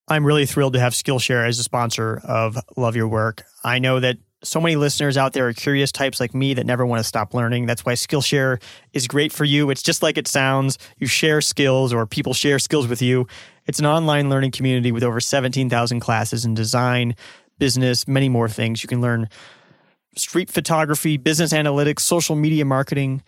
I'm 0.08 0.26
really 0.26 0.46
thrilled 0.46 0.74
to 0.74 0.80
have 0.80 0.94
Skillshare 0.94 1.48
as 1.48 1.58
a 1.58 1.64
sponsor 1.64 2.22
of 2.24 2.58
Love 2.78 2.96
Your 2.96 3.08
Work. 3.08 3.44
I 3.64 3.80
know 3.80 4.00
that 4.00 4.18
so 4.44 4.62
many 4.62 4.76
listeners 4.76 5.18
out 5.18 5.34
there 5.34 5.48
are 5.48 5.54
curious 5.54 5.92
types 5.92 6.20
like 6.20 6.34
me 6.34 6.54
that 6.54 6.66
never 6.66 6.86
want 6.86 7.00
to 7.00 7.04
stop 7.04 7.34
learning. 7.34 7.66
That's 7.66 7.86
why 7.86 7.94
Skillshare 7.94 8.62
is 8.94 9.08
great 9.08 9.32
for 9.32 9.44
you. 9.44 9.70
It's 9.70 9.82
just 9.82 10.04
like 10.04 10.18
it 10.18 10.28
sounds. 10.28 10.78
You 10.98 11.08
share 11.08 11.42
skills 11.42 11.94
or 11.94 12.06
people 12.06 12.34
share 12.34 12.60
skills 12.60 12.88
with 12.88 13.02
you. 13.02 13.28
It's 13.66 13.80
an 13.80 13.86
online 13.86 14.30
learning 14.30 14.52
community 14.52 14.92
with 14.92 15.04
over 15.04 15.20
17,000 15.20 16.00
classes 16.00 16.46
in 16.46 16.54
design, 16.54 17.16
business, 17.58 18.08
many 18.08 18.30
more 18.30 18.50
things. 18.50 18.84
You 18.84 18.88
can 18.88 19.02
learn 19.02 19.30
street 20.16 20.50
photography, 20.50 21.18
business 21.18 21.54
analytics, 21.54 22.02
social 22.02 22.36
media 22.36 22.66
marketing. 22.66 23.22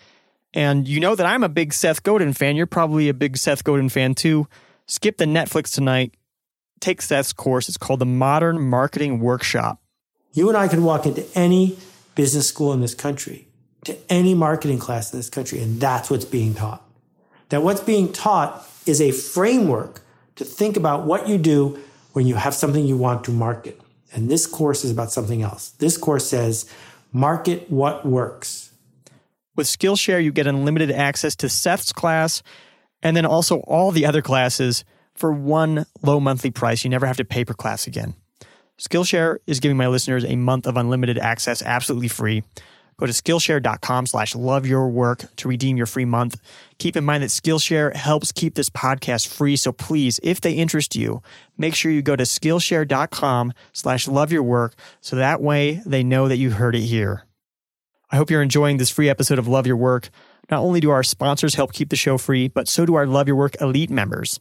And 0.54 0.88
you 0.88 1.00
know 1.00 1.16
that 1.16 1.26
I'm 1.26 1.44
a 1.44 1.50
big 1.50 1.74
Seth 1.74 2.04
Godin 2.04 2.34
fan. 2.34 2.56
You're 2.56 2.66
probably 2.66 3.10
a 3.10 3.14
big 3.14 3.38
Seth 3.38 3.64
Godin 3.64 3.90
fan 3.90 4.16
too. 4.16 4.48
Skip 4.88 5.18
the 5.18 5.26
Netflix 5.26 5.74
tonight. 5.74 6.16
Take 6.80 7.02
Seth's 7.02 7.34
course. 7.34 7.68
It's 7.68 7.78
called 7.78 8.00
the 8.00 8.06
Modern 8.06 8.60
Marketing 8.60 9.20
Workshop. 9.20 9.82
You 10.34 10.48
and 10.50 10.58
I 10.58 10.68
can 10.68 10.84
walk 10.84 11.06
into 11.06 11.26
any 11.36 11.78
business 12.16 12.48
school 12.48 12.72
in 12.74 12.82
this 12.82 12.96
country, 12.96 13.48
to 13.86 13.98
any 14.12 14.34
marketing 14.34 14.80
class 14.80 15.12
in 15.12 15.20
this 15.20 15.30
country, 15.30 15.62
and 15.62 15.80
that's 15.80 16.10
what's 16.10 16.26
being 16.26 16.54
taught. 16.54 16.84
That 17.50 17.64
what's 17.64 17.82
being 17.82 18.12
taught 18.12 18.68
is 18.86 19.02
a 19.02 19.12
framework 19.12 20.02
to 20.36 20.46
think 20.46 20.78
about 20.78 21.06
what 21.06 21.28
you 21.28 21.38
do 21.38 21.80
when 22.14 22.28
you 22.28 22.36
have 22.36 22.54
something 22.54 22.86
you 22.86 22.98
want 22.98 23.24
to 23.26 23.32
market. 23.32 23.80
And 24.14 24.30
this 24.30 24.46
course 24.46 24.84
is 24.84 24.92
about 24.92 25.12
something 25.12 25.42
else. 25.42 25.70
This 25.72 25.98
course 25.98 26.28
says, 26.28 26.70
market 27.12 27.70
what 27.70 28.06
works. 28.06 28.72
With 29.56 29.68
Skillshare, 29.68 30.24
you 30.24 30.32
get 30.32 30.48
unlimited 30.48 30.92
access 30.92 31.36
to 31.38 31.50
Seth's 31.50 31.92
class 31.92 32.44
and 33.02 33.18
then 33.18 33.26
also 33.26 33.60
all 33.62 33.92
the 33.92 34.06
other 34.06 34.22
classes 34.22 34.86
for 35.14 35.32
one 35.32 35.86
low 36.04 36.20
monthly 36.20 36.52
price. 36.52 36.84
You 36.84 36.90
never 36.90 37.08
have 37.08 37.18
to 37.18 37.26
pay 37.26 37.44
per 37.44 37.54
class 37.54 37.88
again. 37.88 38.16
Skillshare 38.80 39.38
is 39.48 39.60
giving 39.60 39.78
my 39.78 39.88
listeners 39.88 40.24
a 40.24 40.36
month 40.36 40.68
of 40.68 40.78
unlimited 40.78 41.18
access 41.18 41.64
absolutely 41.64 42.08
free. 42.08 42.44
Go 43.00 43.06
to 43.06 43.14
Skillshare.com 43.14 44.08
slash 44.08 44.34
love 44.34 44.66
your 44.66 44.90
work 44.90 45.24
to 45.36 45.48
redeem 45.48 45.78
your 45.78 45.86
free 45.86 46.06
month. 46.06 46.42
Keep 46.80 46.96
in 46.98 47.06
mind 47.06 47.22
that 47.22 47.30
Skillshare 47.30 47.96
helps 47.96 48.32
keep 48.32 48.56
this 48.56 48.72
podcast 48.72 49.28
free. 49.28 49.56
So 49.56 49.72
please, 49.72 50.20
if 50.24 50.42
they 50.42 50.54
interest 50.54 50.96
you, 50.96 51.22
make 51.60 51.76
sure 51.76 51.92
you 51.92 52.02
go 52.02 52.16
to 52.16 52.24
Skillshare.com 52.24 53.54
slash 53.72 54.08
love 54.08 54.32
your 54.32 54.42
work 54.42 54.74
so 55.00 55.16
that 55.16 55.42
way 55.42 55.82
they 55.86 56.04
know 56.04 56.28
that 56.28 56.38
you 56.38 56.52
heard 56.52 56.74
it 56.74 56.82
here. 56.82 57.26
I 58.10 58.16
hope 58.16 58.32
you're 58.32 58.42
enjoying 58.42 58.78
this 58.78 58.90
free 58.90 59.10
episode 59.10 59.38
of 59.38 59.48
Love 59.48 59.68
Your 59.68 59.78
Work. 59.78 60.10
Not 60.50 60.62
only 60.62 60.80
do 60.80 60.90
our 60.90 61.04
sponsors 61.04 61.56
help 61.56 61.74
keep 61.74 61.90
the 61.90 61.96
show 61.96 62.18
free, 62.18 62.48
but 62.48 62.68
so 62.68 62.86
do 62.86 62.96
our 62.96 63.06
Love 63.06 63.28
Your 63.28 63.36
Work 63.36 63.62
Elite 63.62 63.92
members. 63.92 64.40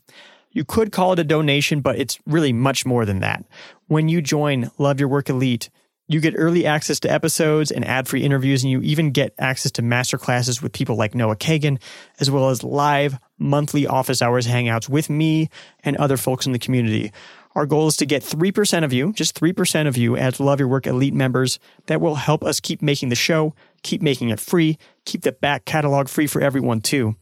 You 0.53 0.65
could 0.65 0.93
call 0.93 1.13
it 1.13 1.19
a 1.19 1.25
donation, 1.25 1.83
but 1.83 1.99
it's 1.99 2.19
really 2.25 2.53
much 2.53 2.87
more 2.87 3.05
than 3.05 3.21
that. 3.21 3.45
When 3.89 4.09
you 4.09 4.23
join 4.23 4.71
Love 4.79 4.99
Your 4.99 5.09
Work 5.11 5.29
Elite, 5.29 5.69
you 6.09 6.21
get 6.21 6.35
early 6.37 6.67
access 6.67 7.01
to 7.01 7.11
episodes 7.11 7.71
and 7.71 7.85
ad 7.85 8.07
free 8.07 8.23
interviews, 8.23 8.63
and 8.63 8.71
you 8.71 8.81
even 8.83 9.11
get 9.11 9.35
access 9.39 9.73
to 9.73 9.83
masterclasses 9.83 10.63
with 10.63 10.73
people 10.73 10.97
like 10.97 11.15
Noah 11.15 11.37
Kagan, 11.37 11.81
as 12.21 12.31
well 12.31 12.51
as 12.51 12.63
live 12.63 13.19
monthly 13.39 13.87
office 13.87 14.23
hours 14.23 14.47
hangouts 14.47 14.89
with 14.89 15.11
me 15.11 15.49
and 15.83 15.97
other 15.97 16.17
folks 16.17 16.47
in 16.47 16.53
the 16.53 16.59
community. 16.59 17.13
Our 17.55 17.67
goal 17.67 17.89
is 17.89 17.97
to 17.97 18.07
get 18.07 18.23
3% 18.23 18.85
of 18.85 18.93
you, 18.93 19.13
just 19.15 19.39
3% 19.41 19.89
of 19.89 19.97
you 19.97 20.15
as 20.15 20.39
Love 20.39 20.61
Your 20.61 20.69
Work 20.69 20.87
Elite 20.87 21.15
members 21.15 21.59
that 21.87 22.03
will 22.03 22.17
help 22.17 22.45
us 22.45 22.61
keep 22.61 22.83
making 22.83 23.09
the 23.09 23.15
show, 23.15 23.55
keep 23.83 24.03
making 24.03 24.29
it 24.29 24.39
free, 24.39 24.79
keep 25.07 25.23
the 25.23 25.33
back 25.33 25.65
catalog 25.65 26.09
free 26.09 26.27
for 26.27 26.43
everyone 26.43 26.83
too. 26.83 27.17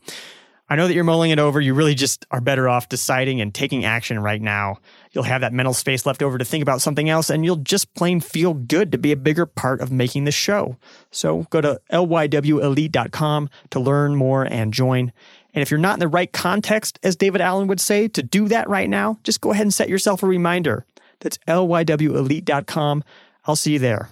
I 0.74 0.76
know 0.76 0.88
that 0.88 0.94
you're 0.94 1.04
mulling 1.04 1.30
it 1.30 1.38
over. 1.38 1.60
You 1.60 1.72
really 1.72 1.94
just 1.94 2.26
are 2.32 2.40
better 2.40 2.68
off 2.68 2.88
deciding 2.88 3.40
and 3.40 3.54
taking 3.54 3.84
action 3.84 4.18
right 4.18 4.42
now. 4.42 4.78
You'll 5.12 5.22
have 5.22 5.42
that 5.42 5.52
mental 5.52 5.72
space 5.72 6.04
left 6.04 6.20
over 6.20 6.36
to 6.36 6.44
think 6.44 6.62
about 6.62 6.80
something 6.80 7.08
else, 7.08 7.30
and 7.30 7.44
you'll 7.44 7.58
just 7.58 7.94
plain 7.94 8.18
feel 8.18 8.54
good 8.54 8.90
to 8.90 8.98
be 8.98 9.12
a 9.12 9.16
bigger 9.16 9.46
part 9.46 9.80
of 9.80 9.92
making 9.92 10.24
the 10.24 10.32
show. 10.32 10.76
So 11.12 11.46
go 11.50 11.60
to 11.60 11.80
lywelite.com 11.92 13.50
to 13.70 13.78
learn 13.78 14.16
more 14.16 14.42
and 14.42 14.74
join. 14.74 15.12
And 15.54 15.62
if 15.62 15.70
you're 15.70 15.78
not 15.78 15.94
in 15.94 16.00
the 16.00 16.08
right 16.08 16.32
context, 16.32 16.98
as 17.04 17.14
David 17.14 17.40
Allen 17.40 17.68
would 17.68 17.78
say, 17.78 18.08
to 18.08 18.24
do 18.24 18.48
that 18.48 18.68
right 18.68 18.90
now, 18.90 19.20
just 19.22 19.40
go 19.40 19.52
ahead 19.52 19.66
and 19.66 19.72
set 19.72 19.88
yourself 19.88 20.24
a 20.24 20.26
reminder. 20.26 20.84
That's 21.20 21.38
lywelite.com. 21.46 23.04
I'll 23.44 23.54
see 23.54 23.74
you 23.74 23.78
there. 23.78 24.08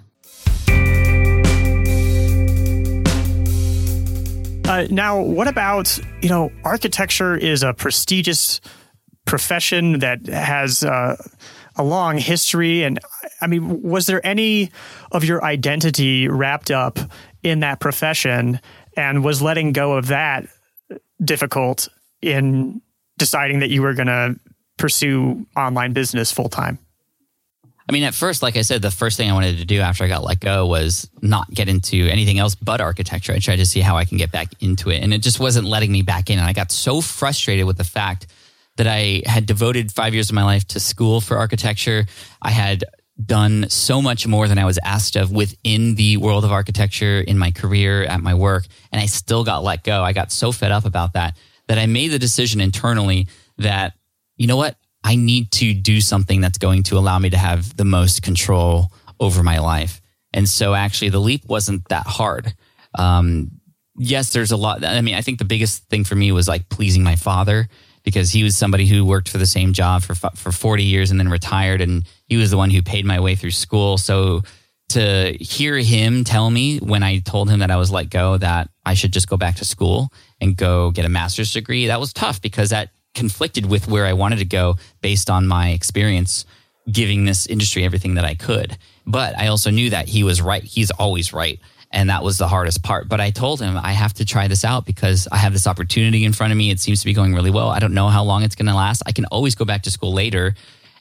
Uh, 4.65 4.87
now, 4.91 5.21
what 5.21 5.49
about, 5.49 5.99
you 6.23 6.29
know, 6.29 6.51
architecture 6.65 7.37
is 7.37 7.63
a 7.63 7.75
prestigious 7.75 8.61
profession 9.27 10.01
that 10.01 10.27
has 10.27 10.83
uh, 10.83 11.17
a 11.77 11.83
long 11.83 12.19
history. 12.19 12.83
And 12.83 12.99
I 13.41 13.47
mean, 13.47 13.83
was 13.83 14.07
there 14.07 14.25
any 14.27 14.71
of 15.11 15.25
your 15.25 15.45
identity 15.45 16.29
wrapped 16.29 16.71
up 16.71 16.99
in 17.43 17.61
that 17.61 17.81
profession? 17.81 18.61
And 18.97 19.25
was 19.25 19.41
letting 19.41 19.73
go 19.73 19.95
of 19.95 20.09
that 20.09 20.47
difficult 21.25 21.89
in 22.21 22.83
deciding 23.19 23.61
that 23.61 23.71
you 23.71 23.83
were 23.83 23.95
going 23.95 24.09
to 24.09 24.37
pursue 24.77 25.47
online 25.57 25.93
business 25.93 26.31
full 26.31 26.49
time? 26.49 26.79
I 27.89 27.93
mean, 27.93 28.05
at 28.05 28.15
first, 28.15 28.43
like 28.43 28.57
I 28.57 28.63
said, 28.63 28.81
the 28.81 28.91
first 28.91 29.17
thing 29.17 29.31
I 29.31 29.35
wanted 29.35 29.59
to 29.59 29.65
do 29.65 29.81
after 29.81 30.05
I 30.05 30.09
got 30.09 30.23
let 30.23 30.41
go 30.41 30.67
was 30.67 31.09
not 31.21 31.51
get 31.51 31.69
into 31.69 32.09
anything 32.09 32.39
else 32.39 32.55
but 32.55 32.81
architecture. 32.81 33.33
I 33.33 33.39
tried 33.39 33.57
to 33.57 33.67
see 33.67 33.81
how 33.81 33.97
I 33.97 34.05
can 34.05 34.19
get 34.19 34.31
back 34.31 34.49
into 34.61 34.91
it, 34.91 35.03
and 35.03 35.13
it 35.13 35.23
just 35.23 35.41
wasn't 35.41 35.67
letting 35.67 35.91
me 35.91 36.03
back 36.03 36.31
in. 36.31 36.39
And 36.39 36.47
I 36.47 36.53
got 36.53 36.71
so 36.71 37.01
frustrated 37.01 37.67
with 37.67 37.79
the 37.79 37.85
fact 37.85 38.27
that 38.77 38.87
I 38.87 39.23
had 39.27 39.47
devoted 39.47 39.93
five 39.93 40.15
years 40.15 40.31
of 40.31 40.35
my 40.35 40.45
life 40.45 40.67
to 40.69 40.81
school 40.81 41.21
for 41.21 41.37
architecture. 41.37 42.07
I 42.41 42.51
had 42.51 42.85
done 43.25 43.69
so 43.69 44.01
much 44.01 44.27
more 44.27 44.49
than 44.49 44.59
I 44.59 44.65
was 44.65 44.79
asked 44.85 45.17
of 45.17 45.31
within 45.31 45.95
the 45.97 46.17
world 46.17 46.45
of 46.45 46.53
architecture 46.53 47.21
in 47.21 47.39
my 47.39 47.51
career, 47.51 48.05
at 48.05 48.21
my 48.21 48.35
work, 48.35 48.65
and 48.91 49.01
I 49.01 49.07
still 49.07 49.45
got 49.45 49.63
let 49.63 49.85
go. 49.85 50.03
I 50.03 50.13
got 50.13 50.33
so 50.33 50.53
fed 50.53 50.73
up 50.73 50.85
about 50.85 51.13
that 51.15 51.37
that 51.69 51.79
I 51.79 51.87
made 51.87 52.09
the 52.09 52.19
decision 52.19 52.61
internally 52.61 53.29
that, 53.59 53.95
you 54.37 54.47
know 54.47 54.57
what? 54.57 54.77
I 55.05 55.17
need 55.17 55.51
to 55.53 55.75
do 55.75 56.01
something 56.01 56.41
that's 56.41 56.59
going 56.59 56.85
to 56.85 56.99
allow 56.99 57.19
me 57.19 57.31
to 57.31 57.39
have 57.39 57.77
the 57.77 57.85
most 57.85 58.23
control 58.23 58.93
over 59.19 59.43
my 59.43 59.59
life. 59.59 60.01
And 60.33 60.49
so 60.49 60.75
actually 60.75 61.11
the 61.11 61.19
leap 61.19 61.45
wasn't 61.47 61.89
that 61.89 62.07
hard. 62.07 62.55
Um, 62.95 63.51
yes, 63.97 64.33
there's 64.33 64.53
a 64.53 64.57
lot. 64.57 64.85
I 64.85 65.01
mean, 65.01 65.15
I 65.15 65.21
think 65.21 65.39
the 65.39 65.45
biggest 65.45 65.89
thing 65.89 66.05
for 66.05 66.15
me 66.15 66.33
was 66.33 66.49
like 66.49 66.69
pleasing 66.69 67.03
my 67.03 67.17
father 67.17 67.69
because 68.05 68.31
he 68.31 68.43
was 68.43 68.57
somebody 68.57 68.87
who 68.87 69.05
worked 69.05 69.29
for 69.29 69.39
the 69.39 69.47
same 69.47 69.73
job 69.73 70.03
for 70.03 70.15
for 70.15 70.53
40 70.53 70.85
years 70.85 71.11
and 71.11 71.21
then 71.21 71.29
retired 71.29 71.81
and 71.81 72.05
he 72.27 72.37
was 72.37 72.51
the 72.51 72.57
one 72.57 72.71
who 72.71 72.83
paid 72.83 73.05
my 73.05 73.21
way 73.21 73.35
through 73.37 73.51
school 73.51 73.97
so 73.99 74.43
to 74.89 75.37
hear 75.41 75.79
him 75.79 76.25
tell 76.25 76.51
me 76.51 76.79
when 76.79 77.03
I 77.03 77.21
told 77.21 77.49
him 77.49 77.61
that 77.61 77.71
I 77.71 77.77
was 77.77 77.91
let 77.91 78.11
go 78.11 78.37
that 78.39 78.69
I 78.85 78.95
should 78.95 79.13
just 79.13 79.29
go 79.29 79.37
back 79.37 79.57
to 79.57 79.65
school 79.65 80.13
and 80.41 80.57
go 80.57 80.91
get 80.91 81.05
a 81.05 81.09
master's 81.09 81.53
degree 81.53 81.87
that 81.87 82.01
was 82.01 82.13
tough 82.13 82.43
because 82.43 82.71
that 82.71 82.91
conflicted 83.15 83.67
with 83.67 83.89
where 83.89 84.07
I 84.07 84.13
wanted 84.13 84.39
to 84.39 84.45
go 84.45 84.77
based 85.01 85.31
on 85.31 85.47
my 85.47 85.71
experience 85.71 86.45
giving 86.91 87.25
this 87.25 87.47
industry 87.47 87.85
everything 87.85 88.15
that 88.15 88.25
I 88.25 88.35
could 88.35 88.77
but 89.07 89.39
I 89.39 89.49
also 89.49 89.71
knew 89.71 89.91
that 89.91 90.09
he 90.09 90.25
was 90.25 90.43
right 90.43 90.63
he's 90.63 90.91
always 90.91 91.33
right 91.33 91.61
and 91.93 92.09
that 92.09 92.23
was 92.23 92.39
the 92.39 92.49
hardest 92.49 92.83
part. 92.83 93.09
But 93.09 93.21
I 93.21 93.31
told 93.31 93.61
him 93.61 93.77
I 93.77 93.93
have 93.93 94.15
to 94.15 94.25
try 94.25 94.49
this 94.49 94.65
out 94.65 94.87
because 94.87 95.29
I 95.31 95.37
have 95.37 95.53
this 95.53 95.67
opportunity 95.67 96.25
in 96.25 96.33
front 96.33 96.53
of 96.53 96.57
me. 96.57 96.71
It 96.71 96.81
seems 96.81 97.01
to 97.01 97.07
be 97.07 97.13
going 97.13 97.35
really 97.35 97.51
well. 97.51 97.69
I 97.69 97.79
don't 97.79 97.95
know 97.95 98.09
how 98.09 98.25
long 98.25 98.43
it's 98.43 98.55
going 98.55 98.67
to 98.67 98.75
last. 98.75 99.03
I 99.07 99.13
can 99.13 99.27
always 99.27 99.55
go 99.55 99.65
back 99.65 99.83
to 99.83 99.91
school 99.91 100.13
later. 100.13 100.55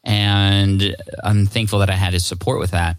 And 0.03 0.95
I'm 1.23 1.45
thankful 1.45 1.79
that 1.79 1.89
I 1.89 1.93
had 1.93 2.13
his 2.13 2.25
support 2.25 2.59
with 2.59 2.71
that. 2.71 2.97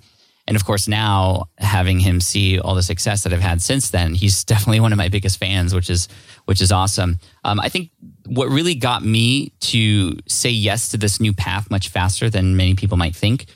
And 0.48 0.57
of 0.57 0.64
course, 0.64 0.88
now 0.88 1.44
having 1.59 2.01
him 2.01 2.20
see 2.20 2.59
all 2.59 2.75
the 2.75 2.83
success 2.83 3.25
that 3.25 3.33
I've 3.33 3.40
had 3.40 3.61
since 3.62 3.90
then, 3.90 4.14
he's 4.14 4.42
definitely 4.53 4.81
one 4.81 4.92
of 4.92 4.98
my 4.98 5.09
biggest 5.09 5.38
fans, 5.38 5.75
which 5.75 5.90
is 5.90 6.09
which 6.46 6.61
is 6.61 6.72
awesome. 6.72 7.18
Um, 7.44 7.61
I 7.61 7.68
think 7.68 7.90
what 8.26 8.48
really 8.48 8.74
got 8.74 9.04
me 9.04 9.52
to 9.61 10.16
say 10.26 10.50
yes 10.50 10.90
to 10.90 10.96
this 10.96 11.20
new 11.20 11.32
path 11.32 11.70
much 11.70 11.88
faster 11.88 12.30
than 12.30 12.56
many 12.56 12.74
people 12.74 12.96
might 12.96 13.16
think 13.16 13.46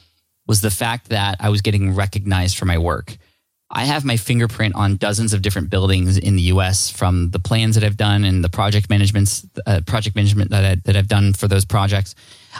was 0.47 0.61
the 0.61 0.71
fact 0.71 1.09
that 1.09 1.37
I 1.41 1.49
was 1.51 1.63
getting 1.63 1.95
recognized 1.95 2.57
for 2.57 2.65
my 2.67 2.79
work. 2.79 3.17
I 3.69 3.85
have 3.85 4.05
my 4.05 4.17
fingerprint 4.17 4.77
on 4.77 4.97
dozens 4.97 5.33
of 5.33 5.43
different 5.43 5.71
buildings 5.71 6.19
in 6.19 6.37
the 6.37 6.43
U.S. 6.43 6.89
from 6.89 7.31
the 7.31 7.41
plans 7.41 7.75
that 7.75 7.83
I've 7.83 7.97
done 7.97 8.25
and 8.25 8.45
the 8.45 8.49
project 8.49 8.89
management 8.89 9.43
uh, 9.67 9.81
project 9.85 10.15
management 10.15 10.51
that 10.53 10.65
I, 10.65 10.75
that 10.85 10.97
I've 10.97 11.09
done 11.09 11.33
for 11.33 11.49
those 11.49 11.65
projects. 11.65 12.15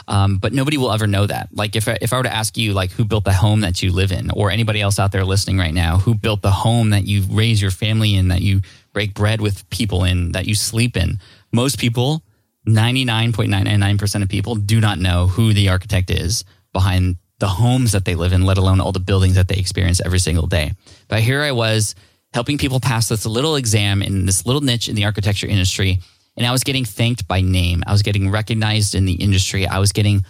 Um, 0.09 0.37
but 0.37 0.51
nobody 0.51 0.77
will 0.77 0.91
ever 0.91 1.07
know 1.07 1.25
that. 1.25 1.47
Like 1.53 1.77
if 1.77 1.87
I, 1.87 1.97
if 2.01 2.11
I 2.11 2.17
were 2.17 2.23
to 2.23 2.33
ask 2.33 2.57
you, 2.57 2.73
like 2.73 2.91
who 2.91 3.05
built 3.05 3.23
the 3.23 3.31
home 3.33 3.61
that 3.61 3.81
you 3.81 3.93
live 3.93 4.11
in, 4.11 4.31
or 4.31 4.51
anybody 4.51 4.81
else 4.81 4.99
out 4.99 5.13
there 5.13 5.23
listening 5.23 5.57
right 5.57 5.73
now, 5.73 5.97
who 5.97 6.13
built 6.13 6.41
the 6.41 6.51
home 6.51 6.89
that 6.89 7.05
you 7.05 7.23
raise 7.31 7.61
your 7.61 7.71
family 7.71 8.15
in, 8.15 8.27
that 8.27 8.41
you 8.41 8.61
break 8.91 9.13
bread 9.13 9.39
with 9.39 9.67
people 9.69 10.03
in, 10.03 10.33
that 10.33 10.45
you 10.45 10.55
sleep 10.55 10.97
in, 10.97 11.19
most 11.51 11.79
people, 11.79 12.23
ninety 12.65 13.05
nine 13.05 13.33
point 13.33 13.49
nine 13.49 13.65
nine 13.65 13.79
nine 13.79 13.97
percent 13.97 14.23
of 14.23 14.29
people, 14.29 14.55
do 14.55 14.79
not 14.79 14.99
know 14.99 15.27
who 15.27 15.53
the 15.53 15.69
architect 15.69 16.09
is 16.09 16.43
behind 16.73 17.17
the 17.39 17.47
homes 17.47 17.91
that 17.91 18.05
they 18.05 18.15
live 18.15 18.33
in, 18.33 18.43
let 18.43 18.57
alone 18.57 18.79
all 18.79 18.91
the 18.91 18.99
buildings 18.99 19.35
that 19.35 19.47
they 19.47 19.55
experience 19.55 20.01
every 20.03 20.19
single 20.19 20.47
day. 20.47 20.73
But 21.07 21.21
here 21.21 21.41
I 21.41 21.51
was 21.51 21.95
helping 22.33 22.57
people 22.57 22.79
pass 22.79 23.09
this 23.09 23.25
little 23.25 23.55
exam 23.55 24.01
in 24.01 24.25
this 24.25 24.45
little 24.45 24.61
niche 24.61 24.89
in 24.89 24.95
the 24.95 25.05
architecture 25.05 25.47
industry. 25.47 25.99
And 26.35 26.45
I 26.45 26.51
was 26.51 26.63
getting 26.63 26.85
thanked 26.85 27.27
by 27.27 27.41
name. 27.41 27.83
I 27.87 27.91
was 27.91 28.03
getting 28.03 28.29
recognized 28.29 28.95
in 28.95 29.05
the 29.05 29.13
industry. 29.13 29.65
I 29.65 29.79
was 29.79 29.91
getting 29.91 30.23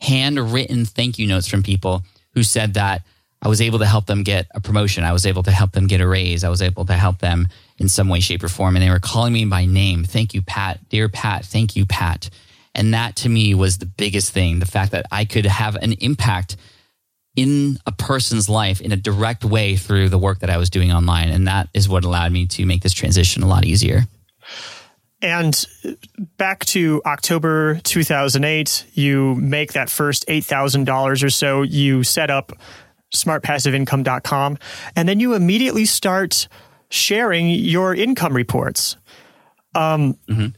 handwritten 0.00 0.84
thank 0.84 1.18
you 1.18 1.26
notes 1.26 1.48
from 1.48 1.62
people 1.62 2.02
who 2.34 2.42
said 2.42 2.74
that 2.74 3.02
I 3.40 3.48
was 3.48 3.60
able 3.60 3.78
to 3.78 3.86
help 3.86 4.06
them 4.06 4.22
get 4.22 4.46
a 4.54 4.60
promotion. 4.60 5.04
I 5.04 5.12
was 5.12 5.26
able 5.26 5.42
to 5.44 5.50
help 5.50 5.72
them 5.72 5.86
get 5.86 6.00
a 6.00 6.06
raise. 6.06 6.44
I 6.44 6.48
was 6.48 6.62
able 6.62 6.84
to 6.86 6.94
help 6.94 7.18
them 7.18 7.48
in 7.78 7.88
some 7.88 8.08
way, 8.08 8.20
shape, 8.20 8.42
or 8.42 8.48
form. 8.48 8.76
And 8.76 8.82
they 8.82 8.90
were 8.90 9.00
calling 9.00 9.32
me 9.32 9.44
by 9.44 9.64
name. 9.64 10.04
Thank 10.04 10.34
you, 10.34 10.42
Pat. 10.42 10.88
Dear 10.88 11.08
Pat. 11.08 11.44
Thank 11.44 11.76
you, 11.76 11.86
Pat. 11.86 12.30
And 12.74 12.94
that 12.94 13.16
to 13.16 13.28
me 13.28 13.54
was 13.54 13.78
the 13.78 13.86
biggest 13.86 14.32
thing 14.32 14.58
the 14.58 14.66
fact 14.66 14.92
that 14.92 15.06
I 15.10 15.24
could 15.24 15.46
have 15.46 15.76
an 15.76 15.92
impact 15.94 16.56
in 17.36 17.78
a 17.86 17.92
person's 17.92 18.48
life 18.48 18.80
in 18.80 18.92
a 18.92 18.96
direct 18.96 19.44
way 19.44 19.76
through 19.76 20.08
the 20.08 20.18
work 20.18 20.40
that 20.40 20.50
I 20.50 20.56
was 20.56 20.70
doing 20.70 20.92
online. 20.92 21.30
And 21.30 21.48
that 21.48 21.68
is 21.74 21.88
what 21.88 22.04
allowed 22.04 22.32
me 22.32 22.46
to 22.46 22.66
make 22.66 22.82
this 22.82 22.92
transition 22.92 23.42
a 23.42 23.48
lot 23.48 23.64
easier. 23.64 24.02
And 25.20 25.66
back 26.36 26.64
to 26.66 27.00
October 27.06 27.80
2008, 27.84 28.86
you 28.92 29.34
make 29.36 29.72
that 29.72 29.88
first 29.88 30.26
$8,000 30.28 31.24
or 31.24 31.30
so. 31.30 31.62
You 31.62 32.02
set 32.02 32.30
up 32.30 32.52
smartpassiveincome.com, 33.14 34.58
and 34.96 35.08
then 35.08 35.20
you 35.20 35.34
immediately 35.34 35.86
start 35.86 36.48
sharing 36.94 37.50
your 37.50 37.94
income 37.94 38.34
reports. 38.34 38.96
Um, 39.74 40.18
mm-hmm 40.28 40.48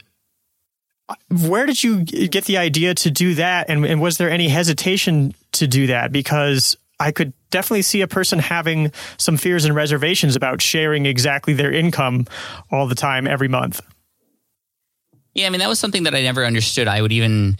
where 1.30 1.66
did 1.66 1.82
you 1.82 2.02
get 2.02 2.46
the 2.46 2.56
idea 2.56 2.94
to 2.94 3.10
do 3.10 3.34
that? 3.34 3.70
And, 3.70 3.84
and, 3.84 4.00
was 4.00 4.18
there 4.18 4.30
any 4.30 4.48
hesitation 4.48 5.34
to 5.52 5.66
do 5.66 5.86
that? 5.86 6.10
Because 6.10 6.76
I 6.98 7.12
could 7.12 7.32
definitely 7.50 7.82
see 7.82 8.00
a 8.00 8.08
person 8.08 8.38
having 8.38 8.90
some 9.16 9.36
fears 9.36 9.64
and 9.64 9.74
reservations 9.74 10.34
about 10.34 10.60
sharing 10.60 11.06
exactly 11.06 11.54
their 11.54 11.72
income 11.72 12.26
all 12.70 12.88
the 12.88 12.94
time 12.94 13.26
every 13.26 13.48
month. 13.48 13.80
Yeah, 15.34 15.46
I 15.46 15.50
mean, 15.50 15.60
that 15.60 15.68
was 15.68 15.78
something 15.78 16.04
that 16.04 16.14
I 16.14 16.22
never 16.22 16.44
understood. 16.44 16.88
I 16.88 17.02
would 17.02 17.12
even, 17.12 17.56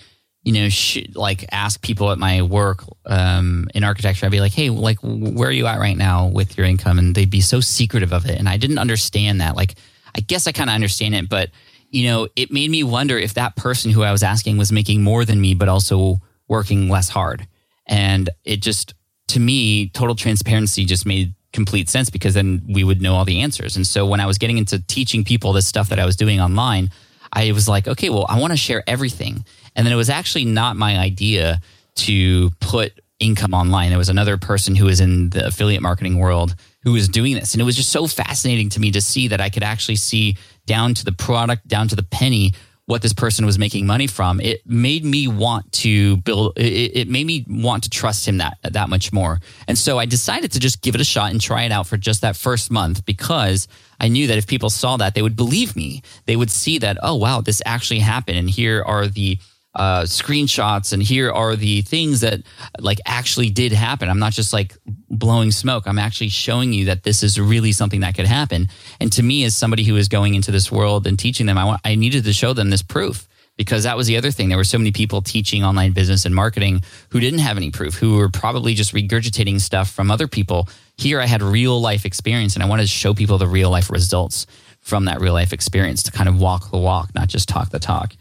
you 0.47 0.53
know, 0.53 0.69
sh- 0.69 1.09
like 1.17 1.45
ask 1.51 1.83
people 1.83 2.13
at 2.13 2.19
my 2.19 2.41
work 2.41 2.85
um, 3.05 3.69
in 3.75 3.83
architecture, 3.83 4.27
I'd 4.27 4.33
be 4.33 4.39
like, 4.39 4.53
hey, 4.53 4.71
like, 4.71 4.99
where 5.03 5.49
are 5.49 5.53
you 5.53 5.67
at 5.67 5.81
right 5.81 5.97
now 5.97 6.29
with 6.29 6.57
your 6.57 6.69
income? 6.69 7.01
And 7.01 7.17
they'd 7.17 7.29
be 7.29 7.41
so 7.41 7.59
secretive 7.59 8.13
of 8.13 8.27
it. 8.27 8.39
And 8.39 8.49
I 8.49 8.57
didn't 8.57 8.79
understand 8.79 9.41
that. 9.41 9.57
Like, 9.57 9.75
I 10.15 10.21
guess 10.21 10.47
I 10.47 10.53
kind 10.53 10.71
of 10.71 10.75
understand 10.75 11.17
it, 11.17 11.29
but 11.29 11.51
you 11.91 12.09
know, 12.09 12.29
it 12.37 12.53
made 12.53 12.71
me 12.71 12.85
wonder 12.85 13.19
if 13.19 13.35
that 13.35 13.57
person 13.57 13.91
who 13.91 14.05
I 14.05 14.13
was 14.13 14.23
asking 14.23 14.57
was 14.57 14.71
making 14.71 15.03
more 15.03 15.25
than 15.25 15.41
me, 15.41 15.55
but 15.55 15.69
also 15.69 16.21
working 16.47 16.89
less 16.89 17.09
hard. 17.09 17.49
And 17.89 18.31
it 18.45 18.63
just, 18.63 18.95
to 19.29 19.41
me, 19.41 19.89
total 19.89 20.15
transparency 20.15 20.85
just 20.85 21.07
made 21.07 21.35
complete 21.53 21.89
sense 21.89 22.09
because 22.09 22.35
then 22.35 22.63
we 22.69 22.85
would 22.85 23.03
know 23.03 23.15
all 23.15 23.25
the 23.25 23.41
answers. 23.41 23.75
And 23.75 23.87
so 23.87 24.07
when 24.07 24.21
I 24.21 24.27
was 24.27 24.39
getting 24.39 24.59
into 24.59 24.79
teaching 24.79 25.25
people 25.25 25.53
this 25.53 25.67
stuff 25.67 25.89
that 25.89 25.99
I 25.99 26.07
was 26.07 26.15
doing 26.15 26.41
online, 26.41 26.91
I 27.33 27.51
was 27.53 27.69
like, 27.69 27.89
okay, 27.89 28.11
well, 28.11 28.27
I 28.29 28.39
want 28.39 28.53
to 28.53 28.57
share 28.57 28.85
everything. 28.87 29.45
And 29.77 29.87
then 29.87 29.93
it 29.93 29.97
was 29.97 30.11
actually 30.11 30.47
not 30.47 30.77
my 30.77 30.99
idea 30.99 31.61
to 31.97 32.51
put 32.61 32.99
income 33.21 33.55
online. 33.55 33.91
There 33.91 33.99
was 33.99 34.09
another 34.09 34.37
person 34.37 34.75
who 34.75 34.87
was 34.87 35.01
in 35.01 35.31
the 35.31 35.47
affiliate 35.47 35.83
marketing 35.83 36.19
world 36.19 36.55
who 36.83 36.93
was 36.93 37.09
doing 37.09 37.35
this. 37.35 37.55
And 37.55 37.61
it 37.61 37.65
was 37.65 37.77
just 37.77 37.91
so 37.91 38.07
fascinating 38.07 38.69
to 38.71 38.81
me 38.81 38.91
to 38.93 39.01
see 39.01 39.29
that 39.29 39.41
I 39.41 39.51
could 39.51 39.63
actually 39.63 39.97
see 39.97 40.37
down 40.67 40.95
to 40.95 41.05
the 41.05 41.13
product, 41.13 41.67
down 41.69 41.89
to 41.89 41.97
the 41.97 42.03
penny, 42.03 42.53
what 42.87 43.03
this 43.03 43.13
person 43.13 43.45
was 43.45 43.59
making 43.59 43.85
money 43.87 44.07
from. 44.07 44.41
It 44.41 44.65
made 44.65 45.05
me 45.05 45.27
want 45.27 45.73
to 45.73 46.19
build, 46.19 46.57
it, 46.57 46.97
it 46.97 47.09
made 47.09 47.27
me 47.27 47.45
want 47.49 47.83
to 47.83 47.91
trust 47.91 48.29
him 48.29 48.39
that, 48.39 48.59
that 48.63 48.89
much 48.89 49.13
more. 49.13 49.41
And 49.67 49.77
so 49.77 49.99
I 49.99 50.07
decided 50.07 50.53
to 50.53 50.61
just 50.61 50.83
give 50.83 50.95
it 50.95 51.01
a 51.01 51.05
shot 51.05 51.33
and 51.33 51.41
try 51.41 51.65
it 51.65 51.73
out 51.73 51.89
for 51.89 51.97
just 51.97 52.21
that 52.21 52.37
first 52.37 52.71
month 52.71 53.05
because 53.05 53.67
I 53.99 54.07
knew 54.07 54.29
that 54.29 54.39
if 54.39 54.47
people 54.47 54.71
saw 54.71 54.97
that, 54.99 55.15
they 55.15 55.23
would 55.23 55.35
believe 55.35 55.75
me. 55.75 56.03
They 56.27 56.37
would 56.37 56.51
see 56.51 56.79
that, 56.79 56.97
oh, 57.03 57.17
wow, 57.17 57.41
this 57.41 57.61
actually 57.67 58.01
happened. 58.01 58.39
And 58.39 58.49
here 58.49 58.85
are 58.87 59.09
the, 59.09 59.39
uh, 59.77 60.03
screenshots 60.03 60.93
and 60.93 61.03
here 61.03 61.31
are 61.31 61.55
the 61.55 61.83
things 61.83 62.21
that 62.23 62.41
like 62.81 62.99
actually 63.05 63.51
did 63.51 63.73
happen. 63.73 64.09
I'm 64.09 64.19
not 64.19 64.33
just 64.33 64.53
like 64.53 64.75
blowing 65.11 65.51
smoke. 65.51 65.87
I'm 65.87 65.99
actually 65.99 66.31
showing 66.31 66.73
you 66.73 66.87
that 66.87 67.03
this 67.03 67.23
is 67.23 67.39
really 67.39 67.73
something 67.73 68.01
that 68.01 68.15
could 68.15 68.27
happen. 68.27 68.69
And 69.01 69.13
to 69.13 69.23
me, 69.23 69.45
as 69.45 69.55
somebody 69.55 69.85
who 69.85 69.97
is 69.97 70.09
going 70.09 70.35
into 70.35 70.51
this 70.51 70.73
world 70.73 71.07
and 71.07 71.19
teaching 71.19 71.47
them, 71.47 71.59
I 71.59 71.65
want, 71.65 71.81
I 71.85 71.95
needed 71.95 72.25
to 72.25 72.33
show 72.33 72.55
them 72.55 72.71
this 72.71 72.83
proof 72.83 73.29
because 73.59 73.85
that 73.85 73.97
was 73.97 74.07
the 74.07 74.17
other 74.17 74.31
thing. 74.31 74.49
There 74.49 74.59
were 74.59 74.65
so 74.65 74.79
many 74.79 74.93
people 74.93 75.21
teaching 75.21 75.63
online 75.63 75.93
business 75.93 76.25
and 76.25 76.35
marketing 76.35 76.83
who 77.11 77.21
didn't 77.21 77.41
have 77.41 77.59
any 77.59 77.71
proof, 77.71 77.95
who 77.95 78.17
were 78.17 78.31
probably 78.31 78.75
just 78.75 78.95
regurgitating 78.95 79.61
stuff 79.61 79.91
from 79.91 80.11
other 80.11 80.27
people. 80.27 80.69
Here 80.97 81.21
I 81.21 81.27
had 81.27 81.43
real 81.43 81.79
life 81.81 82.07
experience 82.07 82.55
and 82.55 82.63
I 82.63 82.67
wanted 82.67 82.85
to 82.85 82.89
show 82.89 83.13
people 83.13 83.39
the 83.39 83.47
real 83.47 83.71
life 83.71 83.91
results 83.91 84.47
from 84.81 85.05
that 85.07 85.21
real 85.21 85.33
life 85.35 85.53
experience 85.53 86.03
to 86.05 86.13
kind 86.13 86.29
of 86.29 86.41
walk 86.41 86.71
the 86.71 86.79
walk, 86.79 87.15
not 87.15 87.29
just 87.29 87.49
talk 87.49 87.71
the 87.71 87.79
talk. 87.79 88.15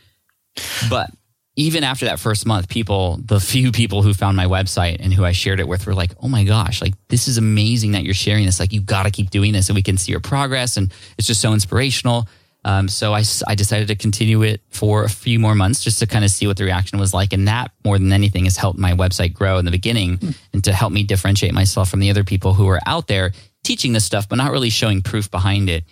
But 0.90 1.12
even 1.56 1.84
after 1.84 2.06
that 2.06 2.20
first 2.20 2.46
month, 2.46 2.68
people, 2.68 3.20
the 3.24 3.40
few 3.40 3.72
people 3.72 4.02
who 4.02 4.14
found 4.14 4.36
my 4.36 4.46
website 4.46 4.98
and 5.00 5.14
who 5.14 5.24
I 5.24 5.32
shared 5.32 5.60
it 5.60 5.68
with 5.68 5.88
were 5.88 5.94
like, 5.94 6.12
oh 6.22 6.28
my 6.28 6.44
gosh, 6.44 6.82
like 6.82 6.94
this 7.08 7.28
is 7.28 7.38
amazing 7.38 7.94
that 7.94 8.04
you're 8.04 8.14
sharing 8.14 8.46
this. 8.46 8.60
Like 8.60 8.74
you 8.74 8.82
got 8.82 9.04
to 9.04 9.12
keep 9.12 9.30
doing 9.30 9.54
this 9.54 9.70
and 9.70 9.76
we 9.76 9.82
can 9.82 9.98
see 9.98 10.12
your 10.12 10.20
progress. 10.20 10.76
And 10.76 10.94
it's 11.18 11.28
just 11.28 11.42
so 11.42 11.54
inspirational. 11.54 12.28
Um, 12.66 12.90
so 12.90 13.14
I, 13.14 13.24
I 13.48 13.56
decided 13.56 13.88
to 13.90 13.96
continue 13.96 14.42
it 14.42 14.62
for 14.70 15.04
a 15.04 15.10
few 15.10 15.40
more 15.40 15.56
months 15.56 15.84
just 15.84 16.00
to 16.00 16.08
kind 16.08 16.26
of 16.26 16.32
see 16.32 16.48
what 16.48 16.58
the 16.58 16.64
reaction 16.64 17.00
was 17.00 17.14
like. 17.14 17.32
And 17.32 17.48
that 17.48 17.72
more 17.86 18.00
than 18.00 18.12
anything 18.12 18.46
has 18.46 18.58
helped 18.58 18.80
my 18.80 18.92
website 18.94 19.34
grow 19.34 19.58
in 19.58 19.66
the 19.66 19.72
beginning 19.72 20.18
mm. 20.18 20.36
and 20.52 20.64
to 20.64 20.74
help 20.74 20.92
me 20.92 21.04
differentiate 21.04 21.54
myself 21.54 21.90
from 21.90 22.00
the 22.00 22.10
other 22.10 22.24
people 22.24 22.54
who 22.54 22.68
are 22.68 22.82
out 22.86 23.08
there 23.08 23.32
teaching 23.64 23.94
this 23.94 24.04
stuff, 24.04 24.28
but 24.28 24.38
not 24.38 24.52
really 24.52 24.72
showing 24.72 25.02
proof 25.02 25.30
behind 25.32 25.70
it. 25.70 25.86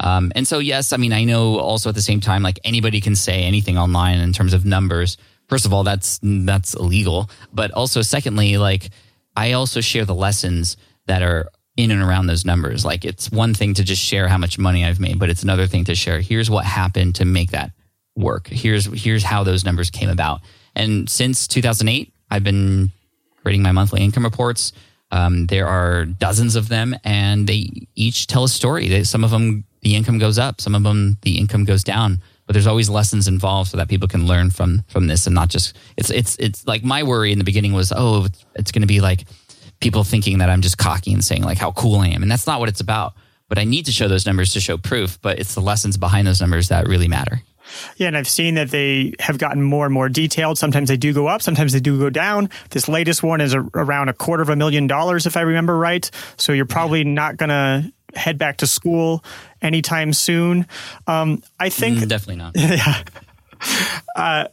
Um, 0.00 0.30
and 0.34 0.46
so, 0.46 0.58
yes, 0.58 0.92
I 0.92 0.98
mean, 0.98 1.12
I 1.12 1.24
know 1.24 1.58
also 1.58 1.88
at 1.88 1.94
the 1.94 2.02
same 2.02 2.20
time, 2.20 2.42
like 2.42 2.60
anybody 2.64 3.00
can 3.00 3.14
say 3.14 3.42
anything 3.42 3.78
online 3.78 4.18
in 4.18 4.32
terms 4.32 4.52
of 4.52 4.64
numbers. 4.64 5.16
First 5.48 5.64
of 5.64 5.72
all, 5.72 5.84
that's 5.84 6.18
that's 6.22 6.74
illegal. 6.74 7.30
But 7.52 7.70
also, 7.70 8.02
secondly, 8.02 8.58
like 8.58 8.90
I 9.36 9.52
also 9.52 9.80
share 9.80 10.04
the 10.04 10.14
lessons 10.14 10.76
that 11.06 11.22
are 11.22 11.48
in 11.76 11.90
and 11.90 12.02
around 12.02 12.26
those 12.26 12.44
numbers. 12.44 12.84
Like 12.84 13.04
it's 13.04 13.30
one 13.30 13.54
thing 13.54 13.74
to 13.74 13.84
just 13.84 14.02
share 14.02 14.28
how 14.28 14.38
much 14.38 14.58
money 14.58 14.84
I've 14.84 15.00
made, 15.00 15.18
but 15.18 15.30
it's 15.30 15.42
another 15.42 15.66
thing 15.66 15.84
to 15.84 15.94
share 15.94 16.20
here's 16.20 16.50
what 16.50 16.64
happened 16.64 17.16
to 17.16 17.24
make 17.24 17.50
that 17.50 17.70
work. 18.16 18.48
Here's 18.48 18.86
here's 18.86 19.22
how 19.22 19.44
those 19.44 19.64
numbers 19.64 19.90
came 19.90 20.08
about. 20.08 20.40
And 20.74 21.08
since 21.08 21.46
2008, 21.46 22.12
I've 22.30 22.44
been 22.44 22.90
creating 23.42 23.62
my 23.62 23.72
monthly 23.72 24.02
income 24.02 24.24
reports. 24.24 24.72
Um, 25.12 25.46
there 25.46 25.68
are 25.68 26.04
dozens 26.04 26.56
of 26.56 26.68
them, 26.68 26.96
and 27.04 27.46
they 27.46 27.86
each 27.94 28.26
tell 28.26 28.44
a 28.44 28.48
story. 28.48 28.88
They, 28.88 29.04
some 29.04 29.22
of 29.22 29.30
them 29.30 29.64
the 29.86 29.94
income 29.94 30.18
goes 30.18 30.36
up, 30.36 30.60
some 30.60 30.74
of 30.74 30.82
them 30.82 31.16
the 31.22 31.38
income 31.38 31.64
goes 31.64 31.84
down. 31.84 32.20
But 32.46 32.54
there's 32.54 32.66
always 32.66 32.90
lessons 32.90 33.28
involved 33.28 33.70
so 33.70 33.76
that 33.76 33.88
people 33.88 34.08
can 34.08 34.26
learn 34.26 34.50
from 34.50 34.82
from 34.88 35.06
this 35.06 35.26
and 35.26 35.34
not 35.34 35.48
just 35.48 35.76
it's 35.96 36.10
it's 36.10 36.36
it's 36.40 36.66
like 36.66 36.82
my 36.82 37.04
worry 37.04 37.30
in 37.30 37.38
the 37.38 37.44
beginning 37.44 37.72
was 37.72 37.92
oh 37.94 38.26
it's 38.56 38.72
going 38.72 38.82
to 38.82 38.88
be 38.88 39.00
like 39.00 39.26
people 39.80 40.02
thinking 40.02 40.38
that 40.38 40.50
I'm 40.50 40.60
just 40.60 40.76
cocky 40.76 41.12
and 41.12 41.24
saying 41.24 41.44
like 41.44 41.58
how 41.58 41.70
cool 41.70 42.00
I 42.00 42.08
am. 42.08 42.22
And 42.22 42.30
that's 42.30 42.48
not 42.48 42.58
what 42.58 42.68
it's 42.68 42.80
about. 42.80 43.14
But 43.48 43.58
I 43.58 43.64
need 43.64 43.86
to 43.86 43.92
show 43.92 44.08
those 44.08 44.26
numbers 44.26 44.54
to 44.54 44.60
show 44.60 44.76
proof, 44.76 45.20
but 45.22 45.38
it's 45.38 45.54
the 45.54 45.60
lessons 45.60 45.96
behind 45.96 46.26
those 46.26 46.40
numbers 46.40 46.68
that 46.70 46.88
really 46.88 47.06
matter. 47.06 47.42
Yeah, 47.96 48.08
and 48.08 48.16
I've 48.16 48.26
seen 48.26 48.56
that 48.56 48.70
they 48.70 49.12
have 49.20 49.38
gotten 49.38 49.62
more 49.62 49.84
and 49.84 49.94
more 49.94 50.08
detailed. 50.08 50.58
Sometimes 50.58 50.88
they 50.88 50.96
do 50.96 51.12
go 51.12 51.28
up, 51.28 51.42
sometimes 51.42 51.72
they 51.72 51.80
do 51.80 51.96
go 51.96 52.10
down. 52.10 52.50
This 52.70 52.88
latest 52.88 53.22
one 53.22 53.40
is 53.40 53.54
a, 53.54 53.60
around 53.60 54.08
a 54.08 54.14
quarter 54.14 54.42
of 54.42 54.48
a 54.48 54.56
million 54.56 54.88
dollars, 54.88 55.26
if 55.26 55.36
I 55.36 55.42
remember 55.42 55.76
right. 55.76 56.10
So 56.36 56.52
you're 56.52 56.66
probably 56.66 57.04
not 57.04 57.36
going 57.36 57.50
to 57.50 57.92
head 58.16 58.38
back 58.38 58.58
to 58.58 58.66
school 58.66 59.22
anytime 59.66 60.12
soon. 60.12 60.66
Um, 61.06 61.42
I 61.60 61.68
think 61.68 61.98
mm, 61.98 62.08
definitely 62.08 62.36
not. 62.36 62.56
Yeah. 62.56 63.02
Uh, 64.14 64.48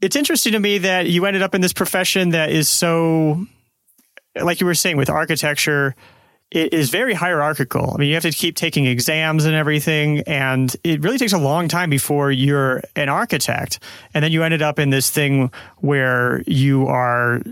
it's 0.00 0.16
interesting 0.16 0.52
to 0.52 0.58
me 0.58 0.78
that 0.78 1.06
you 1.06 1.26
ended 1.26 1.42
up 1.42 1.54
in 1.54 1.60
this 1.60 1.72
profession 1.72 2.30
that 2.30 2.50
is 2.50 2.68
so 2.68 3.44
like 4.40 4.60
you 4.60 4.66
were 4.66 4.74
saying 4.74 4.96
with 4.96 5.10
architecture, 5.10 5.94
it 6.50 6.72
is 6.72 6.90
very 6.90 7.14
hierarchical. 7.14 7.92
I 7.94 7.98
mean, 7.98 8.08
you 8.08 8.14
have 8.14 8.24
to 8.24 8.32
keep 8.32 8.56
taking 8.56 8.86
exams 8.86 9.44
and 9.44 9.54
everything, 9.54 10.20
and 10.26 10.74
it 10.82 11.02
really 11.02 11.18
takes 11.18 11.32
a 11.32 11.38
long 11.38 11.68
time 11.68 11.90
before 11.90 12.32
you're 12.32 12.82
an 12.96 13.08
architect. 13.08 13.78
And 14.14 14.24
then 14.24 14.32
you 14.32 14.42
ended 14.42 14.62
up 14.62 14.78
in 14.78 14.90
this 14.90 15.10
thing 15.10 15.52
where 15.78 16.42
you 16.46 16.88
are 16.88 17.42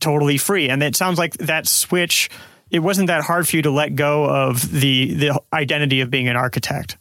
totally 0.00 0.38
free. 0.38 0.68
And 0.70 0.82
it 0.82 0.96
sounds 0.96 1.18
like 1.18 1.34
that 1.38 1.66
switch, 1.66 2.30
it 2.70 2.80
wasn't 2.80 3.08
that 3.08 3.22
hard 3.22 3.48
for 3.48 3.56
you 3.56 3.62
to 3.62 3.70
let 3.70 3.94
go 3.94 4.24
of 4.24 4.70
the 4.70 5.14
the 5.14 5.40
identity 5.52 6.00
of 6.00 6.10
being 6.10 6.28
an 6.28 6.36
architect. 6.36 6.96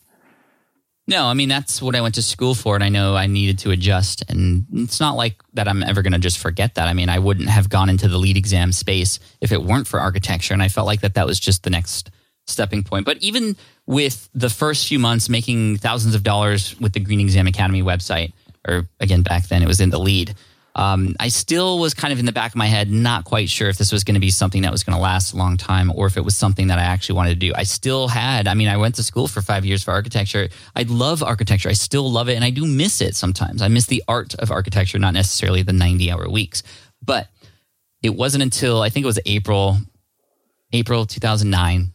No, 1.07 1.25
I 1.25 1.35
mean 1.35 1.49
that's 1.49 1.81
what 1.81 1.95
I 1.95 2.01
went 2.01 2.15
to 2.15 2.21
school 2.21 2.55
for, 2.55 2.75
and 2.75 2.83
I 2.83 2.89
know 2.89 3.15
I 3.15 3.27
needed 3.27 3.59
to 3.59 3.71
adjust. 3.71 4.23
And 4.29 4.65
it's 4.73 4.99
not 4.99 5.15
like 5.15 5.41
that 5.53 5.67
I'm 5.67 5.83
ever 5.83 6.01
going 6.01 6.13
to 6.13 6.19
just 6.19 6.39
forget 6.39 6.75
that. 6.75 6.87
I 6.87 6.93
mean, 6.93 7.09
I 7.09 7.19
wouldn't 7.19 7.49
have 7.49 7.69
gone 7.69 7.89
into 7.89 8.07
the 8.07 8.17
LEED 8.17 8.37
exam 8.37 8.71
space 8.71 9.19
if 9.39 9.51
it 9.51 9.61
weren't 9.61 9.87
for 9.87 9.99
architecture, 9.99 10.53
and 10.53 10.63
I 10.63 10.67
felt 10.67 10.87
like 10.87 11.01
that 11.01 11.13
that 11.13 11.27
was 11.27 11.39
just 11.39 11.63
the 11.63 11.69
next 11.69 12.09
stepping 12.47 12.83
point. 12.83 13.05
But 13.05 13.17
even 13.21 13.55
with 13.85 14.29
the 14.33 14.49
first 14.49 14.87
few 14.87 14.99
months 14.99 15.29
making 15.29 15.77
thousands 15.77 16.15
of 16.15 16.23
dollars 16.23 16.79
with 16.79 16.93
the 16.93 16.99
Green 16.99 17.19
Exam 17.19 17.47
Academy 17.47 17.83
website, 17.83 18.33
or 18.67 18.87
again 18.99 19.21
back 19.21 19.47
then 19.47 19.61
it 19.61 19.67
was 19.67 19.79
in 19.79 19.91
the 19.91 19.99
LEED 19.99 20.35
um, 20.75 21.15
I 21.21 21.29
still 21.29 21.79
was 21.79 21.93
kind 21.93 22.11
of 22.11 22.19
in 22.19 22.25
the 22.25 22.33
back 22.33 22.51
of 22.51 22.57
my 22.57 22.65
head, 22.65 22.91
not 22.91 23.23
quite 23.23 23.49
sure 23.49 23.69
if 23.69 23.77
this 23.77 23.93
was 23.93 24.03
going 24.03 24.15
to 24.15 24.19
be 24.19 24.29
something 24.29 24.63
that 24.63 24.73
was 24.73 24.83
going 24.83 24.95
to 24.95 25.01
last 25.01 25.33
a 25.33 25.37
long 25.37 25.55
time 25.55 25.89
or 25.95 26.05
if 26.05 26.17
it 26.17 26.25
was 26.25 26.35
something 26.35 26.67
that 26.67 26.77
I 26.77 26.83
actually 26.83 27.15
wanted 27.15 27.29
to 27.29 27.35
do. 27.47 27.53
I 27.55 27.63
still 27.63 28.09
had, 28.09 28.45
I 28.45 28.55
mean, 28.55 28.67
I 28.67 28.75
went 28.75 28.95
to 28.95 29.03
school 29.03 29.29
for 29.29 29.41
five 29.41 29.63
years 29.63 29.83
for 29.83 29.91
architecture. 29.91 30.49
I 30.75 30.83
love 30.83 31.23
architecture. 31.23 31.69
I 31.69 31.73
still 31.73 32.11
love 32.11 32.27
it. 32.27 32.35
And 32.35 32.43
I 32.43 32.49
do 32.49 32.65
miss 32.65 32.99
it 32.99 33.15
sometimes. 33.15 33.61
I 33.61 33.69
miss 33.69 33.85
the 33.85 34.03
art 34.09 34.35
of 34.35 34.51
architecture, 34.51 34.99
not 34.99 35.13
necessarily 35.13 35.61
the 35.61 35.71
90 35.71 36.11
hour 36.11 36.29
weeks. 36.29 36.61
But 37.01 37.29
it 38.03 38.13
wasn't 38.13 38.43
until 38.43 38.81
I 38.81 38.89
think 38.89 39.05
it 39.05 39.07
was 39.07 39.19
April, 39.25 39.77
April 40.73 41.05
2009. 41.05 41.93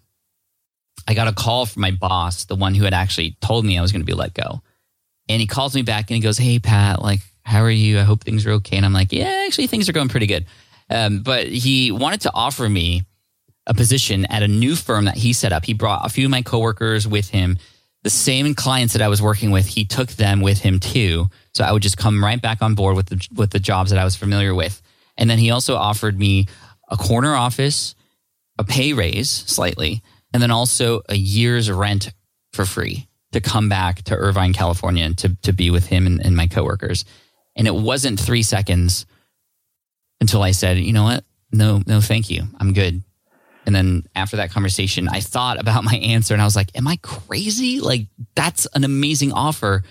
I 1.07 1.15
got 1.15 1.29
a 1.29 1.35
call 1.35 1.67
from 1.67 1.83
my 1.83 1.91
boss, 1.91 2.47
the 2.47 2.57
one 2.57 2.75
who 2.75 2.85
had 2.85 2.95
actually 2.95 3.37
told 3.43 3.67
me 3.67 3.77
I 3.77 3.83
was 3.83 3.93
going 3.93 4.03
to 4.03 4.07
be 4.07 4.15
let 4.15 4.33
go. 4.33 4.63
And 5.29 5.39
he 5.39 5.47
calls 5.47 5.75
me 5.75 5.83
back 5.83 6.09
and 6.09 6.17
he 6.17 6.23
goes, 6.23 6.39
Hey, 6.39 6.59
Pat, 6.59 7.03
like, 7.03 7.21
how 7.51 7.63
are 7.63 7.71
you? 7.71 7.99
I 7.99 8.03
hope 8.03 8.23
things 8.23 8.47
are 8.47 8.53
okay. 8.53 8.77
And 8.77 8.87
I'm 8.87 8.93
like, 8.93 9.13
yeah, 9.13 9.45
actually, 9.47 9.67
things 9.67 9.89
are 9.89 9.93
going 9.93 10.09
pretty 10.09 10.27
good. 10.27 10.47
Um, 10.89 11.23
but 11.23 11.47
he 11.47 11.91
wanted 11.91 12.23
to 12.23 12.31
offer 12.33 12.69
me 12.69 13.03
a 13.67 13.75
position 13.75 14.25
at 14.27 14.43
a 14.43 14.49
new 14.49 14.77
firm 14.77 15.05
that 15.05 15.17
he 15.17 15.33
set 15.33 15.53
up. 15.53 15.65
He 15.65 15.75
brought 15.75 16.07
a 16.07 16.09
few 16.09 16.27
of 16.27 16.31
my 16.31 16.43
coworkers 16.43 17.07
with 17.07 17.29
him. 17.29 17.59
The 18.03 18.11
same 18.11 18.55
clients 18.55 18.95
that 18.95 19.03
I 19.03 19.09
was 19.09 19.21
working 19.21 19.51
with, 19.51 19.67
he 19.67 19.85
took 19.85 20.11
them 20.11 20.41
with 20.41 20.61
him 20.61 20.81
too. 20.81 21.29
So 21.53 21.65
I 21.65 21.73
would 21.73 21.83
just 21.83 21.99
come 21.99 22.25
right 22.25 22.41
back 22.41 22.63
on 22.63 22.75
board 22.75 22.97
with 22.97 23.07
the 23.07 23.29
with 23.35 23.51
the 23.51 23.59
jobs 23.59 23.91
that 23.91 23.99
I 23.99 24.05
was 24.05 24.17
familiar 24.17 24.55
with. 24.55 24.81
And 25.19 25.29
then 25.29 25.39
he 25.39 25.51
also 25.51 25.77
offered 25.77 26.19
me 26.19 26.47
a 26.89 26.97
corner 26.97 27.35
office, 27.35 27.95
a 28.59 28.65
pay 28.65 28.93
raise 28.93 29.31
slightly, 29.31 30.03
and 30.33 30.43
then 30.43 30.51
also 30.51 31.03
a 31.09 31.15
year's 31.17 31.71
rent 31.71 32.13
for 32.53 32.65
free 32.65 33.09
to 33.33 33.41
come 33.41 33.69
back 33.69 34.03
to 34.05 34.17
Irvine, 34.17 34.53
California, 34.53 35.13
to 35.15 35.37
to 35.43 35.53
be 35.53 35.71
with 35.71 35.87
him 35.87 36.07
and, 36.07 36.25
and 36.25 36.37
my 36.37 36.47
coworkers. 36.47 37.05
And 37.57 37.67
it 37.67 37.75
wasn't 37.75 38.21
three 38.21 38.43
seconds 38.43 39.07
until 40.21 40.43
I 40.43 40.53
said, 40.53 40.79
you 40.79 40.93
know 40.93 41.05
what? 41.05 41.25
No, 41.53 41.83
no, 41.87 42.01
thank 42.01 42.31
you. 42.31 42.45
I'm 42.59 42.73
good. 42.73 43.03
And 43.67 43.75
then 43.75 44.05
after 44.15 44.37
that 44.37 44.51
conversation, 44.51 45.09
I 45.09 45.21
thought 45.21 45.61
about 45.61 45.85
my 45.91 45.97
answer 45.97 46.35
and 46.35 46.43
I 46.43 46.45
was 46.45 46.57
like, 46.57 46.77
am 46.77 46.89
I 46.89 46.97
crazy? 47.03 47.81
Like, 47.81 48.07
that's 48.35 48.67
an 48.75 48.85
amazing 48.85 49.33
offer. 49.33 49.83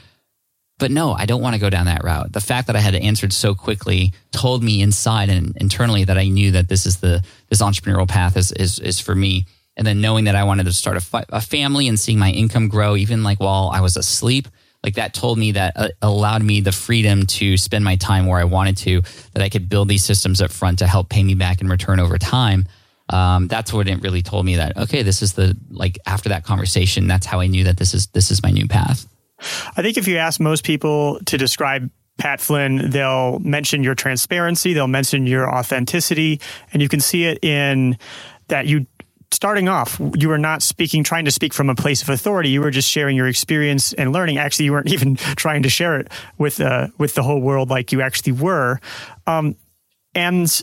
But 0.80 0.92
no, 0.92 1.12
I 1.12 1.26
don't 1.26 1.42
want 1.42 1.56
to 1.56 1.60
go 1.60 1.70
down 1.70 1.88
that 1.88 2.06
route. 2.06 2.32
The 2.32 2.40
fact 2.40 2.68
that 2.68 2.76
I 2.78 2.80
had 2.80 2.96
answered 2.96 3.34
so 3.34 3.54
quickly 3.54 4.14
told 4.32 4.64
me 4.64 4.82
inside 4.82 5.30
and 5.30 5.56
internally 5.58 6.06
that 6.06 6.18
I 6.18 6.30
knew 6.30 6.52
that 6.52 6.70
this 6.70 6.86
is 6.86 7.02
the 7.02 7.22
this 7.50 7.62
entrepreneurial 7.62 8.08
path 8.08 8.38
is 8.38 8.54
is, 8.54 8.80
is 8.80 9.00
for 9.00 9.14
me. 9.14 9.46
And 9.76 9.86
then 9.86 10.00
knowing 10.00 10.26
that 10.26 10.36
I 10.36 10.46
wanted 10.46 10.66
to 10.66 10.74
start 10.74 10.98
a, 10.98 11.26
a 11.30 11.42
family 11.42 11.90
and 11.90 12.00
seeing 12.00 12.18
my 12.18 12.32
income 12.32 12.70
grow, 12.70 12.96
even 12.96 13.24
like 13.24 13.42
while 13.42 13.72
I 13.74 13.82
was 13.82 13.98
asleep, 13.98 14.48
like 14.84 14.96
that 14.96 15.14
told 15.14 15.38
me 15.38 15.52
that 15.54 15.74
uh, 15.76 15.90
allowed 16.02 16.44
me 16.44 16.62
the 16.62 16.72
freedom 16.72 17.26
to 17.26 17.58
spend 17.58 17.84
my 17.84 17.96
time 17.96 18.28
where 18.28 18.40
I 18.40 18.46
wanted 18.46 18.78
to, 18.78 19.02
that 19.34 19.44
I 19.44 19.50
could 19.50 19.70
build 19.70 19.90
these 19.90 20.04
systems 20.04 20.42
up 20.42 20.52
front 20.52 20.80
to 20.80 20.88
help 20.88 21.10
pay 21.10 21.24
me 21.24 21.36
back 21.36 21.62
in 21.62 21.68
return 21.68 22.00
over 22.00 22.18
time. 22.18 22.66
Um, 23.10 23.48
that's 23.48 23.74
what 23.74 23.88
it 23.88 24.02
really 24.02 24.22
told 24.22 24.46
me 24.46 24.56
that 24.58 24.78
okay, 24.78 25.02
this 25.02 25.22
is 25.22 25.34
the 25.34 25.58
like 25.70 25.98
after 26.06 26.30
that 26.30 26.44
conversation, 26.44 27.08
that's 27.08 27.26
how 27.26 27.40
I 27.40 27.48
knew 27.48 27.64
that 27.64 27.78
this 27.78 27.94
is 27.94 28.08
this 28.08 28.32
is 28.32 28.44
my 28.44 28.52
new 28.52 28.68
path. 28.68 29.08
I 29.76 29.82
think 29.82 29.98
if 29.98 30.08
you 30.08 30.18
ask 30.18 30.40
most 30.40 30.64
people 30.64 31.20
to 31.26 31.38
describe 31.38 31.90
Pat 32.18 32.42
Flynn, 32.42 32.92
they'll 32.92 33.40
mention 33.40 33.84
your 33.84 33.96
transparency, 33.96 34.74
they'll 34.74 34.88
mention 34.88 35.26
your 35.26 35.50
authenticity, 35.50 36.40
and 36.72 36.82
you 36.82 36.90
can 36.90 37.00
see 37.00 37.26
it 37.26 37.44
in 37.44 37.98
that 38.50 38.68
you 38.68 38.86
starting 39.32 39.70
off, 39.70 40.00
you 40.16 40.30
were 40.30 40.38
not 40.38 40.62
speaking, 40.62 41.04
trying 41.04 41.26
to 41.26 41.32
speak 41.32 41.54
from 41.54 41.70
a 41.70 41.76
place 41.76 42.02
of 42.02 42.10
authority. 42.10 42.50
You 42.50 42.62
were 42.62 42.72
just 42.72 42.90
sharing 42.90 43.16
your 43.16 43.28
experience 43.28 43.94
and 43.94 44.12
learning. 44.12 44.38
Actually, 44.38 44.66
you 44.66 44.72
weren't 44.72 44.90
even 44.94 45.16
trying 45.16 45.64
to 45.64 45.70
share 45.70 46.00
it 46.00 46.12
with 46.38 46.60
uh, 46.60 46.88
with 46.98 47.16
the 47.16 47.24
whole 47.24 47.42
world 47.42 47.70
like 47.70 47.92
you 47.92 48.02
actually 48.02 48.34
were. 48.34 48.80
Um, 49.28 49.56
and 50.16 50.62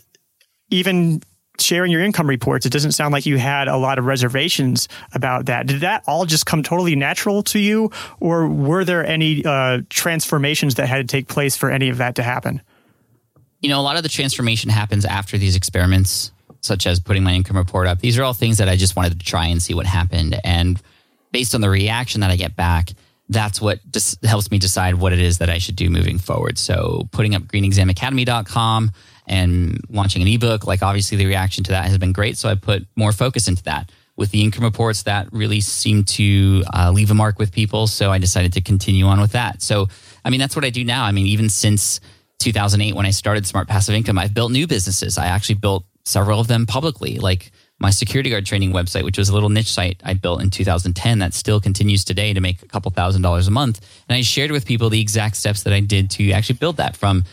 even 0.71 1.23
sharing 1.59 1.91
your 1.91 2.03
income 2.03 2.29
reports, 2.29 2.67
it 2.67 2.73
doesn't 2.73 2.93
sound 2.93 3.13
like 3.13 3.25
you 3.25 3.39
had 3.39 3.69
a 3.69 3.77
lot 3.77 3.99
of 3.99 4.05
reservations 4.05 4.89
about 5.15 5.47
that. 5.47 5.67
Did 5.67 5.81
that 5.81 6.03
all 6.07 6.27
just 6.27 6.47
come 6.47 6.63
totally 6.63 6.97
natural 6.97 7.43
to 7.45 7.59
you, 7.59 7.91
or 8.21 8.47
were 8.49 8.85
there 8.85 9.07
any 9.07 9.45
uh, 9.45 9.81
transformations 9.89 10.75
that 10.75 10.87
had 10.87 10.97
to 10.99 11.05
take 11.05 11.29
place 11.29 11.57
for 11.57 11.71
any 11.71 11.89
of 11.89 11.99
that 11.99 12.17
to 12.17 12.23
happen? 12.23 12.61
You 13.61 13.71
know, 13.71 13.81
a 13.81 13.83
lot 13.83 13.97
of 13.97 14.03
the 14.03 14.09
transformation 14.09 14.71
happens 14.71 15.05
after 15.05 15.39
these 15.39 15.57
experiments 15.57 16.31
such 16.67 16.87
as 16.87 17.01
putting 17.01 17.23
my 17.23 17.33
income 17.33 17.57
report 17.57 17.87
up. 17.87 18.01
These 18.01 18.19
are 18.19 18.25
all 18.25 18.35
things 18.35 18.59
that 18.59 18.69
I 18.69 18.77
just 18.77 18.97
wanted 18.97 19.19
to 19.19 19.25
try 19.25 19.47
and 19.47 19.63
see 19.63 19.73
what 19.75 19.87
happened. 19.87 20.39
And 20.45 20.81
based 21.33 21.55
on 21.55 21.61
the 21.61 21.71
reaction 21.71 22.21
that 22.21 22.31
I 22.31 22.37
get 22.37 22.57
back, 22.57 22.91
that's 23.29 23.61
what 23.61 23.81
just 23.91 24.25
helps 24.25 24.51
me 24.51 24.59
decide 24.59 24.95
what 24.95 25.13
it 25.13 25.19
is 25.19 25.39
that 25.39 25.51
I 25.51 25.59
should 25.59 25.77
do 25.77 25.91
moving 25.91 26.19
forward. 26.19 26.59
So 26.59 27.09
putting 27.11 27.35
up 27.35 27.43
greenexamacademy.com 27.43 28.93
and 29.27 29.81
launching 29.89 30.23
an 30.23 30.29
ebook, 30.29 30.67
like 30.67 30.83
obviously 30.83 31.19
the 31.19 31.27
reaction 31.27 31.65
to 31.65 31.73
that 31.73 31.87
has 31.87 31.99
been 31.99 32.13
great. 32.13 32.37
So 32.37 32.49
I 32.49 32.55
put 32.55 32.87
more 32.95 33.13
focus 33.13 33.49
into 33.49 33.63
that. 33.65 33.91
with 34.17 34.31
the 34.31 34.43
income 34.43 34.65
reports, 34.65 35.03
that 35.03 35.31
really 35.31 35.61
seemed 35.61 36.09
to 36.09 36.65
uh, 36.73 36.91
leave 36.91 37.11
a 37.11 37.15
mark 37.15 37.39
with 37.39 37.53
people. 37.53 37.87
So 37.87 38.11
I 38.11 38.19
decided 38.19 38.55
to 38.55 38.63
continue 38.63 39.05
on 39.07 39.21
with 39.21 39.33
that. 39.33 39.61
So, 39.63 39.89
I 40.25 40.31
mean, 40.31 40.41
that's 40.41 40.57
what 40.57 40.65
I 40.65 40.71
do 40.71 40.85
now. 40.85 41.05
I 41.05 41.13
mean, 41.13 41.27
even 41.27 41.49
since 41.51 42.01
2008, 42.39 42.95
when 42.95 43.07
I 43.07 43.11
started 43.11 43.47
Smart 43.47 43.69
Passive 43.69 43.95
Income, 43.95 44.19
I've 44.19 44.33
built 44.33 44.53
new 44.53 44.67
businesses. 44.67 45.19
I 45.19 45.27
actually 45.27 45.57
built 45.57 45.85
several 46.07 46.41
of 46.41 46.47
them 46.47 46.67
publicly, 46.67 47.19
like 47.19 47.53
my 47.79 47.91
security 47.91 48.31
guard 48.31 48.47
training 48.47 48.73
website, 48.73 49.05
which 49.05 49.19
was 49.19 49.29
a 49.29 49.35
little 49.35 49.51
niche 49.51 49.71
site 49.71 50.01
I 50.05 50.15
built 50.15 50.41
in 50.41 50.51
2010 50.51 51.19
that 51.19 51.35
still 51.35 51.61
continues 51.61 52.05
today 52.05 52.33
to 52.33 52.41
make 52.41 52.63
a 52.63 52.67
couple 52.67 52.91
thousand 52.91 53.23
dollars 53.23 53.49
a 53.49 53.51
month. 53.51 53.81
And 54.09 54.17
I 54.17 54.23
shared 54.23 54.51
with 54.51 54.65
people 54.65 54.89
the 54.89 55.01
exact 55.01 55.37
steps 55.37 55.65
that 55.65 55.73
I 55.73 55.81
did 55.81 56.11
to 56.13 56.31
actually 56.33 56.57
build 56.57 56.79
that 56.79 56.97
from 56.97 57.25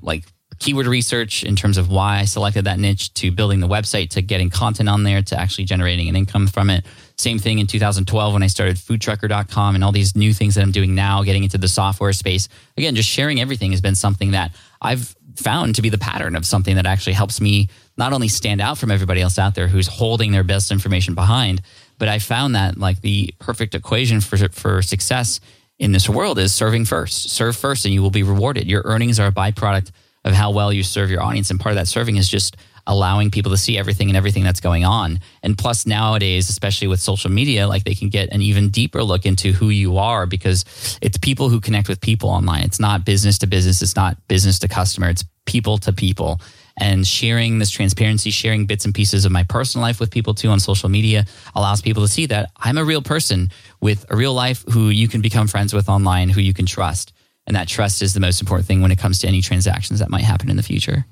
like 0.00 0.24
keyword 0.58 0.86
research 0.86 1.44
in 1.44 1.54
terms 1.54 1.76
of 1.76 1.90
why 1.90 2.18
I 2.18 2.24
selected 2.24 2.64
that 2.64 2.78
niche 2.78 3.14
to 3.14 3.30
building 3.30 3.60
the 3.60 3.68
website 3.68 4.10
to 4.10 4.22
getting 4.22 4.50
content 4.50 4.88
on 4.88 5.02
there 5.04 5.22
to 5.22 5.38
actually 5.38 5.64
generating 5.64 6.08
an 6.08 6.16
income 6.16 6.46
from 6.46 6.70
it. 6.70 6.84
Same 7.16 7.38
thing 7.38 7.58
in 7.58 7.66
2012 7.66 8.32
when 8.32 8.42
I 8.42 8.46
started 8.48 8.76
foodtrucker.com 8.76 9.74
and 9.74 9.84
all 9.84 9.92
these 9.92 10.16
new 10.16 10.32
things 10.32 10.54
that 10.54 10.62
I'm 10.62 10.72
doing 10.72 10.94
now, 10.94 11.22
getting 11.22 11.44
into 11.44 11.58
the 11.58 11.68
software 11.68 12.12
space. 12.12 12.48
Again, 12.76 12.94
just 12.94 13.08
sharing 13.08 13.40
everything 13.40 13.70
has 13.72 13.80
been 13.80 13.94
something 13.94 14.32
that 14.32 14.52
I've 14.80 15.14
found 15.36 15.76
to 15.76 15.82
be 15.82 15.90
the 15.90 15.98
pattern 15.98 16.34
of 16.34 16.44
something 16.44 16.76
that 16.76 16.86
actually 16.86 17.12
helps 17.12 17.40
me 17.40 17.68
not 17.98 18.12
only 18.12 18.28
stand 18.28 18.60
out 18.60 18.78
from 18.78 18.90
everybody 18.90 19.20
else 19.20 19.38
out 19.38 19.54
there 19.54 19.68
who's 19.68 19.88
holding 19.88 20.32
their 20.32 20.44
best 20.44 20.70
information 20.70 21.14
behind, 21.14 21.60
but 21.98 22.08
I 22.08 22.20
found 22.20 22.54
that 22.54 22.78
like 22.78 23.00
the 23.00 23.34
perfect 23.38 23.74
equation 23.74 24.20
for 24.20 24.36
for 24.50 24.80
success 24.82 25.40
in 25.78 25.92
this 25.92 26.08
world 26.08 26.38
is 26.38 26.54
serving 26.54 26.84
first. 26.84 27.30
Serve 27.30 27.56
first 27.56 27.84
and 27.84 27.92
you 27.92 28.02
will 28.02 28.10
be 28.10 28.22
rewarded. 28.22 28.66
Your 28.66 28.82
earnings 28.84 29.20
are 29.20 29.26
a 29.26 29.32
byproduct 29.32 29.90
of 30.24 30.32
how 30.32 30.50
well 30.50 30.72
you 30.72 30.82
serve 30.82 31.10
your 31.10 31.22
audience. 31.22 31.50
And 31.50 31.60
part 31.60 31.72
of 31.72 31.76
that 31.76 31.88
serving 31.88 32.16
is 32.16 32.28
just 32.28 32.56
allowing 32.86 33.30
people 33.30 33.50
to 33.52 33.56
see 33.56 33.78
everything 33.78 34.08
and 34.08 34.16
everything 34.16 34.42
that's 34.42 34.60
going 34.60 34.84
on. 34.84 35.20
And 35.42 35.56
plus, 35.56 35.86
nowadays, 35.86 36.48
especially 36.48 36.88
with 36.88 37.00
social 37.00 37.30
media, 37.30 37.68
like 37.68 37.84
they 37.84 37.94
can 37.94 38.08
get 38.08 38.30
an 38.30 38.40
even 38.40 38.70
deeper 38.70 39.02
look 39.04 39.26
into 39.26 39.52
who 39.52 39.68
you 39.68 39.98
are 39.98 40.26
because 40.26 40.98
it's 41.02 41.18
people 41.18 41.50
who 41.50 41.60
connect 41.60 41.88
with 41.88 42.00
people 42.00 42.30
online. 42.30 42.62
It's 42.62 42.80
not 42.80 43.04
business 43.04 43.38
to 43.38 43.46
business, 43.46 43.82
it's 43.82 43.94
not 43.94 44.16
business 44.26 44.58
to 44.60 44.68
customer, 44.68 45.10
it's 45.10 45.24
people 45.44 45.78
to 45.78 45.92
people. 45.92 46.40
And 46.78 47.06
sharing 47.06 47.58
this 47.58 47.70
transparency, 47.70 48.30
sharing 48.30 48.64
bits 48.64 48.84
and 48.84 48.94
pieces 48.94 49.24
of 49.24 49.32
my 49.32 49.42
personal 49.42 49.82
life 49.82 49.98
with 49.98 50.10
people 50.10 50.32
too 50.32 50.48
on 50.48 50.60
social 50.60 50.88
media 50.88 51.26
allows 51.54 51.82
people 51.82 52.02
to 52.02 52.08
see 52.08 52.26
that 52.26 52.50
I'm 52.56 52.78
a 52.78 52.84
real 52.84 53.02
person 53.02 53.50
with 53.80 54.06
a 54.10 54.16
real 54.16 54.32
life 54.32 54.64
who 54.70 54.88
you 54.88 55.08
can 55.08 55.20
become 55.20 55.48
friends 55.48 55.74
with 55.74 55.88
online, 55.88 56.28
who 56.28 56.40
you 56.40 56.54
can 56.54 56.66
trust. 56.66 57.12
And 57.48 57.56
that 57.56 57.66
trust 57.66 58.02
is 58.02 58.12
the 58.12 58.20
most 58.20 58.42
important 58.42 58.68
thing 58.68 58.82
when 58.82 58.90
it 58.92 58.98
comes 58.98 59.18
to 59.20 59.26
any 59.26 59.40
transactions 59.40 60.00
that 60.00 60.10
might 60.10 60.22
happen 60.22 60.50
in 60.50 60.56
the 60.56 60.62
future. 60.62 61.06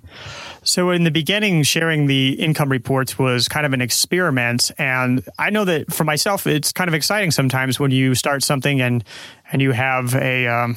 So, 0.63 0.91
in 0.91 1.05
the 1.05 1.11
beginning, 1.11 1.63
sharing 1.63 2.09
the 2.09 2.33
income 2.33 2.71
reports 2.71 3.19
was 3.19 3.49
kind 3.49 3.65
of 3.65 3.73
an 3.73 3.81
experiment. 3.81 4.71
And 4.77 5.25
I 5.39 5.49
know 5.49 5.65
that 5.65 5.95
for 5.95 6.05
myself, 6.05 6.47
it's 6.47 6.73
kind 6.73 6.89
of 6.89 6.95
exciting 6.95 7.31
sometimes 7.31 7.81
when 7.81 7.91
you 7.91 8.15
start 8.15 8.43
something 8.43 8.83
and, 8.83 9.03
and 9.51 9.63
you 9.63 9.73
have 9.73 10.15
a, 10.15 10.47
um, 10.47 10.77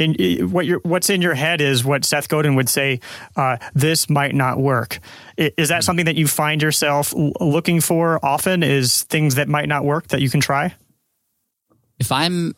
in, 0.00 0.50
what 0.50 0.66
what's 0.84 1.10
in 1.10 1.22
your 1.22 1.34
head 1.34 1.60
is 1.60 1.84
what 1.84 2.04
Seth 2.04 2.28
Godin 2.28 2.54
would 2.54 2.68
say. 2.68 3.00
Uh, 3.36 3.58
this 3.74 4.08
might 4.08 4.34
not 4.34 4.58
work. 4.58 4.98
Is 5.36 5.68
that 5.68 5.84
something 5.84 6.06
that 6.06 6.16
you 6.16 6.26
find 6.26 6.62
yourself 6.62 7.12
looking 7.14 7.80
for 7.80 8.24
often? 8.24 8.62
Is 8.62 9.02
things 9.04 9.36
that 9.36 9.48
might 9.48 9.68
not 9.68 9.84
work 9.84 10.08
that 10.08 10.20
you 10.20 10.30
can 10.30 10.40
try? 10.40 10.74
If 11.98 12.10
I'm 12.10 12.54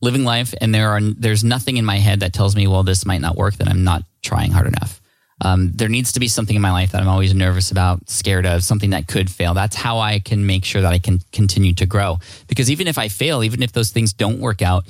living 0.00 0.24
life 0.24 0.54
and 0.60 0.74
there 0.74 0.90
are 0.90 1.00
there's 1.00 1.44
nothing 1.44 1.76
in 1.76 1.84
my 1.84 1.98
head 1.98 2.20
that 2.20 2.32
tells 2.32 2.54
me, 2.56 2.66
well, 2.66 2.82
this 2.82 3.04
might 3.04 3.20
not 3.20 3.36
work, 3.36 3.54
then 3.54 3.68
I'm 3.68 3.84
not 3.84 4.02
trying 4.22 4.52
hard 4.52 4.66
enough. 4.66 5.00
Um, 5.44 5.72
there 5.72 5.88
needs 5.88 6.12
to 6.12 6.20
be 6.20 6.28
something 6.28 6.54
in 6.54 6.62
my 6.62 6.70
life 6.70 6.92
that 6.92 7.00
I'm 7.00 7.08
always 7.08 7.34
nervous 7.34 7.72
about, 7.72 8.08
scared 8.08 8.46
of, 8.46 8.62
something 8.62 8.90
that 8.90 9.08
could 9.08 9.28
fail. 9.28 9.54
That's 9.54 9.74
how 9.74 9.98
I 9.98 10.20
can 10.20 10.46
make 10.46 10.64
sure 10.64 10.82
that 10.82 10.92
I 10.92 11.00
can 11.00 11.20
continue 11.32 11.74
to 11.74 11.86
grow. 11.86 12.20
Because 12.46 12.70
even 12.70 12.86
if 12.86 12.96
I 12.96 13.08
fail, 13.08 13.42
even 13.42 13.60
if 13.60 13.72
those 13.72 13.90
things 13.90 14.12
don't 14.12 14.38
work 14.38 14.62
out, 14.62 14.84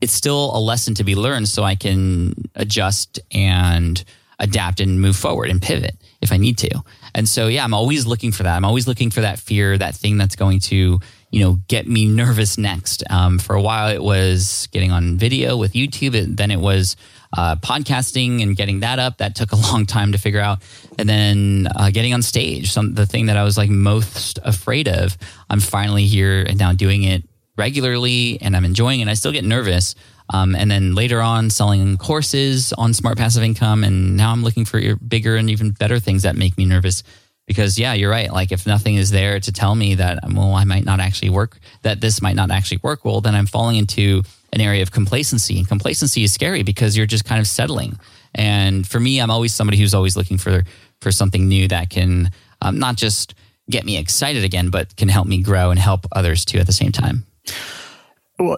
it's 0.00 0.12
still 0.12 0.56
a 0.56 0.60
lesson 0.60 0.94
to 0.94 1.04
be 1.04 1.14
learned 1.14 1.48
so 1.48 1.62
I 1.62 1.74
can 1.74 2.34
adjust 2.54 3.20
and 3.32 4.02
adapt 4.38 4.80
and 4.80 5.00
move 5.00 5.16
forward 5.16 5.50
and 5.50 5.60
pivot 5.60 5.96
if 6.20 6.32
I 6.32 6.36
need 6.36 6.58
to. 6.58 6.82
And 7.14 7.28
so, 7.28 7.48
yeah, 7.48 7.64
I'm 7.64 7.74
always 7.74 8.06
looking 8.06 8.32
for 8.32 8.44
that. 8.44 8.56
I'm 8.56 8.64
always 8.64 8.86
looking 8.86 9.10
for 9.10 9.20
that 9.22 9.38
fear, 9.38 9.76
that 9.76 9.94
thing 9.94 10.16
that's 10.16 10.36
going 10.36 10.60
to, 10.60 11.00
you 11.30 11.40
know, 11.40 11.58
get 11.66 11.88
me 11.88 12.06
nervous 12.06 12.56
next. 12.58 13.02
Um, 13.10 13.38
for 13.38 13.56
a 13.56 13.62
while, 13.62 13.88
it 13.88 14.02
was 14.02 14.68
getting 14.70 14.92
on 14.92 15.18
video 15.18 15.56
with 15.56 15.72
YouTube. 15.72 16.14
It, 16.14 16.36
then 16.36 16.50
it 16.50 16.60
was 16.60 16.96
uh, 17.36 17.56
podcasting 17.56 18.42
and 18.42 18.56
getting 18.56 18.80
that 18.80 18.98
up. 18.98 19.18
That 19.18 19.34
took 19.34 19.52
a 19.52 19.56
long 19.72 19.86
time 19.86 20.12
to 20.12 20.18
figure 20.18 20.40
out. 20.40 20.62
And 20.98 21.08
then 21.08 21.68
uh, 21.74 21.90
getting 21.90 22.14
on 22.14 22.22
stage, 22.22 22.70
some 22.70 22.94
the 22.94 23.06
thing 23.06 23.26
that 23.26 23.36
I 23.36 23.42
was 23.42 23.58
like 23.58 23.70
most 23.70 24.38
afraid 24.44 24.86
of. 24.86 25.16
I'm 25.50 25.60
finally 25.60 26.06
here 26.06 26.42
and 26.42 26.58
now 26.58 26.72
doing 26.72 27.02
it 27.02 27.24
regularly 27.58 28.38
and 28.40 28.56
I'm 28.56 28.64
enjoying 28.64 29.00
it. 29.00 29.08
I 29.08 29.14
still 29.14 29.32
get 29.32 29.44
nervous. 29.44 29.94
Um, 30.30 30.54
and 30.54 30.70
then 30.70 30.94
later 30.94 31.20
on, 31.20 31.50
selling 31.50 31.96
courses 31.96 32.72
on 32.74 32.94
smart 32.94 33.18
passive 33.18 33.42
income. 33.42 33.82
And 33.84 34.16
now 34.16 34.32
I'm 34.32 34.44
looking 34.44 34.64
for 34.64 34.80
bigger 34.96 35.36
and 35.36 35.50
even 35.50 35.72
better 35.72 35.98
things 35.98 36.22
that 36.22 36.36
make 36.36 36.56
me 36.56 36.64
nervous. 36.64 37.02
Because, 37.46 37.78
yeah, 37.78 37.94
you're 37.94 38.10
right. 38.10 38.30
Like, 38.30 38.52
if 38.52 38.66
nothing 38.66 38.96
is 38.96 39.10
there 39.10 39.40
to 39.40 39.52
tell 39.52 39.74
me 39.74 39.94
that, 39.94 40.18
well, 40.34 40.52
I 40.52 40.64
might 40.64 40.84
not 40.84 41.00
actually 41.00 41.30
work, 41.30 41.58
that 41.80 42.02
this 42.02 42.20
might 42.20 42.36
not 42.36 42.50
actually 42.50 42.80
work 42.82 43.06
well, 43.06 43.22
then 43.22 43.34
I'm 43.34 43.46
falling 43.46 43.76
into 43.76 44.22
an 44.52 44.60
area 44.60 44.82
of 44.82 44.92
complacency. 44.92 45.58
And 45.58 45.66
complacency 45.66 46.24
is 46.24 46.32
scary 46.32 46.62
because 46.62 46.94
you're 46.94 47.06
just 47.06 47.24
kind 47.24 47.40
of 47.40 47.46
settling. 47.46 47.98
And 48.34 48.86
for 48.86 49.00
me, 49.00 49.18
I'm 49.18 49.30
always 49.30 49.54
somebody 49.54 49.78
who's 49.78 49.94
always 49.94 50.14
looking 50.14 50.36
for, 50.36 50.64
for 51.00 51.10
something 51.10 51.48
new 51.48 51.68
that 51.68 51.88
can 51.88 52.30
um, 52.60 52.78
not 52.78 52.96
just 52.96 53.34
get 53.70 53.84
me 53.84 53.96
excited 53.96 54.44
again, 54.44 54.68
but 54.68 54.94
can 54.96 55.08
help 55.08 55.26
me 55.26 55.42
grow 55.42 55.70
and 55.70 55.78
help 55.78 56.06
others 56.12 56.44
too 56.44 56.58
at 56.58 56.66
the 56.66 56.72
same 56.72 56.92
time. 56.92 57.24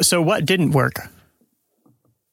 So, 0.03 0.21
what 0.23 0.45
didn't 0.45 0.73
work? 0.73 0.97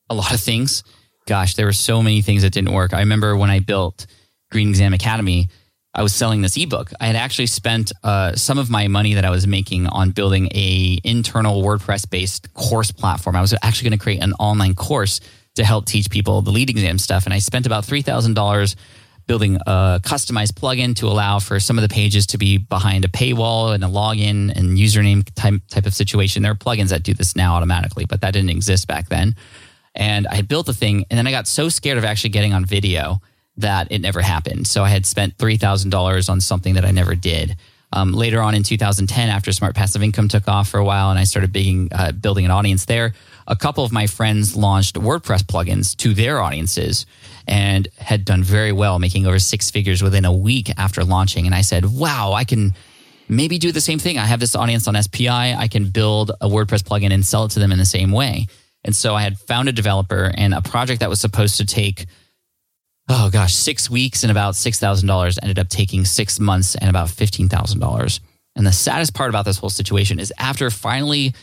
A 0.09 0.15
lot 0.15 0.33
of 0.33 0.39
things. 0.39 0.83
Gosh, 1.25 1.55
there 1.55 1.65
were 1.65 1.73
so 1.73 2.01
many 2.01 2.21
things 2.21 2.43
that 2.43 2.51
didn't 2.51 2.73
work. 2.73 2.93
I 2.93 2.99
remember 2.99 3.35
when 3.35 3.49
I 3.49 3.59
built 3.59 4.05
Green 4.51 4.69
Exam 4.69 4.93
Academy, 4.93 5.49
I 5.93 6.03
was 6.03 6.13
selling 6.13 6.41
this 6.41 6.55
ebook. 6.57 6.91
I 7.01 7.07
had 7.07 7.15
actually 7.15 7.47
spent 7.47 7.91
uh, 8.03 8.35
some 8.35 8.57
of 8.57 8.69
my 8.69 8.87
money 8.87 9.15
that 9.15 9.25
I 9.25 9.29
was 9.29 9.47
making 9.47 9.87
on 9.87 10.11
building 10.11 10.47
a 10.53 10.99
internal 11.03 11.63
WordPress 11.63 12.09
based 12.09 12.53
course 12.53 12.91
platform. 12.91 13.35
I 13.35 13.41
was 13.41 13.53
actually 13.63 13.89
going 13.89 13.99
to 13.99 14.03
create 14.03 14.21
an 14.21 14.33
online 14.33 14.75
course 14.75 15.19
to 15.55 15.65
help 15.65 15.85
teach 15.85 16.09
people 16.09 16.41
the 16.43 16.51
LEED 16.51 16.69
exam 16.69 16.99
stuff, 16.99 17.25
and 17.25 17.33
I 17.33 17.39
spent 17.39 17.65
about 17.65 17.83
three 17.83 18.03
thousand 18.03 18.35
dollars 18.35 18.75
building 19.27 19.57
a 19.67 19.99
customized 20.03 20.53
plugin 20.53 20.95
to 20.95 21.07
allow 21.07 21.39
for 21.39 21.59
some 21.59 21.77
of 21.77 21.81
the 21.81 21.93
pages 21.93 22.25
to 22.27 22.37
be 22.37 22.57
behind 22.57 23.05
a 23.05 23.09
paywall 23.09 23.75
and 23.75 23.83
a 23.83 23.87
login 23.87 24.51
and 24.57 24.77
username 24.77 25.27
type, 25.35 25.61
type 25.69 25.85
of 25.85 25.93
situation. 25.93 26.41
There 26.41 26.53
are 26.53 26.55
plugins 26.55 26.89
that 26.89 27.03
do 27.03 27.13
this 27.13 27.35
now 27.35 27.55
automatically, 27.55 28.05
but 28.05 28.21
that 28.21 28.31
didn't 28.31 28.49
exist 28.49 28.87
back 28.87 29.09
then. 29.09 29.35
And 29.93 30.27
I 30.27 30.35
had 30.35 30.47
built 30.47 30.65
the 30.65 30.73
thing, 30.73 31.05
and 31.09 31.17
then 31.17 31.27
I 31.27 31.31
got 31.31 31.47
so 31.47 31.69
scared 31.69 31.97
of 31.97 32.05
actually 32.05 32.29
getting 32.29 32.53
on 32.53 32.65
video 32.65 33.21
that 33.57 33.91
it 33.91 33.99
never 33.99 34.21
happened. 34.21 34.67
So 34.67 34.83
I 34.83 34.89
had 34.89 35.05
spent 35.05 35.37
$3,000 35.37 36.29
on 36.29 36.39
something 36.39 36.75
that 36.75 36.85
I 36.85 36.91
never 36.91 37.15
did. 37.15 37.57
Um, 37.93 38.13
later 38.13 38.41
on 38.41 38.53
in 38.53 38.63
2010, 38.63 39.29
after 39.29 39.51
Smart 39.51 39.73
Passive 39.73 40.03
Income 40.03 40.27
took 40.27 40.47
off 40.47 40.69
for 40.69 40.77
a 40.77 40.85
while 40.85 41.09
and 41.09 41.17
I 41.17 41.23
started 41.23 41.53
being, 41.53 41.89
uh, 41.91 42.11
building 42.11 42.45
an 42.45 42.51
audience 42.51 42.85
there, 42.85 43.13
a 43.47 43.55
couple 43.55 43.85
of 43.85 43.91
my 43.91 44.07
friends 44.07 44.55
launched 44.55 44.95
WordPress 44.95 45.43
plugins 45.43 45.95
to 45.97 46.13
their 46.13 46.41
audiences 46.41 47.05
and 47.47 47.87
had 47.97 48.25
done 48.25 48.43
very 48.43 48.71
well, 48.71 48.99
making 48.99 49.25
over 49.25 49.39
six 49.39 49.71
figures 49.71 50.03
within 50.03 50.25
a 50.25 50.33
week 50.33 50.69
after 50.77 51.03
launching. 51.03 51.45
And 51.45 51.55
I 51.55 51.61
said, 51.61 51.85
wow, 51.85 52.33
I 52.33 52.43
can 52.43 52.75
maybe 53.29 53.57
do 53.57 53.71
the 53.71 53.81
same 53.81 53.99
thing. 53.99 54.17
I 54.17 54.25
have 54.25 54.39
this 54.39 54.55
audience 54.55 54.87
on 54.87 55.01
SPI. 55.01 55.27
I 55.27 55.67
can 55.67 55.89
build 55.89 56.31
a 56.41 56.47
WordPress 56.47 56.83
plugin 56.83 57.13
and 57.13 57.25
sell 57.25 57.45
it 57.45 57.51
to 57.51 57.59
them 57.59 57.71
in 57.71 57.77
the 57.77 57.85
same 57.85 58.11
way. 58.11 58.47
And 58.83 58.95
so 58.95 59.15
I 59.15 59.21
had 59.21 59.37
found 59.39 59.69
a 59.69 59.73
developer 59.73 60.31
and 60.35 60.53
a 60.53 60.61
project 60.61 60.99
that 60.99 61.09
was 61.09 61.19
supposed 61.19 61.57
to 61.57 61.65
take, 61.65 62.05
oh 63.09 63.29
gosh, 63.29 63.53
six 63.53 63.89
weeks 63.89 64.23
and 64.23 64.31
about 64.31 64.53
$6,000 64.53 65.39
ended 65.41 65.59
up 65.59 65.69
taking 65.69 66.05
six 66.05 66.39
months 66.39 66.75
and 66.75 66.89
about 66.89 67.09
$15,000. 67.09 68.19
And 68.55 68.65
the 68.65 68.71
saddest 68.71 69.13
part 69.13 69.29
about 69.29 69.45
this 69.45 69.57
whole 69.57 69.69
situation 69.69 70.19
is 70.19 70.33
after 70.37 70.69
finally 70.69 71.33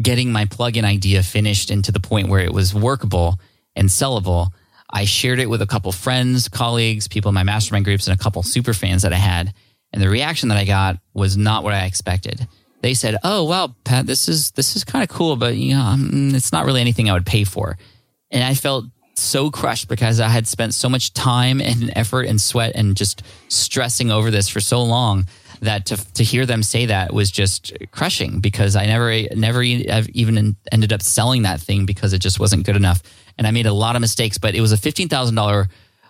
getting 0.00 0.32
my 0.32 0.44
plugin 0.46 0.84
idea 0.84 1.22
finished 1.22 1.70
and 1.70 1.84
to 1.84 1.92
the 1.92 2.00
point 2.00 2.28
where 2.28 2.40
it 2.40 2.52
was 2.52 2.74
workable 2.74 3.38
and 3.76 3.88
sellable, 3.88 4.48
I 4.92 5.04
shared 5.04 5.38
it 5.38 5.48
with 5.48 5.62
a 5.62 5.66
couple 5.66 5.92
friends, 5.92 6.48
colleagues, 6.48 7.08
people 7.08 7.28
in 7.28 7.34
my 7.34 7.42
mastermind 7.42 7.84
groups, 7.84 8.06
and 8.06 8.18
a 8.18 8.22
couple 8.22 8.42
super 8.42 8.74
fans 8.74 9.02
that 9.02 9.12
I 9.12 9.16
had. 9.16 9.54
And 9.92 10.02
the 10.02 10.08
reaction 10.08 10.48
that 10.48 10.58
I 10.58 10.64
got 10.64 10.98
was 11.14 11.36
not 11.36 11.64
what 11.64 11.74
I 11.74 11.84
expected. 11.84 12.46
They 12.82 12.94
said, 12.94 13.16
"Oh, 13.22 13.44
well, 13.44 13.76
Pat, 13.84 14.06
this 14.06 14.28
is 14.28 14.52
this 14.52 14.76
is 14.76 14.84
kind 14.84 15.02
of 15.02 15.08
cool, 15.08 15.36
but 15.36 15.56
you 15.56 15.74
know, 15.74 15.82
um, 15.82 16.34
it's 16.34 16.52
not 16.52 16.64
really 16.64 16.80
anything 16.80 17.10
I 17.10 17.12
would 17.12 17.26
pay 17.26 17.44
for." 17.44 17.76
And 18.30 18.42
I 18.42 18.54
felt 18.54 18.86
so 19.16 19.50
crushed 19.50 19.88
because 19.88 20.18
I 20.18 20.28
had 20.28 20.46
spent 20.46 20.74
so 20.74 20.88
much 20.88 21.12
time 21.12 21.60
and 21.60 21.92
effort 21.94 22.22
and 22.22 22.40
sweat 22.40 22.72
and 22.74 22.96
just 22.96 23.22
stressing 23.48 24.10
over 24.10 24.30
this 24.30 24.48
for 24.48 24.60
so 24.60 24.82
long 24.82 25.26
that 25.60 25.86
to 25.86 25.96
to 26.14 26.24
hear 26.24 26.46
them 26.46 26.62
say 26.62 26.86
that 26.86 27.12
was 27.12 27.30
just 27.30 27.72
crushing 27.90 28.40
because 28.40 28.76
I 28.76 28.86
never 28.86 29.34
never 29.34 29.62
even 29.62 30.56
ended 30.72 30.92
up 30.92 31.02
selling 31.02 31.42
that 31.42 31.60
thing 31.60 31.86
because 31.86 32.12
it 32.12 32.20
just 32.20 32.40
wasn't 32.40 32.66
good 32.66 32.76
enough 32.76 33.02
and 33.36 33.46
I 33.46 33.50
made 33.50 33.66
a 33.66 33.72
lot 33.72 33.96
of 33.96 34.00
mistakes 34.00 34.38
but 34.38 34.54
it 34.54 34.60
was 34.60 34.72
a 34.72 34.76
$15,000 34.76 35.68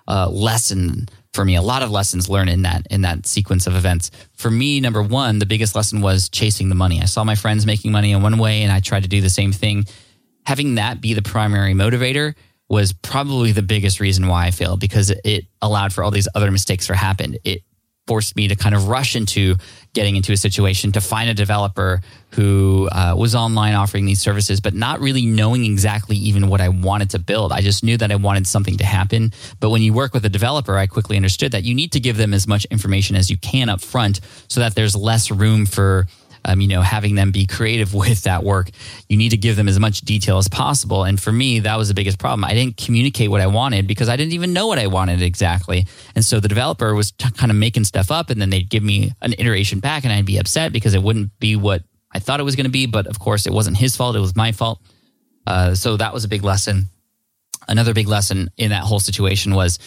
uh, 0.09 0.29
lesson 0.29 1.09
for 1.33 1.45
me. 1.45 1.57
A 1.57 1.63
lot 1.63 1.83
of 1.83 1.91
lessons 1.91 2.29
learned 2.29 2.51
in 2.51 2.63
that 2.63 2.87
in 2.91 3.03
that 3.03 3.27
sequence 3.27 3.67
of 3.67 3.77
events. 3.77 4.11
For 4.35 4.51
me, 4.51 4.81
number 4.81 5.03
one, 5.03 5.39
the 5.39 5.47
biggest 5.47 5.75
lesson 5.75 6.01
was 6.01 6.29
chasing 6.29 6.69
the 6.69 6.75
money. 6.75 7.01
I 7.01 7.05
saw 7.05 7.25
my 7.25 7.35
friends 7.35 7.67
making 7.67 7.93
money 7.93 8.13
in 8.13 8.23
one 8.23 8.39
way, 8.39 8.63
and 8.63 8.73
I 8.73 8.81
tried 8.81 9.05
to 9.05 9.09
do 9.09 9.21
the 9.21 9.31
same 9.31 9.53
thing. 9.53 9.85
Having 10.47 10.77
that 10.77 11.01
be 11.01 11.15
the 11.15 11.23
primary 11.23 11.75
motivator 11.75 12.35
was 12.69 12.93
probably 12.93 13.53
the 13.53 13.63
biggest 13.63 14.01
reason 14.01 14.27
why 14.27 14.47
I 14.47 14.51
failed 14.51 14.81
because 14.81 15.11
it 15.25 15.45
allowed 15.61 15.93
for 15.93 16.05
all 16.05 16.11
these 16.11 16.29
other 16.35 16.51
mistakes 16.51 16.87
to 16.87 16.95
happen. 16.95 17.37
It 17.45 17.63
forced 18.11 18.35
me 18.35 18.49
to 18.49 18.57
kind 18.57 18.75
of 18.75 18.89
rush 18.89 19.15
into 19.15 19.55
getting 19.95 20.17
into 20.17 20.33
a 20.33 20.37
situation 20.37 20.91
to 20.91 21.01
find 21.01 21.31
a 21.31 21.35
developer 21.35 22.01
who 22.33 22.89
uh, 22.91 23.15
was 23.17 23.37
online 23.37 23.75
offering 23.75 24.05
these 24.05 24.21
services, 24.21 24.61
but 24.61 24.75
not 24.75 24.99
really 24.99 25.25
knowing 25.25 25.65
exactly 25.65 26.17
even 26.17 26.49
what 26.49 26.61
I 26.61 26.71
wanted 26.71 27.11
to 27.11 27.21
build. 27.21 27.53
I 27.53 27.61
just 27.61 27.85
knew 27.85 27.97
that 27.99 28.11
I 28.11 28.17
wanted 28.17 28.49
something 28.49 28.79
to 28.79 28.85
happen. 28.85 29.33
But 29.61 29.71
when 29.71 29.81
you 29.81 29.93
work 29.93 30.13
with 30.13 30.25
a 30.25 30.29
developer, 30.29 30.77
I 30.77 30.89
quickly 30.89 31.15
understood 31.15 31.53
that 31.53 31.63
you 31.63 31.73
need 31.73 31.93
to 31.93 32.01
give 32.01 32.17
them 32.17 32.35
as 32.35 32.49
much 32.49 32.65
information 32.65 33.15
as 33.15 33.31
you 33.31 33.37
can 33.37 33.69
up 33.69 33.81
front 33.81 34.19
so 34.49 34.59
that 34.59 34.75
there's 34.75 34.97
less 34.97 35.31
room 35.31 35.65
for 35.65 36.09
um, 36.45 36.61
you 36.61 36.69
know, 36.69 36.81
having 36.81 37.15
them 37.15 37.33
be 37.33 37.47
creative 37.47 37.95
with 38.01 38.23
that 38.23 38.45
work, 38.45 38.71
you 39.09 39.17
need 39.17 39.31
to 39.31 39.37
give 39.37 39.57
them 39.57 39.69
as 39.69 39.79
much 39.79 40.01
detail 40.01 40.39
as 40.39 40.49
possible. 40.49 41.05
And 41.05 41.21
for 41.21 41.33
me, 41.33 41.61
that 41.61 41.77
was 41.77 41.89
the 41.89 41.95
biggest 41.95 42.19
problem. 42.19 42.45
I 42.45 42.55
didn't 42.55 42.77
communicate 42.77 43.31
what 43.31 43.41
I 43.41 43.47
wanted 43.47 43.87
because 43.87 44.09
I 44.09 44.17
didn't 44.17 44.33
even 44.33 44.53
know 44.53 44.67
what 44.67 44.79
I 44.79 44.87
wanted 44.87 45.23
exactly. 45.23 45.87
And 46.15 46.25
so 46.25 46.41
the 46.41 46.49
developer 46.49 46.95
was 46.95 47.13
t- 47.13 47.31
kind 47.33 47.51
of 47.51 47.57
making 47.57 47.85
stuff 47.85 48.11
up, 48.11 48.31
and 48.31 48.41
then 48.41 48.51
they'd 48.51 48.69
give 48.69 48.83
me 48.83 49.13
an 49.21 49.35
iteration 49.39 49.81
back, 49.81 50.05
and 50.05 50.13
I'd 50.13 50.27
be 50.27 50.39
upset 50.39 50.73
because 50.73 50.95
it 50.95 51.03
wouldn't 51.03 51.39
be 51.39 51.57
what 51.57 51.83
I 52.13 52.19
thought 52.19 52.41
it 52.41 52.45
was 52.45 52.57
going 52.57 52.65
to 52.65 52.71
be. 52.71 52.87
But 52.87 53.07
of 53.07 53.19
course, 53.19 53.47
it 53.47 53.53
wasn't 53.53 53.77
his 53.77 53.97
fault; 53.97 54.17
it 54.17 54.21
was 54.21 54.37
my 54.37 54.53
fault. 54.53 54.81
Uh, 55.47 55.75
so 55.75 55.97
that 55.97 56.13
was 56.13 56.25
a 56.25 56.29
big 56.29 56.45
lesson. 56.45 56.87
Another 57.69 57.95
big 57.95 58.09
lesson 58.09 58.51
in 58.57 58.71
that 58.71 58.85
whole 58.85 59.01
situation 59.01 59.55
was 59.55 59.79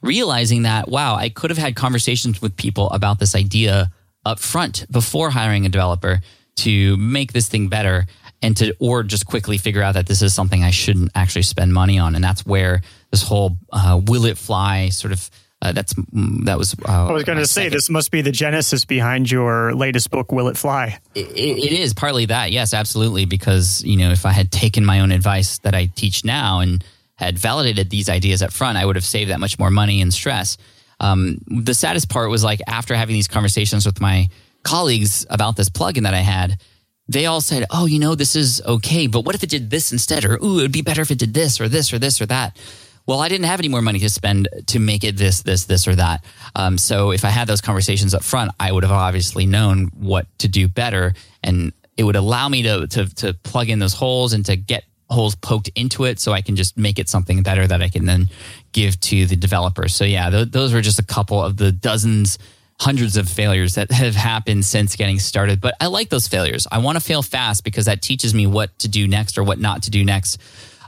realizing 0.00 0.62
that 0.62 0.88
wow, 0.88 1.14
I 1.14 1.28
could 1.28 1.50
have 1.50 1.58
had 1.58 1.76
conversations 1.76 2.42
with 2.42 2.56
people 2.56 2.90
about 2.90 3.18
this 3.18 3.34
idea 3.34 3.90
up 4.24 4.38
front 4.38 4.86
before 4.90 5.30
hiring 5.30 5.66
a 5.66 5.68
developer 5.68 6.20
to 6.56 6.96
make 6.96 7.32
this 7.32 7.48
thing 7.48 7.68
better 7.68 8.06
and 8.42 8.56
to 8.56 8.74
or 8.78 9.02
just 9.02 9.26
quickly 9.26 9.58
figure 9.58 9.82
out 9.82 9.94
that 9.94 10.06
this 10.06 10.22
is 10.22 10.34
something 10.34 10.62
I 10.62 10.70
shouldn't 10.70 11.10
actually 11.14 11.42
spend 11.42 11.72
money 11.72 11.98
on 11.98 12.14
and 12.14 12.22
that's 12.22 12.44
where 12.44 12.82
this 13.10 13.22
whole 13.22 13.56
uh, 13.72 14.00
will 14.04 14.24
it 14.26 14.36
fly 14.38 14.90
sort 14.90 15.12
of 15.12 15.30
uh, 15.62 15.70
that's 15.70 15.94
mm, 15.94 16.44
that 16.44 16.58
was. 16.58 16.74
Uh, 16.86 17.06
I 17.06 17.12
was 17.12 17.22
going 17.22 17.38
to 17.38 17.46
say 17.46 17.62
second. 17.62 17.74
this 17.74 17.88
must 17.88 18.10
be 18.10 18.20
the 18.20 18.32
genesis 18.32 18.84
behind 18.84 19.30
your 19.30 19.72
latest 19.74 20.10
book, 20.10 20.32
Will 20.32 20.48
It 20.48 20.56
Fly? 20.56 20.98
It, 21.14 21.28
it 21.36 21.72
is 21.72 21.94
partly 21.94 22.26
that, 22.26 22.50
yes, 22.50 22.74
absolutely. 22.74 23.26
Because 23.26 23.80
you 23.84 23.96
know, 23.96 24.10
if 24.10 24.26
I 24.26 24.32
had 24.32 24.50
taken 24.50 24.84
my 24.84 24.98
own 24.98 25.12
advice 25.12 25.58
that 25.58 25.72
I 25.72 25.86
teach 25.86 26.24
now 26.24 26.58
and 26.58 26.84
had 27.14 27.38
validated 27.38 27.90
these 27.90 28.08
ideas 28.08 28.42
up 28.42 28.52
front, 28.52 28.76
I 28.76 28.84
would 28.84 28.96
have 28.96 29.04
saved 29.04 29.30
that 29.30 29.38
much 29.38 29.56
more 29.56 29.70
money 29.70 30.02
and 30.02 30.12
stress. 30.12 30.58
Um, 31.02 31.38
the 31.46 31.74
saddest 31.74 32.08
part 32.08 32.30
was 32.30 32.42
like 32.42 32.60
after 32.66 32.94
having 32.94 33.14
these 33.14 33.28
conversations 33.28 33.84
with 33.84 34.00
my 34.00 34.28
colleagues 34.62 35.26
about 35.28 35.56
this 35.56 35.68
plugin 35.68 36.04
that 36.04 36.14
I 36.14 36.20
had, 36.20 36.60
they 37.08 37.26
all 37.26 37.40
said, 37.40 37.66
"Oh, 37.70 37.86
you 37.86 37.98
know, 37.98 38.14
this 38.14 38.36
is 38.36 38.62
okay, 38.64 39.08
but 39.08 39.24
what 39.24 39.34
if 39.34 39.42
it 39.42 39.50
did 39.50 39.68
this 39.70 39.92
instead?" 39.92 40.24
Or, 40.24 40.38
"Ooh, 40.42 40.60
it'd 40.60 40.72
be 40.72 40.82
better 40.82 41.02
if 41.02 41.10
it 41.10 41.18
did 41.18 41.34
this 41.34 41.60
or 41.60 41.68
this 41.68 41.92
or 41.92 41.98
this 41.98 42.20
or 42.20 42.26
that." 42.26 42.56
Well, 43.04 43.20
I 43.20 43.28
didn't 43.28 43.46
have 43.46 43.58
any 43.58 43.68
more 43.68 43.82
money 43.82 43.98
to 43.98 44.08
spend 44.08 44.48
to 44.68 44.78
make 44.78 45.02
it 45.02 45.16
this, 45.16 45.42
this, 45.42 45.64
this, 45.64 45.88
or 45.88 45.96
that. 45.96 46.24
Um, 46.54 46.78
so 46.78 47.10
if 47.10 47.24
I 47.24 47.30
had 47.30 47.48
those 47.48 47.60
conversations 47.60 48.14
up 48.14 48.22
front, 48.22 48.52
I 48.60 48.70
would 48.70 48.84
have 48.84 48.92
obviously 48.92 49.44
known 49.44 49.90
what 49.94 50.26
to 50.38 50.46
do 50.46 50.68
better, 50.68 51.14
and 51.42 51.72
it 51.96 52.04
would 52.04 52.16
allow 52.16 52.48
me 52.48 52.62
to 52.62 52.86
to, 52.86 53.14
to 53.16 53.34
plug 53.34 53.68
in 53.68 53.80
those 53.80 53.94
holes 53.94 54.32
and 54.32 54.46
to 54.46 54.56
get 54.56 54.84
holes 55.12 55.34
poked 55.34 55.70
into 55.74 56.04
it 56.04 56.18
so 56.18 56.32
I 56.32 56.40
can 56.40 56.56
just 56.56 56.76
make 56.76 56.98
it 56.98 57.08
something 57.08 57.42
better 57.42 57.66
that 57.66 57.82
I 57.82 57.88
can 57.88 58.06
then 58.06 58.28
give 58.72 58.98
to 59.00 59.26
the 59.26 59.36
developers. 59.36 59.94
So 59.94 60.04
yeah, 60.04 60.30
th- 60.30 60.50
those 60.50 60.72
were 60.72 60.80
just 60.80 60.98
a 60.98 61.04
couple 61.04 61.42
of 61.42 61.56
the 61.56 61.70
dozens 61.70 62.38
hundreds 62.80 63.16
of 63.16 63.28
failures 63.28 63.76
that 63.76 63.92
have 63.92 64.16
happened 64.16 64.64
since 64.64 64.96
getting 64.96 65.20
started. 65.20 65.60
But 65.60 65.74
I 65.80 65.86
like 65.86 66.08
those 66.08 66.26
failures. 66.26 66.66
I 66.72 66.78
want 66.78 66.96
to 66.96 67.00
fail 67.00 67.22
fast 67.22 67.62
because 67.62 67.84
that 67.84 68.02
teaches 68.02 68.34
me 68.34 68.46
what 68.46 68.76
to 68.80 68.88
do 68.88 69.06
next 69.06 69.38
or 69.38 69.44
what 69.44 69.60
not 69.60 69.84
to 69.84 69.90
do 69.90 70.04
next. 70.04 70.38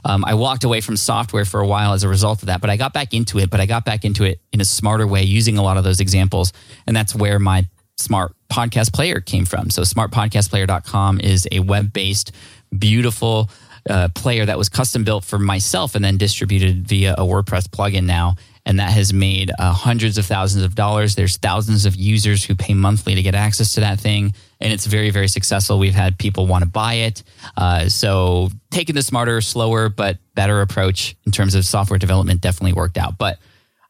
Um, 0.03 0.23
I 0.25 0.35
walked 0.35 0.65
away 0.65 0.81
from 0.81 0.97
software 0.97 1.45
for 1.45 1.61
a 1.61 1.67
while 1.67 1.93
as 1.93 2.03
a 2.03 2.09
result 2.09 2.43
of 2.43 2.47
that, 2.47 2.61
but 2.61 2.69
I 2.69 2.77
got 2.77 2.93
back 2.93 3.13
into 3.13 3.39
it. 3.39 3.49
But 3.49 3.59
I 3.59 3.65
got 3.65 3.85
back 3.85 4.05
into 4.05 4.23
it 4.23 4.39
in 4.51 4.61
a 4.61 4.65
smarter 4.65 5.07
way 5.07 5.23
using 5.23 5.57
a 5.57 5.63
lot 5.63 5.77
of 5.77 5.83
those 5.83 5.99
examples. 5.99 6.53
And 6.85 6.95
that's 6.95 7.15
where 7.15 7.39
my 7.39 7.65
smart 7.97 8.33
podcast 8.51 8.93
player 8.93 9.19
came 9.19 9.45
from. 9.45 9.69
So 9.69 9.81
smartpodcastplayer.com 9.81 11.21
is 11.21 11.47
a 11.51 11.59
web 11.61 11.93
based, 11.93 12.33
beautiful 12.77 13.49
uh, 13.89 14.09
player 14.15 14.45
that 14.45 14.57
was 14.57 14.69
custom 14.69 15.03
built 15.03 15.23
for 15.23 15.37
myself 15.37 15.95
and 15.95 16.03
then 16.03 16.17
distributed 16.17 16.87
via 16.87 17.13
a 17.13 17.21
WordPress 17.21 17.67
plugin 17.67 18.05
now. 18.05 18.35
And 18.67 18.79
that 18.79 18.91
has 18.91 19.13
made 19.13 19.51
uh, 19.59 19.71
hundreds 19.73 20.17
of 20.17 20.25
thousands 20.25 20.63
of 20.63 20.73
dollars. 20.73 21.13
There's 21.13 21.37
thousands 21.37 21.85
of 21.85 21.95
users 21.95 22.43
who 22.43 22.55
pay 22.55 22.73
monthly 22.73 23.13
to 23.13 23.21
get 23.21 23.35
access 23.35 23.73
to 23.73 23.81
that 23.81 23.99
thing. 23.99 24.33
And 24.59 24.73
it's 24.73 24.87
very, 24.87 25.11
very 25.11 25.27
successful. 25.27 25.77
We've 25.77 25.93
had 25.93 26.17
people 26.17 26.47
want 26.47 26.63
to 26.63 26.69
buy 26.69 26.95
it. 26.95 27.21
Uh, 27.55 27.89
so 27.89 28.49
taking 28.71 28.95
the 28.95 29.03
smarter, 29.03 29.39
slower, 29.41 29.89
but 29.89 30.17
better 30.33 30.61
approach 30.61 31.15
in 31.27 31.31
terms 31.31 31.53
of 31.53 31.63
software 31.63 31.99
development 31.99 32.41
definitely 32.41 32.73
worked 32.73 32.97
out. 32.97 33.19
But 33.19 33.37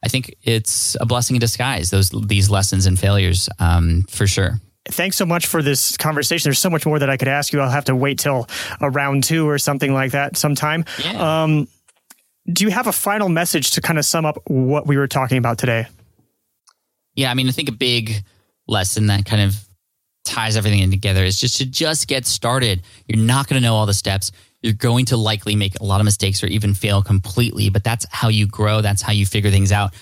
I 0.04 0.08
think 0.08 0.34
it's 0.42 0.94
a 1.00 1.06
blessing 1.06 1.36
in 1.36 1.40
disguise, 1.40 1.88
those 1.88 2.10
these 2.10 2.50
lessons 2.50 2.84
and 2.84 2.98
failures 2.98 3.48
um, 3.58 4.04
for 4.10 4.26
sure 4.26 4.60
thanks 4.90 5.16
so 5.16 5.26
much 5.26 5.46
for 5.46 5.62
this 5.62 5.96
conversation. 5.96 6.48
There's 6.48 6.58
so 6.58 6.70
much 6.70 6.86
more 6.86 6.98
that 6.98 7.10
I 7.10 7.16
could 7.16 7.28
ask 7.28 7.52
you. 7.52 7.60
I'll 7.60 7.70
have 7.70 7.86
to 7.86 7.96
wait 7.96 8.18
till 8.18 8.48
a 8.80 8.90
round 8.90 9.24
two 9.24 9.48
or 9.48 9.58
something 9.58 9.92
like 9.92 10.12
that 10.12 10.36
sometime. 10.36 10.84
Yeah. 11.02 11.42
Um, 11.42 11.68
do 12.52 12.64
you 12.64 12.70
have 12.70 12.86
a 12.86 12.92
final 12.92 13.28
message 13.28 13.72
to 13.72 13.80
kind 13.80 13.98
of 13.98 14.04
sum 14.04 14.24
up 14.24 14.38
what 14.46 14.86
we 14.86 14.96
were 14.96 15.08
talking 15.08 15.38
about 15.38 15.58
today? 15.58 15.86
Yeah, 17.14 17.30
I 17.30 17.34
mean, 17.34 17.48
I 17.48 17.52
think 17.52 17.68
a 17.68 17.72
big 17.72 18.24
lesson 18.68 19.06
that 19.08 19.24
kind 19.24 19.42
of 19.42 19.56
ties 20.24 20.56
everything 20.56 20.80
in 20.80 20.90
together 20.90 21.24
is 21.24 21.38
just 21.38 21.56
to 21.58 21.66
just 21.66 22.08
get 22.08 22.26
started. 22.26 22.82
You're 23.06 23.24
not 23.24 23.48
going 23.48 23.60
to 23.60 23.66
know 23.66 23.74
all 23.74 23.86
the 23.86 23.94
steps. 23.94 24.32
You're 24.62 24.74
going 24.74 25.06
to 25.06 25.16
likely 25.16 25.56
make 25.56 25.80
a 25.80 25.84
lot 25.84 26.00
of 26.00 26.04
mistakes 26.04 26.42
or 26.42 26.46
even 26.46 26.74
fail 26.74 27.02
completely, 27.02 27.70
but 27.70 27.84
that's 27.84 28.06
how 28.10 28.28
you 28.28 28.46
grow. 28.46 28.80
That's 28.80 29.02
how 29.02 29.12
you 29.12 29.24
figure 29.24 29.50
things 29.50 29.72
out. 29.72 29.94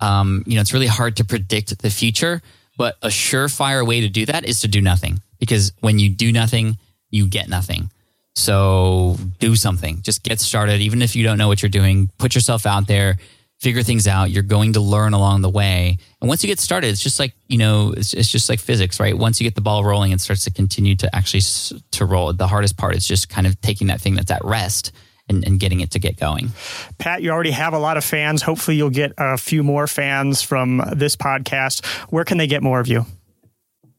Um, 0.00 0.44
you 0.46 0.54
know, 0.54 0.60
it's 0.60 0.72
really 0.72 0.86
hard 0.86 1.16
to 1.16 1.24
predict 1.24 1.78
the 1.78 1.90
future 1.90 2.40
but 2.80 2.96
a 3.02 3.08
surefire 3.08 3.86
way 3.86 4.00
to 4.00 4.08
do 4.08 4.24
that 4.24 4.46
is 4.46 4.60
to 4.60 4.66
do 4.66 4.80
nothing 4.80 5.20
because 5.38 5.70
when 5.80 5.98
you 5.98 6.08
do 6.08 6.32
nothing, 6.32 6.78
you 7.10 7.26
get 7.28 7.46
nothing. 7.46 7.90
So 8.34 9.18
do 9.38 9.54
something. 9.54 10.00
Just 10.00 10.22
get 10.22 10.40
started. 10.40 10.80
Even 10.80 11.02
if 11.02 11.14
you 11.14 11.22
don't 11.22 11.36
know 11.36 11.46
what 11.46 11.60
you're 11.60 11.68
doing, 11.68 12.08
put 12.16 12.34
yourself 12.34 12.64
out 12.64 12.86
there, 12.86 13.18
figure 13.58 13.82
things 13.82 14.08
out. 14.08 14.30
You're 14.30 14.42
going 14.42 14.72
to 14.72 14.80
learn 14.80 15.12
along 15.12 15.42
the 15.42 15.50
way. 15.50 15.98
And 16.22 16.28
once 16.28 16.42
you 16.42 16.46
get 16.46 16.58
started, 16.58 16.86
it's 16.88 17.02
just 17.02 17.20
like, 17.20 17.34
you 17.48 17.58
know, 17.58 17.92
it's, 17.94 18.14
it's 18.14 18.30
just 18.30 18.48
like 18.48 18.60
physics, 18.60 18.98
right? 18.98 19.14
Once 19.14 19.38
you 19.38 19.46
get 19.46 19.54
the 19.54 19.60
ball 19.60 19.84
rolling, 19.84 20.12
it 20.12 20.22
starts 20.22 20.44
to 20.44 20.50
continue 20.50 20.96
to 20.96 21.14
actually 21.14 21.42
to 21.90 22.06
roll. 22.06 22.32
The 22.32 22.46
hardest 22.46 22.78
part 22.78 22.96
is 22.96 23.06
just 23.06 23.28
kind 23.28 23.46
of 23.46 23.60
taking 23.60 23.88
that 23.88 24.00
thing 24.00 24.14
that's 24.14 24.30
at 24.30 24.42
rest 24.42 24.92
and, 25.30 25.46
and, 25.46 25.58
getting 25.60 25.80
it 25.80 25.92
to 25.92 25.98
get 25.98 26.18
going. 26.18 26.50
Pat, 26.98 27.22
you 27.22 27.30
already 27.30 27.52
have 27.52 27.72
a 27.72 27.78
lot 27.78 27.96
of 27.96 28.04
fans. 28.04 28.42
Hopefully, 28.42 28.76
you'll 28.76 28.90
get 28.90 29.12
a 29.16 29.38
few 29.38 29.62
more 29.62 29.86
fans 29.86 30.42
from 30.42 30.82
this 30.94 31.16
podcast. 31.16 31.84
Where 32.10 32.24
can 32.24 32.36
they 32.36 32.46
get 32.46 32.62
more 32.62 32.80
of 32.80 32.88
you? 32.88 33.06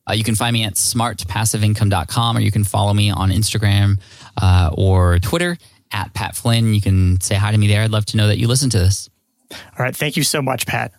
Uh, 0.10 0.14
you 0.14 0.24
can 0.24 0.36
find 0.36 0.54
me 0.54 0.64
at 0.64 0.74
smartpassiveincome.com 0.74 2.38
or 2.38 2.40
you 2.40 2.52
can 2.52 2.64
follow 2.64 2.94
me 2.94 3.10
on 3.10 3.30
Instagram 3.30 4.00
uh, 4.42 4.72
or 4.78 5.20
Twitter 5.20 5.58
at 5.92 6.14
Pat 6.14 6.36
Flynn. 6.36 6.74
You 6.74 6.82
can 6.82 7.22
say 7.22 7.36
hi 7.36 7.52
to 7.52 7.58
me 7.58 7.68
there. 7.68 7.84
I'd 7.84 7.92
love 7.92 8.06
to 8.08 8.18
know 8.18 8.28
that 8.28 8.38
you 8.38 8.48
listen 8.48 8.70
to 8.72 8.80
this. 8.80 9.10
All 9.52 9.58
right. 9.80 9.96
Thank 9.96 10.18
you 10.18 10.24
so 10.24 10.42
much, 10.42 10.66
Pat. 10.66 10.94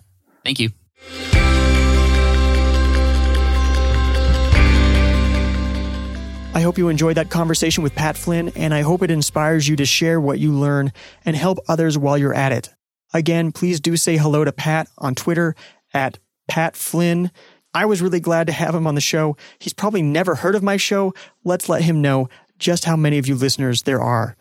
Thank 0.45 0.61
you. 0.61 0.71
I 6.55 6.61
hope 6.61 6.77
you 6.77 6.91
enjoyed 6.91 7.17
that 7.17 7.31
conversation 7.31 7.83
with 7.83 7.95
Pat 7.95 8.15
Flynn, 8.15 8.53
and 8.57 8.75
I 8.75 8.83
hope 8.83 9.03
it 9.03 9.11
inspires 9.11 9.67
you 9.67 9.77
to 9.77 9.87
share 9.87 10.21
what 10.21 10.39
you 10.39 10.53
learn 10.53 10.93
and 11.25 11.35
help 11.35 11.59
others 11.67 11.97
while 11.97 12.19
you're 12.19 12.35
at 12.35 12.53
it. 12.53 12.69
Again, 13.15 13.53
please 13.53 13.81
do 13.81 13.97
say 13.97 14.19
hello 14.19 14.45
to 14.45 14.53
Pat 14.53 14.87
on 14.99 15.15
Twitter 15.15 15.55
at 15.95 16.19
Pat 16.49 16.77
Flynn. 16.77 17.31
I 17.73 17.87
was 17.87 18.03
really 18.03 18.21
glad 18.21 18.49
to 18.49 18.53
have 18.53 18.75
him 18.75 18.87
on 18.87 18.95
the 18.95 19.01
show. 19.01 19.35
He's 19.59 19.73
probably 19.73 20.03
never 20.03 20.35
heard 20.35 20.55
of 20.55 20.63
my 20.63 20.77
show. 20.77 21.15
Let's 21.43 21.71
let 21.71 21.83
him 21.83 22.03
know 22.03 22.29
just 22.59 22.85
how 22.85 22.97
many 22.97 23.17
of 23.17 23.27
you 23.27 23.35
listeners 23.35 23.83
there 23.83 24.03
are. 24.03 24.37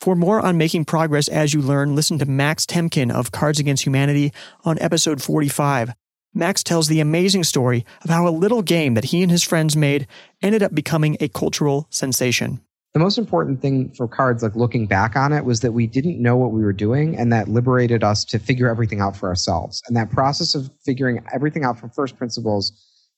For 0.00 0.14
more 0.14 0.40
on 0.40 0.56
making 0.56 0.84
progress 0.84 1.26
as 1.26 1.52
you 1.52 1.60
learn, 1.60 1.96
listen 1.96 2.18
to 2.20 2.26
Max 2.26 2.64
Temkin 2.64 3.10
of 3.10 3.32
Cards 3.32 3.58
Against 3.58 3.84
Humanity 3.84 4.32
on 4.64 4.78
episode 4.80 5.20
45. 5.20 5.94
Max 6.36 6.62
tells 6.62 6.88
the 6.88 7.00
amazing 7.00 7.44
story 7.44 7.86
of 8.04 8.10
how 8.10 8.28
a 8.28 8.30
little 8.30 8.60
game 8.60 8.92
that 8.92 9.06
he 9.06 9.22
and 9.22 9.30
his 9.30 9.42
friends 9.42 9.74
made 9.74 10.06
ended 10.42 10.62
up 10.62 10.74
becoming 10.74 11.16
a 11.18 11.28
cultural 11.28 11.86
sensation. 11.88 12.60
The 12.92 13.00
most 13.00 13.16
important 13.16 13.62
thing 13.62 13.90
for 13.94 14.06
cards, 14.06 14.42
like 14.42 14.54
looking 14.54 14.86
back 14.86 15.16
on 15.16 15.32
it, 15.32 15.46
was 15.46 15.60
that 15.60 15.72
we 15.72 15.86
didn't 15.86 16.20
know 16.20 16.36
what 16.36 16.52
we 16.52 16.62
were 16.62 16.74
doing, 16.74 17.16
and 17.16 17.32
that 17.32 17.48
liberated 17.48 18.04
us 18.04 18.22
to 18.26 18.38
figure 18.38 18.68
everything 18.68 19.00
out 19.00 19.16
for 19.16 19.30
ourselves. 19.30 19.82
And 19.86 19.96
that 19.96 20.10
process 20.10 20.54
of 20.54 20.70
figuring 20.84 21.24
everything 21.32 21.64
out 21.64 21.78
from 21.78 21.88
first 21.88 22.18
principles 22.18 22.70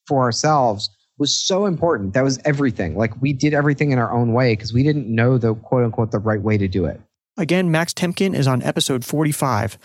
for 0.06 0.22
ourselves 0.22 0.88
was 1.18 1.34
so 1.34 1.66
important. 1.66 2.14
That 2.14 2.22
was 2.22 2.38
everything. 2.44 2.96
Like 2.96 3.20
we 3.20 3.32
did 3.32 3.52
everything 3.52 3.90
in 3.90 3.98
our 3.98 4.12
own 4.12 4.32
way 4.32 4.52
because 4.52 4.72
we 4.72 4.84
didn't 4.84 5.12
know 5.12 5.38
the 5.38 5.56
quote 5.56 5.82
unquote 5.82 6.12
the 6.12 6.20
right 6.20 6.40
way 6.40 6.56
to 6.56 6.68
do 6.68 6.84
it. 6.84 7.00
Again, 7.36 7.70
Max 7.70 7.92
Temkin 7.92 8.34
is 8.34 8.46
on 8.46 8.62
episode 8.62 9.04
45. 9.04 9.76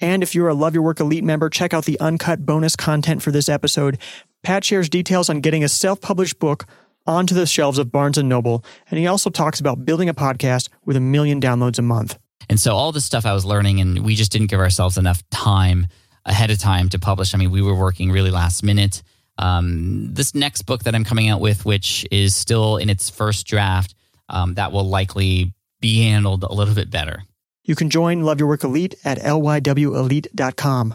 And 0.00 0.22
if 0.22 0.34
you're 0.34 0.48
a 0.48 0.54
Love 0.54 0.74
Your 0.74 0.82
Work 0.82 1.00
Elite 1.00 1.24
member, 1.24 1.48
check 1.48 1.72
out 1.72 1.84
the 1.84 1.98
uncut 2.00 2.44
bonus 2.44 2.76
content 2.76 3.22
for 3.22 3.30
this 3.30 3.48
episode. 3.48 3.98
Pat 4.42 4.64
shares 4.64 4.88
details 4.88 5.30
on 5.30 5.40
getting 5.40 5.64
a 5.64 5.68
self-published 5.68 6.38
book 6.38 6.66
onto 7.06 7.34
the 7.34 7.46
shelves 7.46 7.78
of 7.78 7.92
Barnes 7.92 8.18
& 8.18 8.22
Noble, 8.22 8.64
and 8.90 8.98
he 8.98 9.06
also 9.06 9.30
talks 9.30 9.60
about 9.60 9.84
building 9.84 10.08
a 10.08 10.14
podcast 10.14 10.68
with 10.84 10.96
a 10.96 11.00
million 11.00 11.40
downloads 11.40 11.78
a 11.78 11.82
month. 11.82 12.18
And 12.48 12.58
so 12.58 12.74
all 12.74 12.92
this 12.92 13.04
stuff 13.04 13.26
I 13.26 13.32
was 13.32 13.44
learning, 13.44 13.80
and 13.80 14.04
we 14.04 14.14
just 14.14 14.32
didn't 14.32 14.48
give 14.48 14.60
ourselves 14.60 14.98
enough 14.98 15.22
time 15.30 15.86
ahead 16.24 16.50
of 16.50 16.58
time 16.58 16.88
to 16.90 16.98
publish. 16.98 17.34
I 17.34 17.38
mean, 17.38 17.50
we 17.50 17.62
were 17.62 17.74
working 17.74 18.10
really 18.10 18.30
last 18.30 18.62
minute. 18.62 19.02
Um, 19.38 20.12
this 20.12 20.34
next 20.34 20.62
book 20.62 20.84
that 20.84 20.94
I'm 20.94 21.04
coming 21.04 21.28
out 21.28 21.40
with, 21.40 21.64
which 21.64 22.06
is 22.10 22.34
still 22.34 22.76
in 22.76 22.88
its 22.88 23.10
first 23.10 23.46
draft, 23.46 23.94
um, 24.28 24.54
that 24.54 24.72
will 24.72 24.88
likely 24.88 25.52
be 25.80 26.02
handled 26.02 26.44
a 26.44 26.52
little 26.52 26.74
bit 26.74 26.90
better. 26.90 27.22
You 27.66 27.74
can 27.74 27.88
join 27.88 28.22
Love 28.22 28.40
Your 28.40 28.48
Work 28.48 28.62
Elite 28.62 28.94
at 29.06 29.18
lywelite.com. 29.20 30.94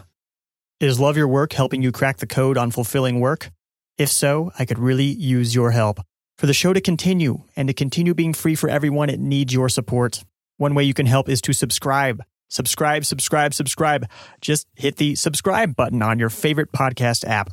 Is 0.78 1.00
Love 1.00 1.16
Your 1.16 1.26
Work 1.26 1.52
helping 1.52 1.82
you 1.82 1.90
crack 1.90 2.18
the 2.18 2.28
code 2.28 2.56
on 2.56 2.70
fulfilling 2.70 3.18
work? 3.18 3.50
If 3.98 4.08
so, 4.08 4.52
I 4.56 4.64
could 4.64 4.78
really 4.78 5.04
use 5.04 5.52
your 5.52 5.72
help. 5.72 5.98
For 6.38 6.46
the 6.46 6.54
show 6.54 6.72
to 6.72 6.80
continue 6.80 7.42
and 7.56 7.66
to 7.66 7.74
continue 7.74 8.14
being 8.14 8.32
free 8.32 8.54
for 8.54 8.70
everyone, 8.70 9.10
it 9.10 9.18
needs 9.18 9.52
your 9.52 9.68
support. 9.68 10.22
One 10.58 10.76
way 10.76 10.84
you 10.84 10.94
can 10.94 11.06
help 11.06 11.28
is 11.28 11.40
to 11.42 11.52
subscribe. 11.52 12.22
Subscribe, 12.48 13.04
subscribe, 13.04 13.52
subscribe. 13.52 14.08
Just 14.40 14.68
hit 14.76 14.96
the 14.96 15.16
subscribe 15.16 15.74
button 15.74 16.02
on 16.02 16.20
your 16.20 16.30
favorite 16.30 16.70
podcast 16.70 17.26
app. 17.26 17.50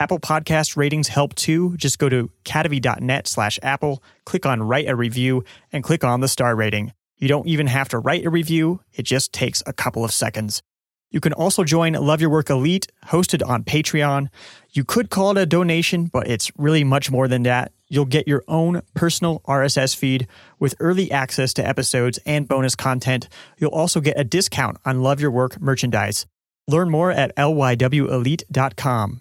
Apple 0.00 0.20
Podcast 0.20 0.74
ratings 0.74 1.08
help 1.08 1.34
too. 1.34 1.76
Just 1.76 1.98
go 1.98 2.08
to 2.08 2.30
kadavy.net 2.44 3.28
slash 3.28 3.58
Apple, 3.62 4.02
click 4.24 4.46
on 4.46 4.62
write 4.62 4.88
a 4.88 4.96
review, 4.96 5.44
and 5.70 5.84
click 5.84 6.02
on 6.02 6.20
the 6.20 6.28
star 6.28 6.56
rating. 6.56 6.92
You 7.16 7.28
don't 7.28 7.46
even 7.46 7.68
have 7.68 7.88
to 7.90 7.98
write 7.98 8.24
a 8.24 8.30
review. 8.30 8.80
It 8.92 9.04
just 9.04 9.32
takes 9.32 9.62
a 9.66 9.72
couple 9.72 10.04
of 10.04 10.12
seconds. 10.12 10.62
You 11.10 11.20
can 11.20 11.32
also 11.32 11.62
join 11.62 11.92
Love 11.92 12.20
Your 12.20 12.30
Work 12.30 12.50
Elite, 12.50 12.88
hosted 13.06 13.46
on 13.46 13.62
Patreon. 13.62 14.30
You 14.72 14.82
could 14.82 15.10
call 15.10 15.30
it 15.30 15.40
a 15.40 15.46
donation, 15.46 16.06
but 16.06 16.26
it's 16.26 16.50
really 16.58 16.82
much 16.82 17.08
more 17.08 17.28
than 17.28 17.44
that. 17.44 17.70
You'll 17.88 18.04
get 18.04 18.26
your 18.26 18.42
own 18.48 18.82
personal 18.94 19.40
RSS 19.46 19.94
feed 19.94 20.26
with 20.58 20.74
early 20.80 21.12
access 21.12 21.54
to 21.54 21.64
episodes 21.64 22.18
and 22.26 22.48
bonus 22.48 22.74
content. 22.74 23.28
You'll 23.58 23.70
also 23.70 24.00
get 24.00 24.18
a 24.18 24.24
discount 24.24 24.78
on 24.84 25.02
Love 25.02 25.20
Your 25.20 25.30
Work 25.30 25.60
merchandise. 25.60 26.26
Learn 26.66 26.90
more 26.90 27.12
at 27.12 27.34
lywelite.com. 27.36 29.20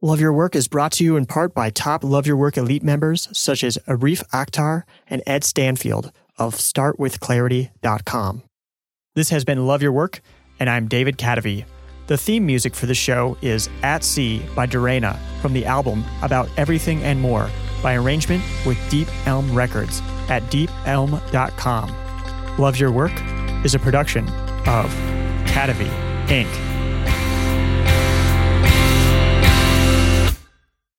Love 0.00 0.20
Your 0.20 0.32
Work 0.32 0.54
is 0.54 0.68
brought 0.68 0.92
to 0.92 1.04
you 1.04 1.16
in 1.16 1.26
part 1.26 1.54
by 1.54 1.70
top 1.70 2.04
Love 2.04 2.26
Your 2.26 2.36
Work 2.36 2.56
Elite 2.56 2.84
members 2.84 3.28
such 3.32 3.64
as 3.64 3.78
Arif 3.88 4.24
Akhtar 4.30 4.84
and 5.08 5.22
Ed 5.26 5.42
Stanfield 5.42 6.12
of 6.46 6.56
startwithclarity.com. 6.56 8.42
This 9.14 9.30
has 9.30 9.44
been 9.44 9.66
Love 9.66 9.82
Your 9.82 9.92
Work 9.92 10.20
and 10.58 10.70
I'm 10.70 10.88
David 10.88 11.18
Kadavy. 11.18 11.64
The 12.06 12.16
theme 12.16 12.44
music 12.44 12.74
for 12.74 12.86
the 12.86 12.94
show 12.94 13.36
is 13.42 13.68
At 13.82 14.04
Sea 14.04 14.42
by 14.54 14.66
Dorena 14.66 15.18
from 15.40 15.52
the 15.52 15.66
album 15.66 16.04
About 16.22 16.48
Everything 16.56 17.02
and 17.02 17.20
More 17.20 17.48
by 17.82 17.94
arrangement 17.94 18.42
with 18.66 18.78
Deep 18.90 19.08
Elm 19.26 19.54
Records 19.54 20.00
at 20.28 20.42
deepelm.com. 20.44 22.56
Love 22.58 22.78
Your 22.78 22.92
Work 22.92 23.12
is 23.64 23.74
a 23.74 23.78
production 23.78 24.28
of 24.66 24.90
Kadavy 25.46 25.90
Inc. 26.26 26.71